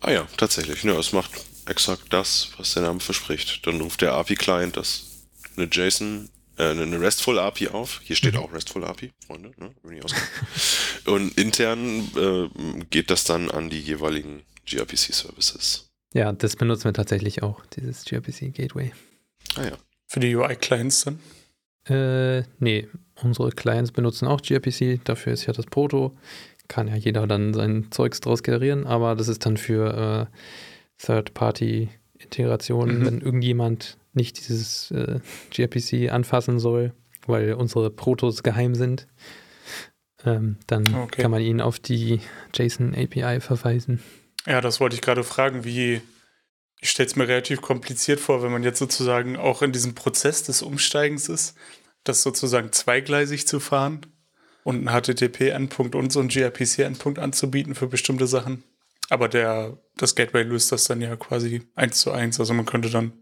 Ah 0.00 0.10
ja, 0.10 0.26
tatsächlich. 0.36 0.82
Ja, 0.82 0.98
es 0.98 1.12
macht 1.12 1.30
exakt 1.66 2.04
das, 2.10 2.50
was 2.58 2.74
der 2.74 2.82
Name 2.82 3.00
verspricht. 3.00 3.66
Dann 3.66 3.80
ruft 3.80 4.02
der 4.02 4.12
API-Client 4.12 4.76
das 4.76 5.04
eine 5.56 5.66
JSON, 5.70 6.28
äh, 6.58 6.70
eine 6.70 7.00
RESTful 7.00 7.38
API 7.38 7.68
auf. 7.68 8.00
Hier 8.04 8.16
steht 8.16 8.34
Mhm. 8.34 8.40
auch 8.40 8.52
RESTful 8.52 8.84
API, 8.84 9.10
Freunde. 9.26 9.52
Ne? 9.58 9.70
Wenn 9.82 9.96
ich 9.96 10.04
auskennt. 10.04 10.28
Und 11.06 11.36
intern 11.38 12.08
äh, 12.16 12.84
geht 12.90 13.10
das 13.10 13.24
dann 13.24 13.50
an 13.50 13.70
die 13.70 13.80
jeweiligen 13.80 14.42
gRPC-Services. 14.66 15.88
Ja, 16.12 16.32
das 16.32 16.56
benutzen 16.56 16.84
wir 16.84 16.92
tatsächlich 16.92 17.42
auch, 17.42 17.64
dieses 17.66 18.04
gRPC 18.04 18.52
Gateway. 18.54 18.92
Ah 19.56 19.64
ja. 19.64 19.72
Für 20.06 20.20
die 20.20 20.34
UI-Clients 20.34 21.04
dann. 21.04 21.18
Äh, 21.88 22.42
nee, 22.58 22.88
unsere 23.22 23.50
Clients 23.50 23.92
benutzen 23.92 24.26
auch 24.26 24.40
gRPC, 24.40 25.00
dafür 25.04 25.32
ist 25.32 25.46
ja 25.46 25.52
das 25.52 25.66
Proto. 25.66 26.12
Kann 26.68 26.88
ja 26.88 26.96
jeder 26.96 27.26
dann 27.26 27.52
sein 27.52 27.88
Zeugs 27.90 28.20
draus 28.20 28.42
generieren, 28.42 28.86
aber 28.86 29.14
das 29.14 29.28
ist 29.28 29.44
dann 29.44 29.56
für 29.58 30.28
äh, 30.30 31.04
Third-Party-Integration, 31.04 33.00
Mhm. 33.00 33.06
wenn 33.06 33.20
irgendjemand 33.20 33.96
nicht 34.12 34.38
dieses 34.38 34.90
äh, 34.90 35.20
gRPC 35.50 36.10
anfassen 36.12 36.58
soll, 36.58 36.92
weil 37.26 37.54
unsere 37.54 37.90
Protos 37.90 38.42
geheim 38.42 38.74
sind, 38.74 39.06
ähm, 40.24 40.56
dann 40.66 40.84
Okay. 40.94 41.22
kann 41.22 41.30
man 41.30 41.42
ihn 41.42 41.60
auf 41.60 41.78
die 41.78 42.20
JSON 42.54 42.94
API 42.94 43.40
verweisen. 43.40 44.00
Ja, 44.46 44.60
das 44.60 44.80
wollte 44.80 44.94
ich 44.94 45.02
gerade 45.02 45.24
fragen, 45.24 45.64
wie. 45.64 46.00
Ich 46.84 46.90
stelle 46.90 47.06
es 47.06 47.16
mir 47.16 47.26
relativ 47.26 47.62
kompliziert 47.62 48.20
vor, 48.20 48.42
wenn 48.42 48.52
man 48.52 48.62
jetzt 48.62 48.78
sozusagen 48.78 49.38
auch 49.38 49.62
in 49.62 49.72
diesem 49.72 49.94
Prozess 49.94 50.42
des 50.42 50.60
Umsteigens 50.60 51.30
ist, 51.30 51.56
das 52.04 52.22
sozusagen 52.22 52.72
zweigleisig 52.72 53.48
zu 53.48 53.58
fahren 53.58 54.04
und 54.64 54.86
einen 54.86 55.02
HTTP-Endpunkt 55.02 55.94
und 55.94 56.12
so 56.12 56.20
einen 56.20 56.28
gRPC-Endpunkt 56.28 57.18
anzubieten 57.18 57.74
für 57.74 57.86
bestimmte 57.86 58.26
Sachen. 58.26 58.64
Aber 59.08 59.28
der, 59.28 59.78
das 59.96 60.14
Gateway 60.14 60.42
löst 60.42 60.72
das 60.72 60.84
dann 60.84 61.00
ja 61.00 61.16
quasi 61.16 61.62
eins 61.74 62.00
zu 62.00 62.12
eins. 62.12 62.38
Also 62.38 62.52
man 62.52 62.66
könnte 62.66 62.90
dann, 62.90 63.14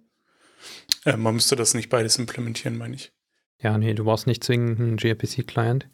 äh, 1.05 1.17
man 1.17 1.37
müsste 1.37 1.55
das 1.55 1.75
nicht 1.75 1.89
beides 1.89 2.19
implementieren, 2.19 2.77
meine 2.77 2.97
ich. 2.97 3.13
Ja, 3.61 3.79
nee, 3.79 3.95
du 3.95 4.03
brauchst 4.03 4.27
nicht 4.27 4.43
zwingend 4.43 4.81
einen 4.81 4.97
gRPC-Client, 4.97 5.87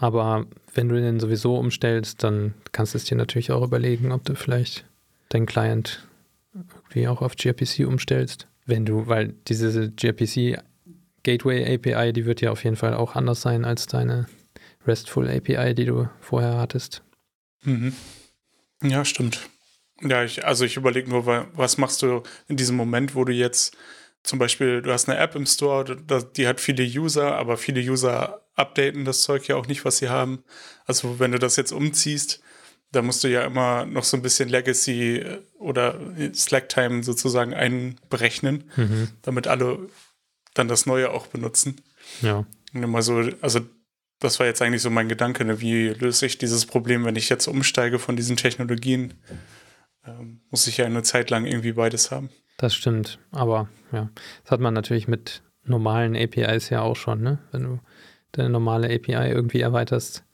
aber 0.00 0.46
wenn 0.74 0.88
du 0.88 0.96
den 0.96 1.20
sowieso 1.20 1.58
umstellst, 1.58 2.24
dann 2.24 2.54
kannst 2.72 2.94
du 2.94 2.98
es 2.98 3.04
dir 3.04 3.16
natürlich 3.16 3.52
auch 3.52 3.62
überlegen, 3.62 4.10
ob 4.10 4.24
du 4.24 4.34
vielleicht 4.34 4.84
deinen 5.28 5.46
Client 5.46 6.08
irgendwie 6.94 7.08
auch 7.08 7.22
auf 7.22 7.36
gRPC 7.36 7.86
umstellst. 7.86 8.48
Wenn 8.66 8.84
du, 8.86 9.06
weil 9.06 9.34
diese 9.48 9.90
gRPC 9.92 10.58
Gateway 11.22 11.74
API, 11.74 12.12
die 12.12 12.24
wird 12.26 12.40
ja 12.40 12.50
auf 12.50 12.64
jeden 12.64 12.76
Fall 12.76 12.94
auch 12.94 13.14
anders 13.14 13.40
sein 13.42 13.64
als 13.64 13.86
deine 13.86 14.26
RESTful 14.86 15.28
API, 15.28 15.74
die 15.74 15.86
du 15.86 16.08
vorher 16.20 16.56
hattest. 16.58 17.02
Mhm. 17.62 17.94
Ja, 18.82 19.04
stimmt. 19.04 19.48
Ja, 20.02 20.24
ich, 20.24 20.44
also 20.44 20.64
ich 20.64 20.76
überlege 20.76 21.08
nur, 21.08 21.24
wa- 21.26 21.46
was 21.54 21.78
machst 21.78 22.02
du 22.02 22.22
in 22.48 22.56
diesem 22.56 22.76
Moment, 22.76 23.14
wo 23.14 23.24
du 23.24 23.32
jetzt 23.32 23.76
zum 24.22 24.38
Beispiel, 24.38 24.82
du 24.82 24.92
hast 24.92 25.08
eine 25.08 25.18
App 25.18 25.34
im 25.34 25.46
Store, 25.46 25.96
die 26.36 26.46
hat 26.46 26.60
viele 26.60 26.82
User, 26.84 27.36
aber 27.36 27.56
viele 27.56 27.80
User 27.80 28.42
updaten 28.54 29.04
das 29.04 29.22
Zeug 29.22 29.46
ja 29.48 29.56
auch 29.56 29.66
nicht, 29.66 29.84
was 29.84 29.98
sie 29.98 30.08
haben. 30.08 30.42
Also 30.86 31.18
wenn 31.18 31.32
du 31.32 31.38
das 31.38 31.56
jetzt 31.56 31.72
umziehst, 31.72 32.40
da 32.94 33.02
musst 33.02 33.24
du 33.24 33.28
ja 33.28 33.42
immer 33.44 33.84
noch 33.86 34.04
so 34.04 34.16
ein 34.16 34.22
bisschen 34.22 34.48
Legacy 34.48 35.16
äh, 35.18 35.38
oder 35.58 35.98
Slack-Time 36.34 37.02
sozusagen 37.02 37.54
einberechnen, 37.54 38.64
Mhm. 38.76 39.08
damit 39.22 39.46
alle 39.46 39.78
dann 40.54 40.68
das 40.68 40.86
Neue 40.86 41.10
auch 41.10 41.26
benutzen. 41.26 41.76
Ja. 42.22 42.44
Und 42.72 42.82
immer 42.82 43.02
so, 43.02 43.28
also 43.40 43.60
das 44.20 44.38
war 44.40 44.46
jetzt 44.46 44.62
eigentlich 44.62 44.82
so 44.82 44.90
mein 44.90 45.08
Gedanke, 45.08 45.44
ne? 45.44 45.60
wie 45.60 45.88
löse 45.88 46.26
ich 46.26 46.38
dieses 46.38 46.66
Problem, 46.66 47.04
wenn 47.04 47.16
ich 47.16 47.28
jetzt 47.28 47.46
umsteige 47.46 47.98
von 47.98 48.16
diesen 48.16 48.36
Technologien? 48.36 49.14
Ähm, 50.06 50.40
muss 50.50 50.66
ich 50.66 50.76
ja 50.76 50.86
eine 50.86 51.02
Zeit 51.02 51.30
lang 51.30 51.46
irgendwie 51.46 51.72
beides 51.72 52.10
haben. 52.10 52.30
Das 52.56 52.74
stimmt, 52.74 53.18
aber 53.32 53.68
ja, 53.92 54.10
das 54.42 54.50
hat 54.52 54.60
man 54.60 54.74
natürlich 54.74 55.08
mit 55.08 55.42
normalen 55.64 56.14
APIs 56.16 56.68
ja 56.70 56.82
auch 56.82 56.94
schon, 56.96 57.22
ne? 57.22 57.38
Wenn 57.50 57.62
du 57.64 57.80
deine 58.32 58.50
normale 58.50 58.86
API 58.94 59.30
irgendwie 59.30 59.60
erweiterst, 59.60 60.24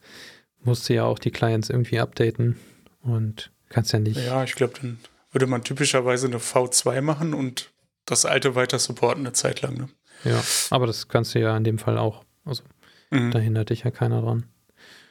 musst 0.63 0.87
du 0.89 0.93
ja 0.93 1.03
auch 1.05 1.19
die 1.19 1.31
Clients 1.31 1.69
irgendwie 1.69 1.99
updaten 1.99 2.57
und 3.01 3.51
kannst 3.69 3.93
ja 3.93 3.99
nicht. 3.99 4.17
Ja, 4.17 4.43
ich 4.43 4.53
glaube, 4.55 4.73
dann 4.81 4.99
würde 5.31 5.47
man 5.47 5.63
typischerweise 5.63 6.27
eine 6.27 6.37
V2 6.39 7.01
machen 7.01 7.33
und 7.33 7.69
das 8.05 8.25
alte 8.25 8.55
weiter 8.55 8.79
supporten 8.79 9.25
eine 9.25 9.33
Zeit 9.33 9.61
lang. 9.61 9.75
Ne? 9.77 9.89
Ja, 10.23 10.43
aber 10.69 10.87
das 10.87 11.07
kannst 11.07 11.33
du 11.35 11.39
ja 11.39 11.55
in 11.55 11.63
dem 11.63 11.77
Fall 11.79 11.97
auch. 11.97 12.23
Also 12.45 12.63
Mhm. 13.11 13.31
da 13.31 13.39
hindert 13.39 13.69
dich 13.69 13.83
ja 13.83 13.91
keiner 13.91 14.21
dran. 14.21 14.45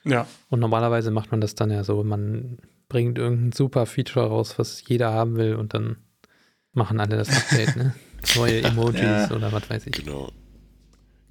Ja, 0.05 0.27
Und 0.49 0.61
normalerweise 0.61 1.11
macht 1.11 1.31
man 1.31 1.41
das 1.43 1.55
dann 1.55 1.71
ja 1.71 1.85
so, 1.85 2.03
man 2.03 2.59
bringt 2.89 3.19
irgendein 3.19 3.53
super 3.53 3.85
Feature 3.87 4.27
raus, 4.29 4.59
was 4.59 4.83
jeder 4.87 5.13
haben 5.13 5.37
will 5.37 5.55
und 5.55 5.75
dann 5.75 5.97
machen 6.73 6.99
alle 7.01 7.17
das 7.19 7.29
Update, 7.29 7.77
ne? 7.77 7.95
Neue 8.37 8.63
Emojis 8.63 9.01
Ja. 9.03 9.31
oder 9.33 9.53
was 9.53 9.69
weiß 9.69 9.87
ich. 9.87 9.93
Genau. 9.93 10.31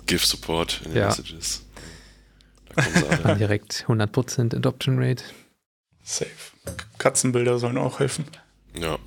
GIF-Support 0.05 0.82
in 0.86 0.91
den 0.91 0.97
Ja. 1.01 1.05
Messages. 1.07 1.65
Dann 3.24 3.38
direkt 3.38 3.86
100% 3.88 4.55
Adoption 4.55 4.97
Rate. 4.99 5.24
safe. 6.03 6.30
Katzenbilder 6.97 7.59
sollen 7.59 7.78
auch 7.78 7.99
helfen. 7.99 8.26
Ja. 8.80 8.97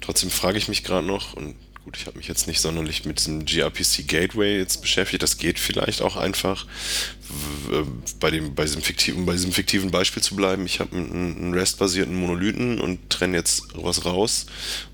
Trotzdem 0.00 0.30
frage 0.30 0.58
ich 0.58 0.68
mich 0.68 0.84
gerade 0.84 1.06
noch, 1.06 1.34
und 1.34 1.56
gut, 1.84 1.96
ich 1.96 2.06
habe 2.06 2.18
mich 2.18 2.28
jetzt 2.28 2.46
nicht 2.46 2.60
sonderlich 2.60 3.04
mit 3.04 3.18
diesem 3.18 3.44
gRPC 3.44 4.06
Gateway 4.06 4.58
jetzt 4.58 4.80
beschäftigt, 4.80 5.22
das 5.22 5.38
geht 5.38 5.58
vielleicht 5.58 6.02
auch 6.02 6.16
einfach, 6.16 6.66
äh, 7.70 7.82
bei, 8.18 8.30
dem, 8.30 8.54
bei, 8.54 8.64
diesem 8.64 8.82
fiktiven, 8.82 9.26
bei 9.26 9.32
diesem 9.32 9.52
fiktiven 9.52 9.90
Beispiel 9.90 10.22
zu 10.22 10.36
bleiben. 10.36 10.66
Ich 10.66 10.80
habe 10.80 10.96
einen, 10.96 11.36
einen 11.36 11.54
REST-basierten 11.54 12.14
Monolithen 12.14 12.80
und 12.80 13.10
trenne 13.10 13.36
jetzt 13.36 13.68
was 13.74 14.04
raus 14.04 14.46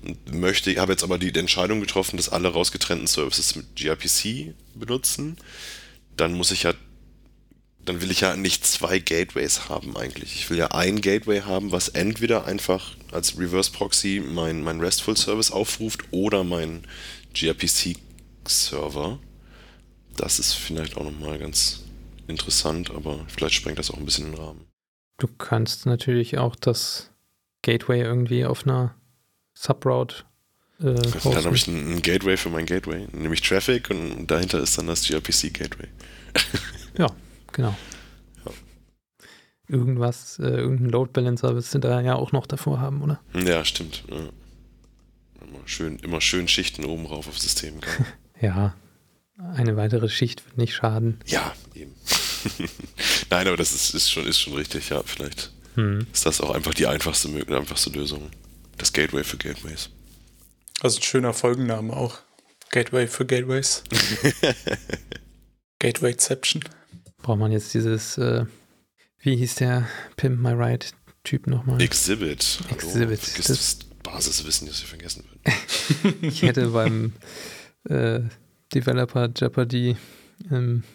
und 0.03 0.33
möchte, 0.33 0.75
habe 0.79 0.93
jetzt 0.93 1.03
aber 1.03 1.17
die 1.17 1.33
Entscheidung 1.33 1.79
getroffen, 1.79 2.17
dass 2.17 2.29
alle 2.29 2.49
rausgetrennten 2.49 3.07
Services 3.07 3.55
mit 3.55 3.75
gRPC 3.75 4.53
benutzen. 4.75 5.37
Dann 6.15 6.33
muss 6.33 6.51
ich 6.51 6.63
ja 6.63 6.73
dann 7.87 8.01
will 8.01 8.11
ich 8.11 8.21
ja 8.21 8.35
nicht 8.35 8.65
zwei 8.65 8.99
Gateways 8.99 9.69
haben 9.69 9.95
eigentlich. 9.95 10.35
Ich 10.35 10.49
will 10.49 10.57
ja 10.57 10.67
ein 10.71 10.99
Gateway 10.99 11.41
haben, 11.41 11.71
was 11.71 11.87
entweder 11.87 12.45
einfach 12.45 12.97
als 13.13 13.39
Reverse 13.39 13.71
Proxy 13.71 14.21
mein, 14.25 14.61
mein 14.61 14.81
RESTful 14.81 15.15
Service 15.15 15.51
aufruft 15.51 16.03
oder 16.11 16.43
mein 16.43 16.83
gRPC 17.33 17.95
Server. 18.45 19.19
Das 20.17 20.37
ist 20.37 20.53
vielleicht 20.53 20.97
auch 20.97 21.05
nochmal 21.05 21.39
ganz 21.39 21.83
interessant, 22.27 22.91
aber 22.91 23.25
vielleicht 23.29 23.55
sprengt 23.55 23.79
das 23.79 23.89
auch 23.89 23.97
ein 23.97 24.05
bisschen 24.05 24.31
den 24.31 24.39
Rahmen. 24.39 24.67
Du 25.17 25.27
kannst 25.37 25.85
natürlich 25.85 26.37
auch 26.37 26.57
das 26.57 27.11
Gateway 27.61 28.01
irgendwie 28.01 28.45
auf 28.45 28.65
einer 28.65 28.95
Subroute 29.53 30.25
Äh, 30.79 30.93
dann 30.93 31.45
habe 31.45 31.55
ich 31.55 31.67
ein, 31.67 31.93
ein, 31.93 32.01
Gateway 32.01 32.37
für 32.37 32.49
mein 32.49 32.65
Gateway, 32.65 33.07
nämlich 33.13 33.41
Traffic 33.41 33.89
und 33.89 34.27
dahinter 34.27 34.59
ist 34.59 34.77
dann 34.77 34.87
das 34.87 35.07
gRPC 35.07 35.53
Gateway. 35.53 35.87
ja, 36.97 37.07
genau. 37.51 37.75
Ja. 38.45 38.51
Irgendwas, 39.67 40.39
äh, 40.39 40.47
irgendein 40.47 40.89
Load 40.89 41.11
Balancer 41.13 41.55
wirst 41.55 41.73
du 41.73 41.79
da 41.79 42.01
ja 42.01 42.15
auch 42.15 42.31
noch 42.31 42.47
davor 42.47 42.79
haben, 42.79 43.01
oder? 43.01 43.19
Ja, 43.33 43.65
stimmt. 43.65 44.03
Ja. 44.09 44.17
Immer, 44.17 45.59
schön, 45.65 45.99
immer 45.99 46.21
schön 46.21 46.47
Schichten 46.47 46.85
oben 46.85 47.05
rauf 47.05 47.27
aufs 47.27 47.43
System. 47.43 47.79
ja, 48.41 48.73
eine 49.37 49.77
weitere 49.77 50.09
Schicht 50.09 50.45
wird 50.45 50.57
nicht 50.57 50.73
schaden. 50.73 51.19
Ja, 51.25 51.53
eben. 51.73 51.93
Nein, 53.29 53.47
aber 53.47 53.57
das 53.57 53.73
ist, 53.73 53.93
ist, 53.93 54.09
schon, 54.09 54.25
ist 54.25 54.39
schon 54.39 54.53
richtig, 54.53 54.89
ja, 54.89 55.01
vielleicht 55.03 55.51
hm. 55.75 56.07
ist 56.11 56.25
das 56.25 56.41
auch 56.41 56.51
einfach 56.51 56.73
die 56.73 56.87
einfachste, 56.87 57.29
einfachste 57.49 57.89
Lösung. 57.91 58.29
Das 58.77 58.93
Gateway 58.93 59.23
für 59.23 59.37
Gateways. 59.37 59.89
Also 60.81 60.99
ein 60.99 61.03
schöner 61.03 61.33
Folgenname 61.33 61.93
auch. 61.95 62.19
Gateway 62.69 63.07
für 63.07 63.25
Gateways. 63.25 63.83
Gatewayception. 65.79 66.63
Braucht 67.27 67.39
man 67.39 67.51
jetzt 67.51 67.73
dieses, 67.73 68.17
äh, 68.17 68.45
wie 69.19 69.35
hieß 69.35 69.55
der 69.55 69.85
Pimp 70.15 70.39
My 70.39 70.51
Ride 70.51 70.85
Typ 71.25 71.45
nochmal? 71.47 71.81
Exhibit. 71.81 72.59
Hallo, 72.69 72.75
Exhibit. 72.75 73.19
Das, 73.37 73.47
das 73.47 73.79
Basiswissen, 74.01 74.65
das 74.65 74.79
wir 74.79 74.87
vergessen 74.87 75.25
würden. 75.25 76.21
ich 76.21 76.41
hätte 76.43 76.69
beim 76.69 77.11
äh, 77.89 78.21
Developer 78.73 79.29
Jeopardy 79.35 79.97
ähm, 80.49 80.85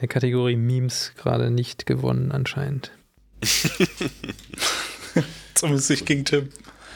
der 0.00 0.08
Kategorie 0.08 0.56
Memes 0.56 1.12
gerade 1.18 1.50
nicht 1.50 1.84
gewonnen 1.84 2.32
anscheinend. 2.32 2.90
Zumindest 5.52 5.90
ich 5.90 6.06
gegen 6.06 6.24
Tim. 6.24 6.48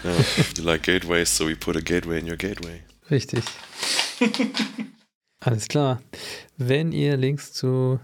Ja, 0.02 0.12
you 0.56 0.64
like 0.64 0.84
gateways, 0.84 1.36
so 1.36 1.46
we 1.46 1.56
put 1.56 1.76
a 1.76 1.80
gateway 1.80 2.20
in 2.20 2.26
your 2.26 2.38
gateway. 2.38 2.80
Richtig. 3.10 3.44
Alles 5.40 5.68
klar. 5.68 6.00
Wenn 6.56 6.92
ihr 6.92 7.18
Links 7.18 7.52
zu 7.52 8.00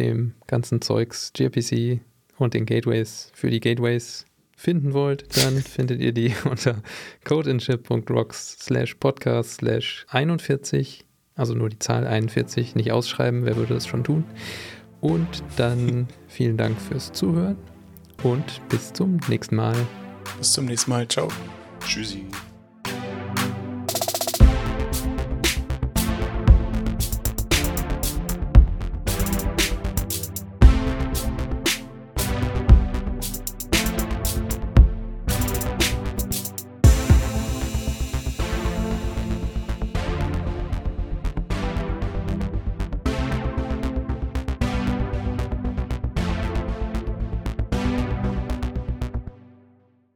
dem 0.00 0.34
ganzen 0.46 0.82
Zeugs, 0.82 1.32
gRPC 1.34 2.00
und 2.38 2.54
den 2.54 2.66
Gateways 2.66 3.30
für 3.34 3.50
die 3.50 3.60
Gateways 3.60 4.26
finden 4.56 4.92
wollt, 4.92 5.36
dann 5.36 5.56
findet 5.62 6.00
ihr 6.00 6.12
die 6.12 6.34
unter 6.44 6.82
codeinship.rocks 7.24 8.56
slash 8.60 8.96
podcast 8.96 9.58
slash 9.58 10.06
41 10.08 11.04
also 11.40 11.54
nur 11.54 11.70
die 11.70 11.78
Zahl 11.78 12.06
41 12.06 12.74
nicht 12.74 12.92
ausschreiben, 12.92 13.46
wer 13.46 13.56
würde 13.56 13.74
das 13.74 13.86
schon 13.86 14.04
tun? 14.04 14.24
Und 15.00 15.42
dann 15.56 16.06
vielen 16.28 16.58
Dank 16.58 16.78
fürs 16.78 17.12
Zuhören 17.12 17.56
und 18.22 18.60
bis 18.68 18.92
zum 18.92 19.18
nächsten 19.28 19.56
Mal. 19.56 19.76
Bis 20.38 20.52
zum 20.52 20.66
nächsten 20.66 20.90
Mal. 20.90 21.08
Ciao. 21.08 21.28
Tschüssi. 21.82 22.26